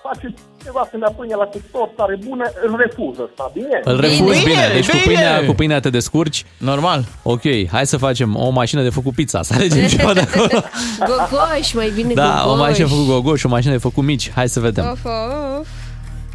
[0.02, 0.34] face
[0.64, 3.80] ceva să ne pâine la cuptor tare bună, îl refuză asta, bine?
[3.84, 5.04] Îl refuzi bine, Bine, deci cu bine.
[5.14, 6.44] pâinea, cu pâinea te descurci.
[6.58, 7.04] normal.
[7.22, 7.42] Ok,
[7.72, 10.62] hai să facem o mașină de făcut pizza, să alegem ceva de acolo.
[11.06, 12.58] Gogoș, mai bine Da, o gogoș.
[12.66, 14.30] mașină de făcut gogoș, o mașină de făcut mici.
[14.34, 15.66] Hai să vedem Of, of.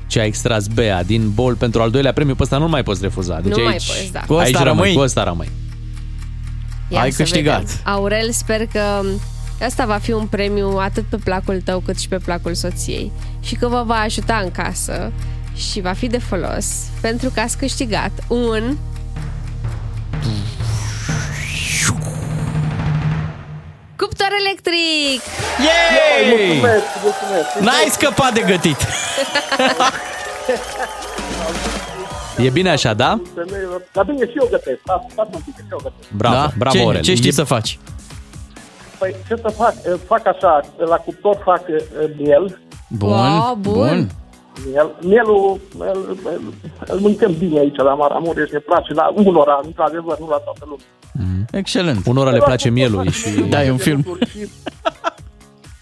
[0.08, 2.36] Ce a extras Bea din bol pentru al doilea premiu.
[2.36, 3.40] Pe ăsta nu mai poți refuza.
[3.40, 4.20] Deci Nu mai aici, poți, da.
[4.20, 4.68] Cu ăsta aici rămâi.
[4.74, 4.94] rămâi.
[4.94, 5.52] Cu ăsta rămâi.
[6.90, 7.62] Ia Ai să câștigat.
[7.62, 7.76] vedem.
[7.84, 8.80] Aurel, sper că
[9.66, 13.12] Asta va fi un premiu atât pe placul tău cât și pe placul soției
[13.42, 15.12] și că vă va ajuta în casă
[15.56, 16.66] și va fi de folos
[17.02, 18.76] pentru că ați câștigat un
[24.04, 25.22] cuptor electric!
[25.68, 26.22] Yay!
[26.30, 27.48] Mulțumesc, mulțumesc.
[27.60, 28.78] N-ai scăpat de gătit.
[32.38, 33.22] E bine așa, da?
[33.36, 33.82] Femeilor.
[33.94, 34.80] Dar bine, și eu gătesc.
[34.84, 36.10] Stați stați un pic, și eu gătesc.
[36.12, 36.52] Bravo, da?
[36.58, 37.02] bravo, ce, Aurel.
[37.02, 37.80] ce știi E- să faci?
[38.98, 39.74] Păi, ce să fac?
[40.08, 42.60] Fac așa, la cuptor fac eh, miel.
[42.90, 43.74] Bun, Wow, bun.
[43.74, 44.10] bun.
[44.70, 46.42] Miel, mielul îl, îl,
[46.88, 50.86] îl mâncăm bine aici la Maramureș, ne place la unora, într-adevăr, nu la toată lumea.
[51.52, 52.06] Excelent.
[52.06, 53.30] Unora le place mielul și...
[53.50, 54.06] Da, e un film.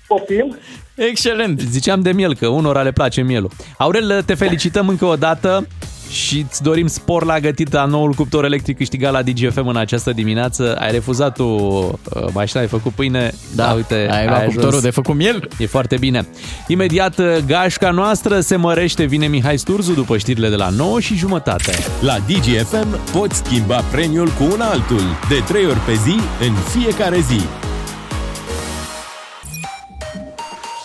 [0.08, 0.58] Poftim?
[0.96, 1.60] Excelent.
[1.60, 3.50] Ziceam de miel, că unora le place mielul.
[3.78, 5.68] Aurel, te felicităm încă o dată
[6.12, 10.12] și îți dorim spor la gătit la noul cuptor electric câștigat la DGFM în această
[10.12, 10.76] dimineață.
[10.80, 12.00] Ai refuzat tu uh,
[12.34, 13.34] mașina, ai făcut pâine.
[13.56, 14.54] Da, uite, ai luat ajuns.
[14.54, 15.48] cuptorul de făcut miel.
[15.58, 16.28] E foarte bine.
[16.68, 21.16] Imediat, uh, gașca noastră se mărește, vine Mihai Sturzu după știrile de la 9 și
[21.16, 21.72] jumătate.
[22.02, 26.16] La DGFM poți schimba premiul cu un altul, de 3 ori pe zi,
[26.48, 27.42] în fiecare zi.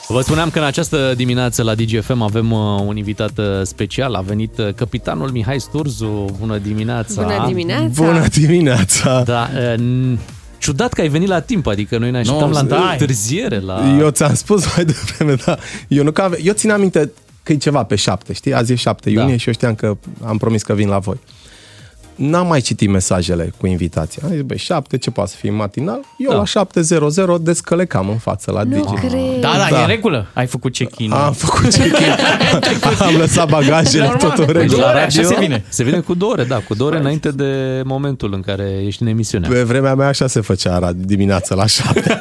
[0.08, 4.14] Vă spuneam că în această dimineață la DGFM avem uh, un invitat uh, special.
[4.14, 6.24] A venit uh, capitanul Mihai Sturzu.
[6.40, 7.22] Bună dimineața!
[7.22, 8.02] Bună dimineața!
[8.04, 9.22] Bună dimineața!
[9.22, 10.18] Da, uh, n-
[10.58, 12.92] ciudat că ai venit la timp, adică noi ne așteptam Nu, la stai.
[12.92, 13.58] întârziere.
[13.60, 13.96] La...
[13.98, 15.56] Eu ți-am spus mai devreme, da.
[15.88, 16.36] Eu, nu că ave...
[16.42, 17.12] eu țin aminte
[17.42, 18.54] că e ceva pe 7, știi?
[18.54, 19.20] Azi e 7 Da.
[19.20, 19.96] iunie și eu știam că
[20.26, 21.16] am promis că vin la voi.
[22.16, 24.22] N-am mai citit mesajele cu invitația.
[24.26, 26.00] Am zis, băi, 7, ce poate să fie matinal?
[26.18, 26.36] Eu Da.
[26.36, 28.94] la 7.00 descălecam în față la Nu Digi.
[29.06, 29.40] cred.
[29.40, 29.78] Da, da, Da.
[29.78, 30.26] e în regulă.
[30.32, 31.12] Ai făcut check-in.
[31.12, 32.14] Am făcut check-in.
[33.06, 34.30] am lăsat bagajele, Normal.
[34.30, 34.80] tot în Deci regulă.
[34.84, 35.64] la radio se vine.
[35.68, 39.02] Se vine cu două ore, da, cu două ore înainte de momentul în care ești
[39.02, 39.48] în emisiune.
[39.48, 42.20] Pe vremea mea așa se făcea radio dimineața la 7.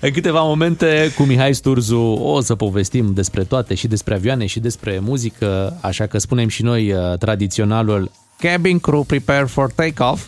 [0.00, 4.60] În câteva momente cu Mihai Sturzu o să povestim despre toate și despre avioane și
[4.60, 10.26] despre muzică, așa că spunem și noi uh, tradiționalul Cabin crew prepare for takeoff.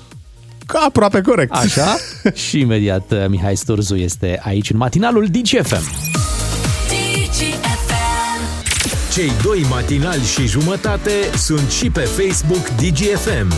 [0.66, 1.52] Ca aproape corect.
[1.52, 1.96] Așa?
[2.48, 6.14] și imediat uh, Mihai Sturzu este aici în matinalul DGFM.
[9.12, 13.52] Cei doi matinali și jumătate sunt și pe Facebook DGFM.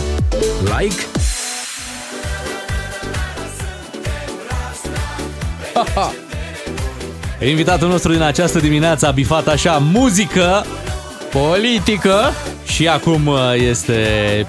[0.79, 1.18] Like,
[7.49, 10.65] Invitatul nostru din această dimineață a bifat așa muzică,
[11.31, 12.31] politică
[12.65, 13.39] și acum uh,
[13.69, 13.95] este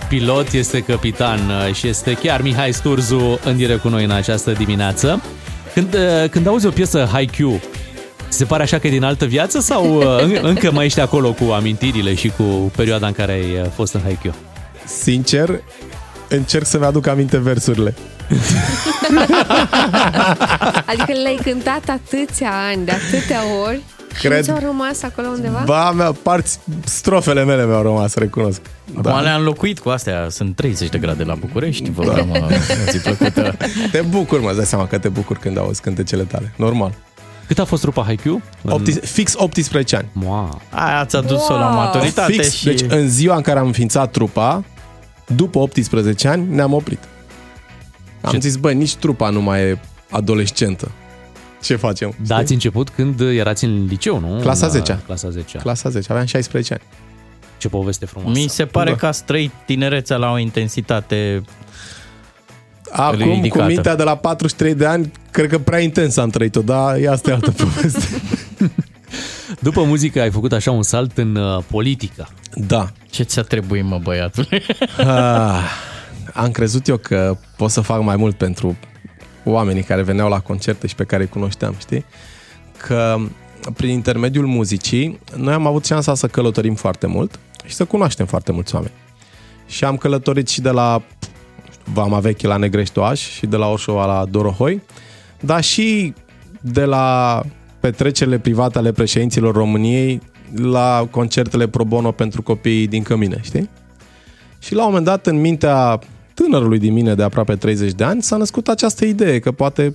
[0.08, 4.50] pilot, este capitan uh, și este chiar Mihai Sturzu în direct cu noi în această
[4.50, 5.22] dimineață.
[5.74, 7.60] Când, uh, când auzi o piesă Haikyuu,
[8.28, 11.00] ți se pare așa că e din altă viață sau uh, în- încă mai ești
[11.00, 12.42] acolo cu amintirile și cu
[12.76, 14.34] perioada în care ai uh, fost în Haikyuu?
[14.84, 15.60] Sincer,
[16.30, 17.94] încerc să-mi aduc aminte versurile.
[20.86, 23.80] Adică le-ai cântat atâția ani, de atâtea ori
[24.14, 25.62] și Cred- nu ți-au rămas acolo undeva?
[25.64, 28.60] Ba, mea, parți, strofele mele mi-au rămas, recunosc.
[28.96, 30.26] Acum le-am înlocuit cu astea.
[30.30, 31.90] Sunt 30 de grade la București.
[31.90, 32.36] Vă urăm o
[32.90, 33.56] zi plăcută.
[33.92, 36.52] Te bucur, mă, îți dai seama că te bucur când auzi cântecele tale.
[36.56, 36.94] Normal.
[37.46, 38.42] Cât a fost trupa Haikyuu?
[38.68, 40.08] Opti- fix 18 ani.
[40.24, 40.60] Wow.
[40.70, 42.64] Aia ați adus-o la maturitate Fix, și...
[42.64, 44.64] deci în ziua în care am înființat trupa,
[45.36, 46.98] după 18 ani, ne-am oprit.
[48.20, 49.78] Am zis, bă, nici trupa nu mai e
[50.10, 50.90] adolescentă.
[51.62, 52.14] Ce facem?
[52.26, 54.38] Da, ați început când erați în liceu, nu?
[54.40, 56.82] Clasa În, 10 Clasa 10 Clasa 10, aveam 16 ani.
[57.58, 58.38] Ce poveste frumoasă.
[58.40, 58.96] Mi se pare Da.
[58.96, 61.42] că ați trăit tinerețea la o intensitate
[62.90, 63.62] Acum, ridicată.
[63.64, 67.08] cu mintea de la 43 de ani, cred că prea intens am trăit-o, dar e
[67.08, 68.20] asta e altă poveste.
[69.62, 72.28] După muzică ai făcut așa un salt în uh, politică.
[72.54, 72.88] Da.
[73.10, 74.62] Ce ți-a trebuit, mă, băiatule?
[74.96, 75.62] Ah,
[76.34, 78.76] am crezut eu că pot să fac mai mult pentru
[79.44, 82.04] oamenii care veneau la concerte și pe care îi cunoșteam, știi?
[82.76, 83.16] Că
[83.76, 88.52] prin intermediul muzicii noi am avut șansa să călătorim foarte mult și să cunoaștem foarte
[88.52, 88.92] mulți oameni.
[89.66, 91.02] Și am călătorit și de la
[91.84, 94.82] Vama Veche la Negreștoaș și de la Orșova la Dorohoi,
[95.40, 96.14] dar și
[96.60, 97.42] de la
[97.80, 100.20] petrecerile private ale președinților României
[100.54, 103.70] la concertele pro bono pentru copiii din Cămine, știi?
[104.58, 105.98] Și la un moment dat, în mintea
[106.34, 109.92] tânărului din mine de aproape 30 de ani, s-a născut această idee că poate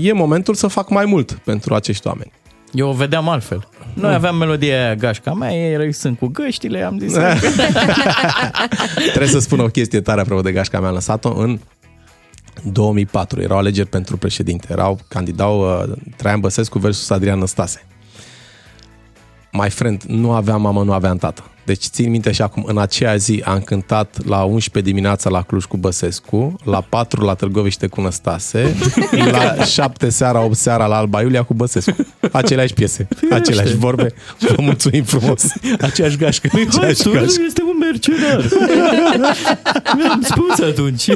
[0.00, 2.32] e momentul să fac mai mult pentru acești oameni.
[2.72, 3.68] Eu o vedeam altfel.
[3.94, 4.16] Noi Mm.
[4.16, 7.12] aveam melodia aia gașca mea, ei sunt cu găștile, am zis.
[9.06, 10.88] Trebuie să spun o chestie tare apropo de gașca mea.
[10.88, 11.58] Am lăsat-o în
[12.62, 13.40] 2004.
[13.40, 14.66] Erau alegeri pentru președinte.
[14.70, 17.86] Erau candidau uh, Traian Băsescu versus Adrian Năstase.
[19.52, 21.42] My friend, nu aveam mamă, nu aveam tată.
[21.64, 25.64] Deci țin minte și acum, în aceea zi am cântat la 11 dimineața la Cluj
[25.64, 28.76] cu Băsescu, la 4 la Târgoviște cu Năstase,
[29.32, 31.96] la 7 seara, 8 seara la Alba Iulia cu Băsescu.
[32.32, 34.14] Aceleași piese, aceleași vorbe.
[34.38, 35.44] Vă mulțumim frumos.
[35.80, 36.48] Aceeași gașcă.
[36.52, 37.42] Aceeași gașcă.
[37.46, 38.44] este un mercenar.
[39.96, 41.06] Mi-am spus atunci.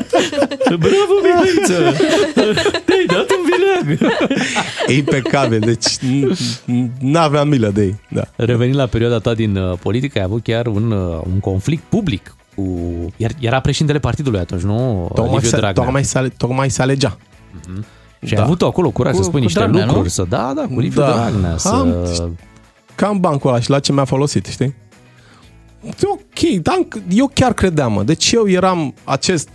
[0.84, 1.96] Bravo, Mihaiță!
[2.84, 3.26] Te-ai dat
[3.80, 4.28] un vileag!
[4.96, 6.36] Impecabil, deci n-
[6.72, 8.00] n- n-aveam milă de ei.
[8.10, 8.22] Da.
[8.36, 12.34] Revenind la perioada ta din uh, politică, ai avut chiar un, uh, un conflict public
[12.54, 12.64] cu...
[13.16, 15.08] Iar, era președintele partidului atunci, nu?
[15.14, 15.82] Tocmai Liviu se, Dragnea.
[15.84, 17.16] tocmai, se, ale- tocmai se alegea.
[18.24, 20.08] Și ai avut acolo curaj Cu- să spui cu niște Dragnea, lucruri, nu?
[20.10, 21.12] să da, da, cu Liviu Da.
[21.12, 21.68] Dragnea, să...
[21.68, 22.38] Am-
[22.94, 24.74] Cam bancul ăla și la ce mi-a folosit, știi?
[25.84, 26.78] E Ok, dar
[27.10, 28.02] eu chiar credeam, mă.
[28.02, 29.48] Deci eu eram acest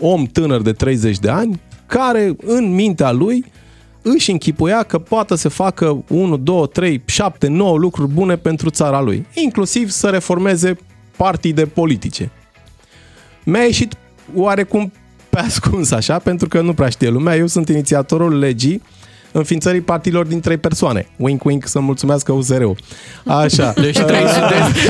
[0.00, 1.60] om tânăr de 30 de ani
[1.90, 3.44] care în mintea lui
[4.02, 9.00] își închipuia că poate să facă 1, 2, 3, 7, 9 lucruri bune pentru țara
[9.00, 10.78] lui, inclusiv să reformeze
[11.16, 12.30] partide politice.
[13.44, 13.94] Mi-a ieșit
[14.34, 14.92] oarecum
[15.30, 18.82] pe ascuns așa, pentru că nu prea știe lumea, eu sunt inițiatorul legii
[19.32, 21.06] înființării partiilor din trei persoane.
[21.16, 22.76] Wink, wink, să mulțumească USR-ul.
[23.26, 23.72] Așa.
[23.82, 24.40] Deci 300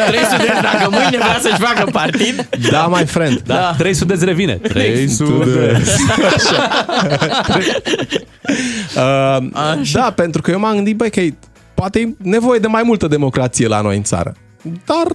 [0.07, 2.49] 300 dacă mâine vrea să-și facă partid.
[2.71, 3.43] Da, my friend.
[3.47, 3.75] Da, da.
[3.79, 4.55] 300 revine.
[4.55, 5.83] 300.
[8.97, 11.35] Uh, da, pentru că eu m-am gândit, băi, că e,
[11.75, 14.35] poate e nevoie de mai multă democrație la noi în țară.
[14.63, 15.07] Dar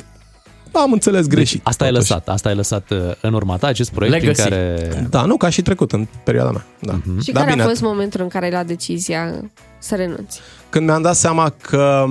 [0.80, 1.58] am înțeles greșit.
[1.58, 4.42] Deci, asta ai lăsat, asta ai lăsat uh, în urma ta, acest proiect Legacy.
[4.42, 5.08] în care...
[5.10, 6.66] Da, nu, ca și trecut în perioada mea.
[6.80, 7.00] Da.
[7.06, 7.22] Mhm.
[7.22, 10.40] Și da, care bine, a fost momentul în care ai luat decizia să renunți?
[10.70, 12.06] când mi-am dat seama că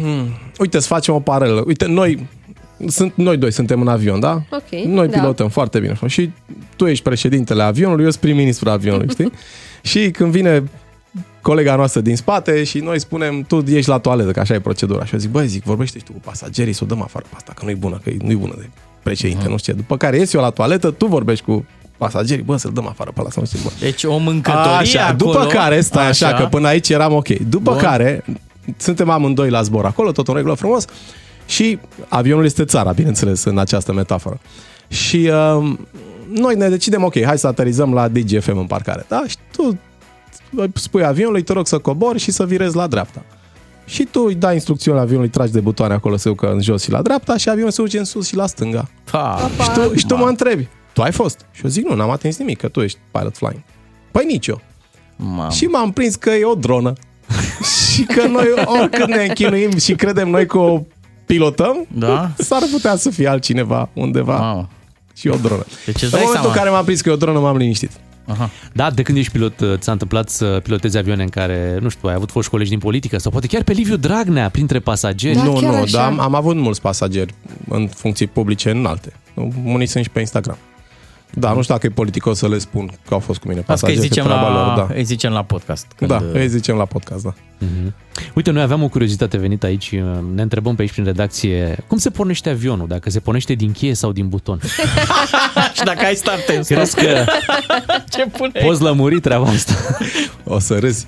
[0.00, 0.28] hmm,
[0.58, 1.62] uite, să facem o paralelă.
[1.66, 2.28] Uite, noi
[2.86, 4.42] sunt, noi doi suntem în avion, da?
[4.50, 5.18] Ok, Noi da.
[5.18, 5.98] pilotăm foarte bine.
[6.06, 6.30] Și
[6.76, 9.32] tu ești președintele avionului, eu sunt prim-ministru avionului, știi?
[9.90, 10.64] și când vine
[11.46, 15.04] colega noastră din spate și noi spunem, tu ești la toaletă, că așa e procedura.
[15.04, 17.34] Și eu zic, băi, zic, vorbește și tu cu pasagerii, să o dăm afară pe
[17.36, 18.68] asta, că nu-i bună, că nu-i bună de
[19.02, 19.50] președinte, Mhm.
[19.50, 19.78] nu știu ce.
[19.78, 21.64] După care ies eu la toaletă, tu vorbești cu
[21.96, 23.64] pasagerii, bă, să-l dăm afară pe ăla, să nu știu ce.
[23.64, 23.70] Bă.
[23.80, 25.32] Deci o mâncătorie Așa, acolo.
[25.32, 26.36] după care, stai așa, Așa.
[26.36, 27.28] că până aici eram ok.
[27.28, 27.80] După Bun.
[27.80, 28.24] care,
[28.76, 30.84] suntem amândoi la zbor acolo, tot în regulă frumos,
[31.46, 31.78] și
[32.08, 34.40] avionul este țara, bineînțeles, în această metaforă.
[34.88, 35.72] Și uh,
[36.32, 39.22] noi ne decidem, ok, hai să aterizăm la DGFM în parcare, da?
[39.28, 39.78] Și tu
[40.74, 43.22] spui avionului, te rog să cobori și să virezi la dreapta.
[43.84, 46.90] Și tu îi dai instrucțiuni avionului, tragi de butoane acolo să ducă în jos și
[46.90, 48.88] la dreapta și avionul se duce în sus și la stânga.
[49.10, 49.50] Pa.
[49.62, 51.46] Și tu, și tu mă întrebi, tu ai fost?
[51.52, 53.62] Și eu zic, nu, n-am atins nimic, că tu ești pilot flying.
[54.10, 54.60] Păi nici eu.
[55.16, 55.50] Mamă.
[55.50, 56.92] Și m-am prins că e o dronă.
[57.92, 60.82] și că noi oricât ne închinuim și credem noi că o
[61.26, 62.30] pilotăm, Da?
[62.38, 64.68] s-ar putea să fie altcineva undeva Mamă.
[65.16, 65.64] și o dronă.
[65.84, 66.48] Deci îți în dai momentul seama.
[66.48, 67.90] în care m-am prins că e o dronă, m-am liniștit.
[68.26, 68.50] Aha.
[68.72, 72.08] Da, de când ești pilot, uh, ți-a întâmplat să pilotezi avioane în care, nu știu,
[72.08, 75.36] ai avut foști colegi din politică sau poate chiar pe Liviu Dragnea, printre pasageri.
[75.36, 77.34] nu, nu, dar am, am avut mulți pasageri
[77.68, 79.12] în funcții publice înalte.
[79.64, 80.58] Unii sunt și pe Instagram.
[81.34, 83.72] Da, nu știu dacă e politicos să le spun că au fost cu mine Asta
[83.72, 84.94] îi pasageri, că zicem, treaba la, lor, da.
[84.94, 85.86] îi zicem la podcast.
[85.98, 87.34] Da, îi zicem la podcast, da.
[87.58, 87.94] Mhm.
[88.34, 90.00] Uite, noi aveam o curiozitate venit aici, uh,
[90.34, 93.94] ne întrebăm pe aici prin redacție, cum se pornește avionul, dacă se pornește din cheie
[93.94, 94.60] sau din buton?
[95.76, 96.76] Și dacă ai start and stop.
[96.76, 97.24] Crezi că
[98.12, 99.72] Ce pune poți lămuri treaba asta?
[100.48, 101.06] O să râzi.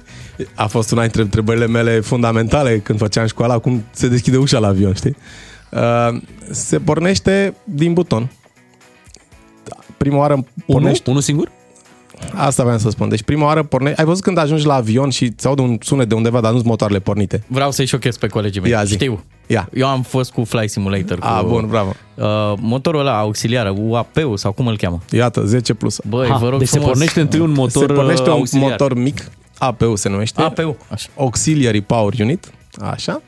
[0.55, 4.67] A fost una dintre întrebările mele fundamentale când făceam școala, cum se deschide ușa la
[4.67, 5.17] avion, știi?
[5.71, 6.21] Uh,
[6.51, 8.31] se pornește din buton.
[9.99, 11.09] Prima oară pornești...
[11.09, 11.51] Unul singur?
[12.35, 13.09] Asta vreau să spun.
[13.09, 13.99] Deci prima oară pornești...
[14.01, 16.63] Ai văzut când ajungi la avion și ți aude un sunet de undeva, dar nu-s
[16.63, 17.43] motoarele pornite?
[17.47, 18.71] Vreau să-i șochez pe colegii mei.
[18.71, 18.93] Ia zi.
[18.93, 19.25] Știu.
[19.47, 19.69] Ia.
[19.75, 21.19] Eu am fost cu Fly Simulator.
[21.21, 21.95] A, cu, bun, bravo.
[22.15, 22.25] Uh,
[22.61, 25.01] motorul ăla auxiliar, UAP-ul sau cum îl cheamă?
[25.11, 26.01] Iată, 10 plus.
[26.09, 26.93] Băi, vă rog deci se frumos.
[26.93, 28.71] pornește întâi un motor Se pornește un auxiliar.
[28.71, 30.43] motor mic, APU se numește.
[30.43, 31.09] APU, așa.
[31.17, 32.51] Auxiliary Power Unit,
[32.81, 33.23] așa,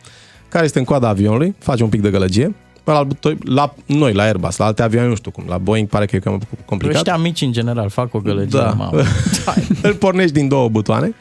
[0.48, 2.54] care este în coada avionului, face un pic de gălăgie.
[2.84, 3.06] La,
[3.44, 6.18] la noi, la Airbus, la alte avioane, nu știu cum, la Boeing pare că e
[6.18, 6.96] cam complicat.
[6.96, 8.58] Ăștia mici în general fac o gălăgie.
[8.58, 8.70] Da.
[8.70, 9.02] Mamă.
[9.82, 11.14] Îl pornești din două butoane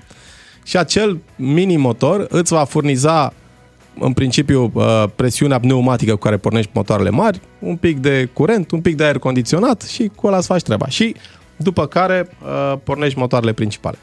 [0.64, 3.34] și acel mini motor îți va furniza
[3.99, 8.81] în principiu uh, presiunea pneumatică cu care pornești motoarele mari, un pic de curent, un
[8.81, 10.88] pic de aer condiționat și cu ăla îți faci treaba.
[10.88, 11.15] Și
[11.56, 13.98] după care uh, pornești motoarele principale.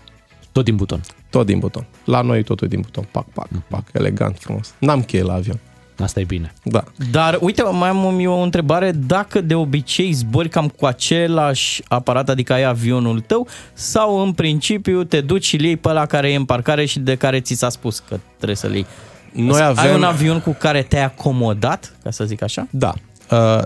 [0.52, 1.00] Tot din buton.
[1.30, 1.86] Tot din buton.
[2.04, 3.08] La noi totul din buton.
[3.10, 4.74] Pac, pac, pac, elegant, frumos.
[4.78, 5.60] N-am cheie la avion.
[5.98, 6.52] Asta e bine.
[6.62, 6.84] Da.
[7.10, 8.90] Dar uite, mai am eu o întrebare.
[8.92, 15.04] Dacă de obicei zbori cam cu același aparat, adică ai avionul tău, sau în principiu
[15.04, 17.54] te duci și îl iei pe ăla care e în parcare și de care ți
[17.54, 18.86] s-a spus că trebuie să-l iei?
[19.32, 22.66] Noi Ai avem- un avion cu care te-ai acomodat, ca să zic așa?
[22.70, 22.92] Da.
[23.30, 23.62] Uh,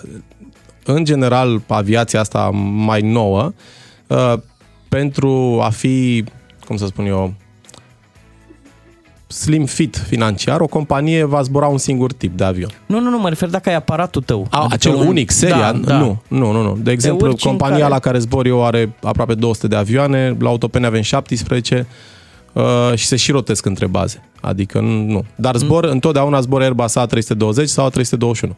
[0.85, 3.53] în general, aviația asta mai nouă,
[4.07, 4.35] uh,
[4.89, 6.25] pentru a fi,
[6.67, 7.35] cum să spun eu,
[9.33, 12.71] slim fit financiar, o companie va zbura un singur tip de avion.
[12.87, 14.47] Nu, nu, nu, mă refer dacă ai aparatul tău.
[14.51, 15.57] A, adică acel un- unic, seria?
[15.73, 15.99] Da, da.
[15.99, 16.79] Nu, nu, nu, nu.
[16.83, 20.37] De exemplu, urci în compania care- la care zbor eu are aproape 200 de avioane,
[20.41, 21.87] la Autopeni avem 17
[22.53, 22.63] uh,
[22.95, 24.23] și se și rotesc între baze.
[24.41, 25.03] Adică nu.
[25.05, 25.25] nu.
[25.35, 25.91] Dar zbor, Mm.
[25.91, 28.49] întotdeauna zbor Airbus A320 sau A321.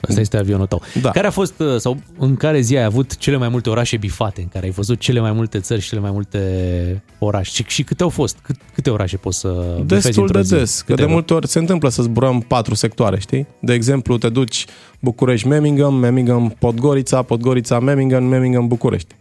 [0.00, 0.82] Asta este avionul tău.
[1.02, 1.10] Da.
[1.10, 4.40] Care a fost, uh, sau în care zi ai avut cele mai multe orașe bifate,
[4.40, 7.50] în care ai văzut cele mai multe țări și cele mai multe orașe?
[7.52, 8.36] Și, și câte au fost?
[8.42, 9.48] Cât, câte orașe poți să
[9.80, 10.54] bifezi Destul într-o de zi?
[10.54, 11.14] des, că Câte de vreo?
[11.14, 13.46] multe ori se întâmplă să zburăm patru sectoare, știi?
[13.60, 14.66] De exemplu, te duci
[15.00, 19.14] București-Memmingen, Memmingen-Podgorița, Podgorița-Memmingen, Memmingen-București.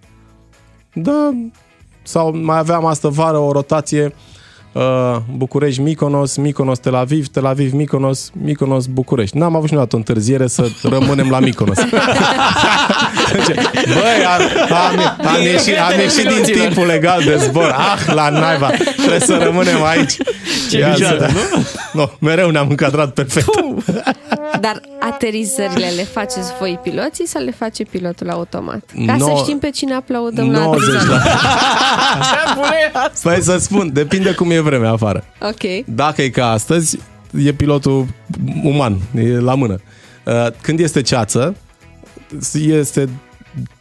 [0.93, 1.33] Da,
[2.03, 4.11] sau mai aveam astă vară o rotație uh,
[5.35, 9.37] București, Mykonos, Mykonos, Tel Aviv, Tel Aviv, Mykonos, Mykonos, București.
[9.37, 11.77] N-am avut niciodată o întârziere să rămânem la Mykonos.
[13.93, 17.75] Băi, am, am, am, ieșit, am ieșit din timpul legal de zbor.
[17.77, 20.13] Ah, la naiba, trebuie să rămânem aici.
[20.69, 21.59] Ce Ia vijoadă, să-
[21.93, 23.45] Nu, mereu ne-am încadrat perfect.
[24.61, 28.81] Dar aterizările le faceți voi piloții sau le face pilotul automat?
[29.05, 31.29] Ca No- să știm pe cine aplaudăm la 90 aterizare.
[32.93, 33.11] la...
[33.23, 35.23] Păi să spun, depinde cum e vremea afară.
[35.41, 35.85] Ok.
[35.85, 36.97] Dacă e ca astăzi,
[37.43, 38.05] e pilotul
[38.63, 39.81] uman, e la mână.
[40.23, 41.55] Uh, Când este ceață,
[42.53, 43.09] este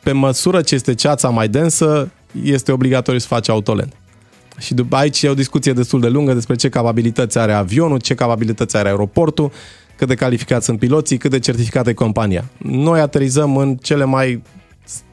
[0.02, 2.10] pe măsură ce este ceața mai densă,
[2.42, 3.92] este obligatoriu să faci autoland.
[4.58, 8.14] Și după aici e o discuție destul de lungă despre ce capabilități are avionul, ce
[8.14, 9.52] capabilități are aeroportul,
[9.96, 12.44] cât de calificați sunt piloții, cât de certificată e compania.
[12.58, 14.42] Noi aterizăm în cele mai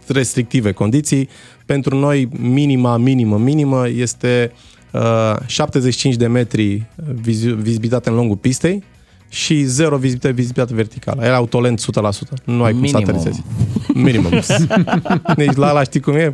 [0.07, 1.29] restrictive condiții.
[1.65, 4.51] Pentru noi, minima, minimă, minimă este
[4.91, 6.85] uh, 75 de metri
[7.21, 8.83] vizi- vizibilitate în lungul pistei
[9.33, 11.23] și 0 vizibilitate, vizibilitate verticală.
[11.23, 11.83] Era autolent 100%.
[12.43, 13.01] Nu ai cum să Minimum.
[13.01, 13.43] aterizezi.
[13.93, 14.31] Minimum.
[15.37, 16.33] deci la ăla știi cum e?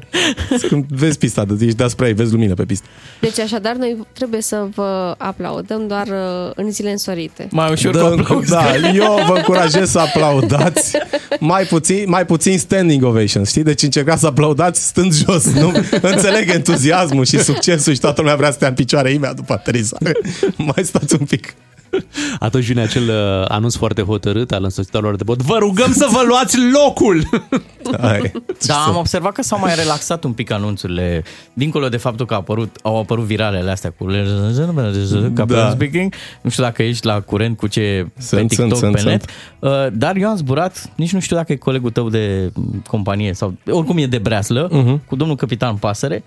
[0.67, 2.85] Când vezi pista, de ești deasupra ei, vezi lumină pe pistă.
[3.21, 7.47] Deci așadar noi trebuie să vă aplaudăm doar uh, în zile însorite.
[7.51, 8.15] Mai ușor da,
[8.49, 10.97] da, eu vă încurajez să aplaudați
[11.39, 13.63] mai puțin, mai puțin standing ovation, știi?
[13.63, 15.53] Deci încercați să aplaudați stând jos.
[15.53, 15.71] Nu?
[16.01, 20.11] Înțeleg entuziasmul și succesul și toată lumea vrea să stea în picioare imediat după aterizare.
[20.57, 21.53] Mai stați un pic.
[22.39, 25.41] Atunci vine acel uh, anunț foarte hotărât al însoțitorilor de bord.
[25.41, 27.23] Vă rugăm să vă luați locul!
[28.67, 32.37] Da, am observat că s-au mai relaxat un pic anunțurile, dincolo de faptul că a
[32.37, 34.05] apărut, au apărut viralele astea cu
[35.33, 35.69] Captain Da.
[35.69, 36.13] Speaking.
[36.41, 39.25] Nu știu dacă ești la curent cu ce Sunt, pe TikTok, sunt, sunt, pe net.
[39.59, 39.73] sunt.
[39.73, 42.51] Uh, Dar eu am zburat, nici nu știu dacă e colegul tău de
[42.87, 45.01] companie sau oricum e de breaslă, Mhm.
[45.05, 46.23] cu domnul capitan Pasăre,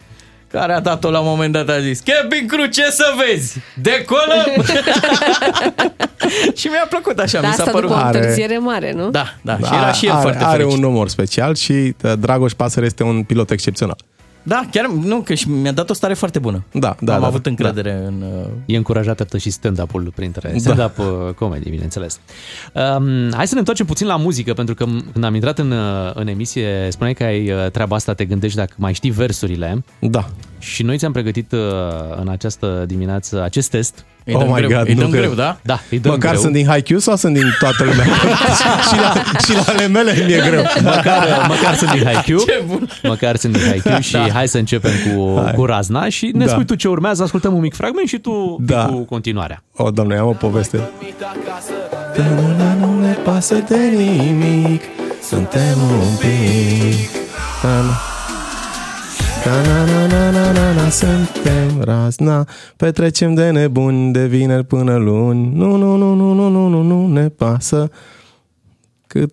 [0.52, 3.58] care a dat-o la un moment dat, a zis Cabin crew, ce să vezi?
[3.74, 4.64] Decolăm!
[6.58, 7.88] și mi-a plăcut așa, Dar mi s-a asta părut.
[7.90, 9.10] după o întârziere mare, nu?
[9.10, 10.78] Da, da, și era și el are, foarte Are fericit.
[10.78, 13.96] un umor special și uh, Dragoș Pasăre este un pilot excepțional.
[14.42, 16.64] Da, chiar, nu, că și mi-a dat o stare foarte bună.
[16.72, 17.50] Da, da, Am da, avut da.
[17.50, 18.22] încredere în...
[18.22, 20.58] uh, E încurajat atât și stand-up-ul printre Da.
[20.58, 22.20] stand-up uh, comedy, bineînțeles.
[22.74, 25.70] Um, hai să ne întoarcem puțin la muzică, pentru că m- când am intrat în,
[25.70, 29.84] uh, în emisie, spuneai că ai uh, treaba asta, te gândești dacă mai știi versurile.
[29.98, 30.28] Da.
[30.62, 31.58] Și noi ți-am pregătit uh,
[32.20, 34.04] în această dimineață acest test.
[34.24, 35.22] Îi dăm oh my greu, God, îi nu dăm cred.
[35.22, 35.58] greu, da?
[35.62, 36.42] Da, îi dăm Măcar greu.
[36.42, 38.04] sunt din Haikyuu sau sunt din toată lumea?
[38.88, 40.62] și, la, și la ale mele mi-e greu.
[40.82, 42.38] Măcar, măcar sunt din Haikyuu.
[42.44, 42.88] Ce bun.
[43.02, 44.28] Măcar sunt din Haikyuu și Da.
[44.32, 45.52] hai să începem cu, Hai.
[45.52, 46.50] cu razna și ne Da.
[46.50, 48.84] spui tu ce urmează, ascultăm un mic fragment și tu Da.
[48.84, 49.62] cu continuarea.
[49.76, 50.80] O, doamne, am o poveste.
[52.14, 54.82] Tămâna nu ne pasă de nimic,
[55.28, 57.08] suntem un pic.
[59.44, 59.84] Ta-na.
[59.84, 62.46] Ta-na-na-na-na-na, suntem razna,
[62.76, 65.50] petrecem de nebuni de vineri până luni.
[65.54, 67.90] Nu, nu, nu, nu, nu, nu, nu, nu ne pasă.
[69.06, 69.32] Cât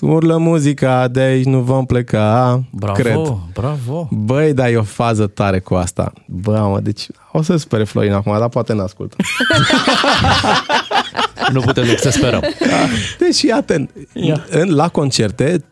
[0.00, 2.62] urlă muzica, de aici nu vom pleca.
[2.70, 3.16] Bravo, Cred.
[3.52, 4.08] bravo.
[4.10, 6.12] Băi, dar e o fază tare cu asta.
[6.26, 9.16] Bă, mă, deci o să spere Florin acum, dar poate n-ascultă.
[11.52, 12.42] Nu putem decât să sperăm.
[13.18, 13.90] Deci, fii atent.
[14.50, 15.64] În, la concerte,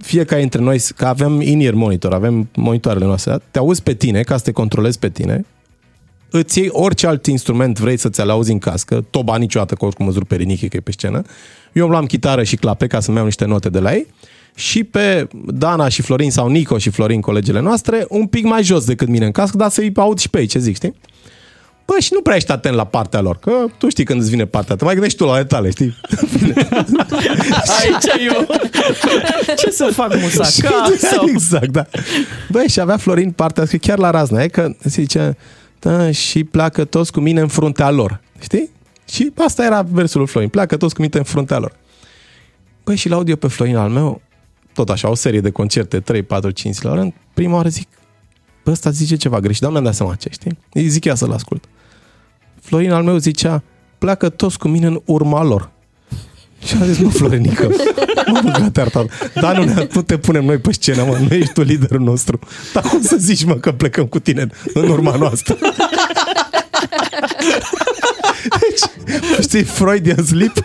[0.00, 4.36] fiecare dintre noi, că avem in-ear monitor, avem monitoarele noastre, te auzi pe tine, ca
[4.36, 5.44] să te controlezi pe tine,
[6.30, 10.06] îți iei orice alt instrument vrei să ți-l auzi în cască, toba niciodată, că oricum
[10.06, 11.22] îți rupe rinichi că e pe scenă.
[11.72, 14.06] Eu îmi luam chitară și clape ca să-mi iau niște note de la ei
[14.54, 18.84] și pe Dana și Florin sau Nico și Florin, colegele noastre, un pic mai jos
[18.84, 20.94] decât mine în cască, dar să-i aud și pe ei, ce zic, știi?
[21.92, 24.44] Bă, și nu prea ești atent la partea lor, că tu știi când îți vine
[24.44, 25.96] partea, te mai gândești tu la ale tale, știi?
[27.80, 28.46] Aici eu.
[29.56, 30.84] Ce să fac, musaca?
[31.12, 31.28] Sau...
[31.28, 31.86] Exact, da.
[32.50, 35.36] Băi, și avea Florin partea asta, chiar la razna, e că zice,
[35.78, 38.70] da, și pleacă toți cu mine în fruntea lor, știi?
[39.08, 41.76] Și asta era versul lui Florin, pleacă toți cu mine în fruntea lor.
[42.84, 44.20] Băi, și la audio pe Florin al meu,
[44.72, 47.88] tot așa, o serie de concerte, 3, 4, 5 la rând, prima oară zic,
[48.64, 50.58] bă, ăsta zice ceva greșit, dar mi-am dat seama ce, știi?
[50.72, 51.64] Îi zic ia să-l ascult.
[52.60, 53.62] Florin al meu zicea,
[53.98, 55.70] pleacă toți cu mine în urma lor.
[56.64, 57.70] Și am zis, mă, Florinică,
[58.26, 59.32] mă, băgat artat.
[59.34, 62.38] Dar nu, ne, nu te punem noi pe scenă, mă, nu ești tu liderul nostru.
[62.72, 65.58] Dar cum să zici, mă, că plecăm cu tine în urma noastră?
[68.60, 68.90] Deci,
[69.40, 70.64] știi, Freudian slip?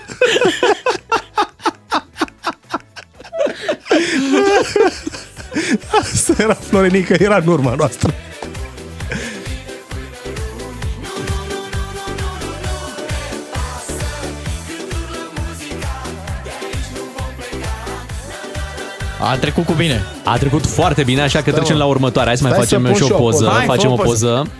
[6.14, 8.14] Asta era Florinică, era în urma noastră.
[19.28, 20.04] A trecut cu bine.
[20.24, 21.82] A trecut foarte bine, așa că Da, trecem mă.
[21.82, 22.28] la următoare.
[22.28, 23.44] Hai să mai Stai facem să și pun o și eu o poză.
[23.44, 23.56] poză.
[23.58, 24.26] Hai, facem fă o o poză.
[24.28, 24.52] poză.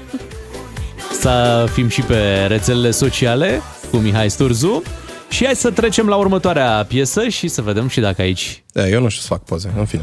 [1.20, 3.62] să fim și pe rețelele sociale
[3.92, 4.84] cu Mihai Sturzu.
[5.30, 8.64] Și hai să trecem la următoarea piesă și să vedem și dacă aici...
[8.74, 10.02] E, eu nu știu să fac poze, în fine.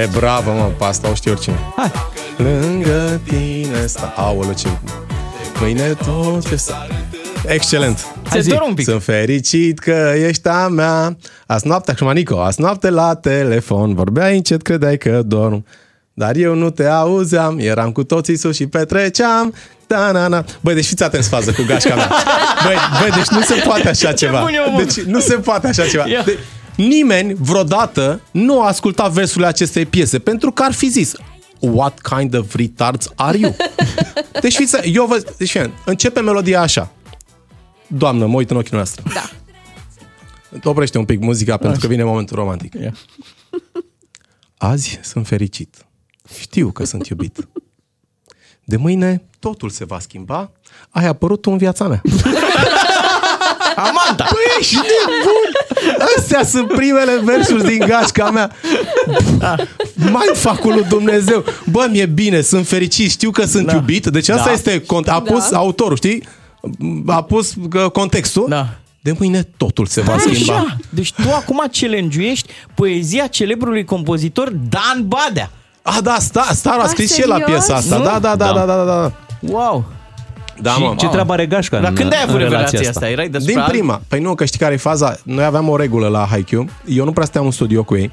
[0.00, 1.58] E, bravo, mă, pe asta o știu oricine.
[1.76, 1.90] Hai.
[2.36, 4.12] Lângă tine sta...
[4.16, 4.68] Aoleu, ce...
[5.60, 6.86] Mâine tot ce sta...
[7.46, 8.06] Excelent.
[8.30, 8.84] Ți-e dor un pic.
[8.84, 11.16] Sunt fericit că ești a mea.
[11.46, 13.94] Azi noapte, acum Nico, azi noapte la telefon.
[13.94, 15.64] Vorbeai încet, credeai că dorm.
[16.14, 19.54] Dar eu nu te auzeam, eram cu toții sus și petreceam.
[19.86, 20.44] Da, na, na.
[20.60, 22.10] Băi, deci fiți atenți fază cu gașca mea.
[22.64, 24.40] Băi, băi, deci nu se poate așa ceva.
[24.40, 24.84] bun e omul.
[24.84, 26.08] Deci nu se poate așa ceva.
[26.08, 26.22] Ia.
[26.24, 26.38] De-
[26.76, 31.12] nimeni vreodată nu a ascultat versurile acestei piese pentru că ar fi zis
[31.58, 33.56] What kind of retards are you?
[34.40, 36.90] Deci fiți, eu vă, deci fii, începe melodia așa.
[37.86, 39.02] Doamnă, mă uit în ochii noastre.
[39.14, 39.30] Da.
[40.70, 42.74] Oprește un pic muzica pentru că vine momentul romantic.
[42.74, 42.94] Ia.
[44.58, 45.86] Azi sunt fericit.
[46.40, 47.48] Știu că sunt iubit.
[48.64, 50.52] De mâine totul se va schimba.
[50.90, 52.02] Ai apărut tu în viața mea.
[53.76, 54.24] Amanda!
[54.24, 55.98] Păi ești nebun!
[56.16, 58.50] Astea sunt primele versuri din gașca mea.
[59.94, 61.44] Mai fac lui Dumnezeu.
[61.70, 63.74] Bă, mi-e bine, sunt fericit, știu că sunt Da.
[63.74, 64.06] iubit.
[64.06, 64.52] Deci asta Da.
[64.52, 65.56] este, cont- a pus Da.
[65.56, 66.22] autorul, știi?
[67.06, 68.46] A pus uh, contextul.
[68.48, 68.68] Da.
[69.00, 70.54] De mâine totul se va schimba.
[70.54, 70.76] Așa.
[70.90, 72.32] Deci tu acum challenge
[72.74, 75.50] poezia celebrului compozitor Dan Badea.
[75.82, 77.50] Ah, da, sta, Star a Ah, scris și el la serios?
[77.64, 77.96] piesa asta.
[77.96, 78.04] Nu?
[78.04, 79.12] Da, da, da, da, da, da.
[79.40, 79.84] Wow!
[80.60, 80.94] Da, și mă.
[80.98, 83.00] ce treabă are Gașca Dar în, când ai avut în revelația relația asta?
[83.00, 83.10] asta?
[83.10, 84.00] Erai despre Din alt- prima.
[84.08, 85.16] Păi nu, că știi care e faza?
[85.24, 86.68] Noi aveam o regulă la Haikyuu.
[86.86, 88.10] Eu nu prea stăteam în studio cu ei.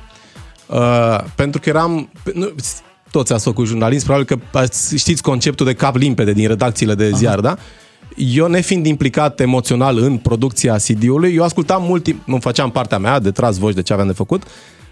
[0.66, 2.10] Uh, pentru că eram...
[2.34, 2.50] Nu,
[3.12, 7.12] toți ați făcut jurnalism, probabil că ați- știți conceptul de cap limpede din redacțiile de
[7.16, 7.58] ziar, da?
[8.16, 13.20] Eu, nefiind implicat emoțional în producția CD-ului, eu ascultam mult timp, îmi făceam partea mea
[13.20, 14.44] de tras voci de ce aveam de făcut,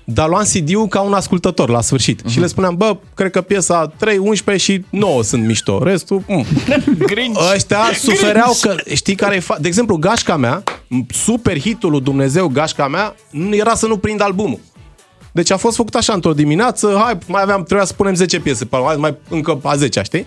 [0.04, 2.22] dar luam CD-ul ca un ascultător la sfârșit.
[2.28, 5.84] Și le spuneam, bă, cred că piesa 3, 11 și 9 sunt mișto.
[5.84, 6.46] Restul, mm.
[7.12, 7.52] Grinch.
[7.54, 10.64] Ăștia sufereau că, știi care e fa- De exemplu, gașca mea,
[11.10, 14.60] super hitul lui Dumnezeu, gașca mea, nu era să nu prind albumul.
[15.32, 18.66] Deci a fost făcut așa într-o dimineață, hai, mai aveam, trebuia să punem 10 piese,
[18.66, 20.26] pe hai, mai încă a 10 știi?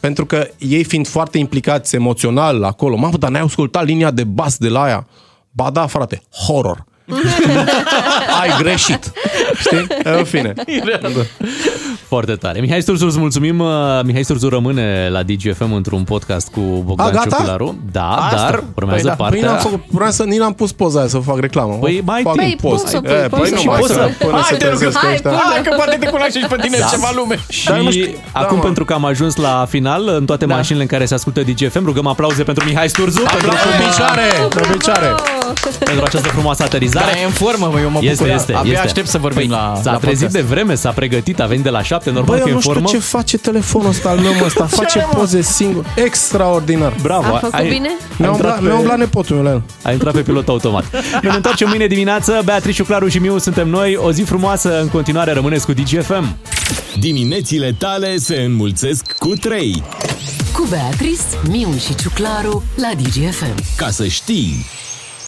[0.00, 4.56] Pentru că ei fiind foarte implicați emoțional acolo, mamă, dar n-ai ascultat linia de bas
[4.56, 5.06] de la aia?
[5.50, 6.84] Ba da, frate, horror.
[8.40, 9.12] Ai greșit.
[9.60, 9.86] Știi?
[10.02, 10.52] În fine.
[11.00, 11.08] Da.
[12.08, 12.60] Foarte tare.
[12.60, 13.58] Mihai Sturzu, îți mulțumim.
[13.58, 13.68] Uh,
[14.04, 17.28] Mihai Sturzu rămâne la DGFM într-un podcast cu Bogdan A, gata?
[17.28, 17.78] Ciucularu.
[17.92, 18.36] Da, Asta?
[18.36, 19.24] dar urmează Păi da.
[19.24, 19.48] Păi partea...
[19.50, 21.74] n-am făcut, vreau să, nici n-am pus poza aia să fac reclamă.
[21.80, 22.64] Păi mai fac timp.
[22.64, 22.82] un Păi, post.
[22.82, 23.66] pun să pui, E, pun păi să nu pui.
[23.70, 25.30] mai Poți să să- până Hai, se te rog, trezesc hai, ăștia.
[25.30, 25.40] pun.
[25.52, 26.86] Hai că poate te cunoaște și pe tine Da.
[26.86, 27.36] ceva lume.
[27.48, 28.62] Și Dar nu știu- da, acum, mă.
[28.62, 30.54] pentru că am ajuns la final, în toate Da.
[30.54, 34.68] mașinile în care se ascultă DGFM, rugăm aplauze pentru Mihai Sturzu, pentru, Pe picioare, pe
[34.72, 35.14] picioare.
[35.84, 37.06] pentru această frumoasă aterizare.
[37.12, 38.36] Dar e în formă, mă, eu mă Este, bucur.
[38.38, 38.84] este, Abia este.
[38.84, 40.34] aștept să vorbim Păi, la S-a la trezit podcast.
[40.48, 42.54] de vreme, s-a pregătit, a venit de la șapte, normal Băi, că e eu în
[42.54, 42.88] nu știu formă.
[42.88, 44.66] ce face telefonul ăsta al meu ăsta.
[44.66, 45.18] Face are, mă?
[45.18, 45.84] poze singur.
[45.94, 46.92] Extraordinar.
[47.02, 47.88] Bravo, A făcut bine?
[48.16, 49.62] Mi-a umblat, mi-a umblat nepotul meu la el.
[49.82, 50.84] A intrat pe pilot automat.
[51.22, 52.40] Ne întoarcem mâine dimineață.
[52.44, 53.96] Beatrice, Claru și Miu suntem noi.
[53.96, 54.80] O zi frumoasă.
[54.80, 56.36] În continuare rămâneți cu DGFM.
[56.98, 59.82] Diminețile tale se înmulțesc cu 3.
[60.52, 63.54] Cu Beatrice, Miu și Ciuclaru la DGFM.
[63.76, 64.64] Ca să știi...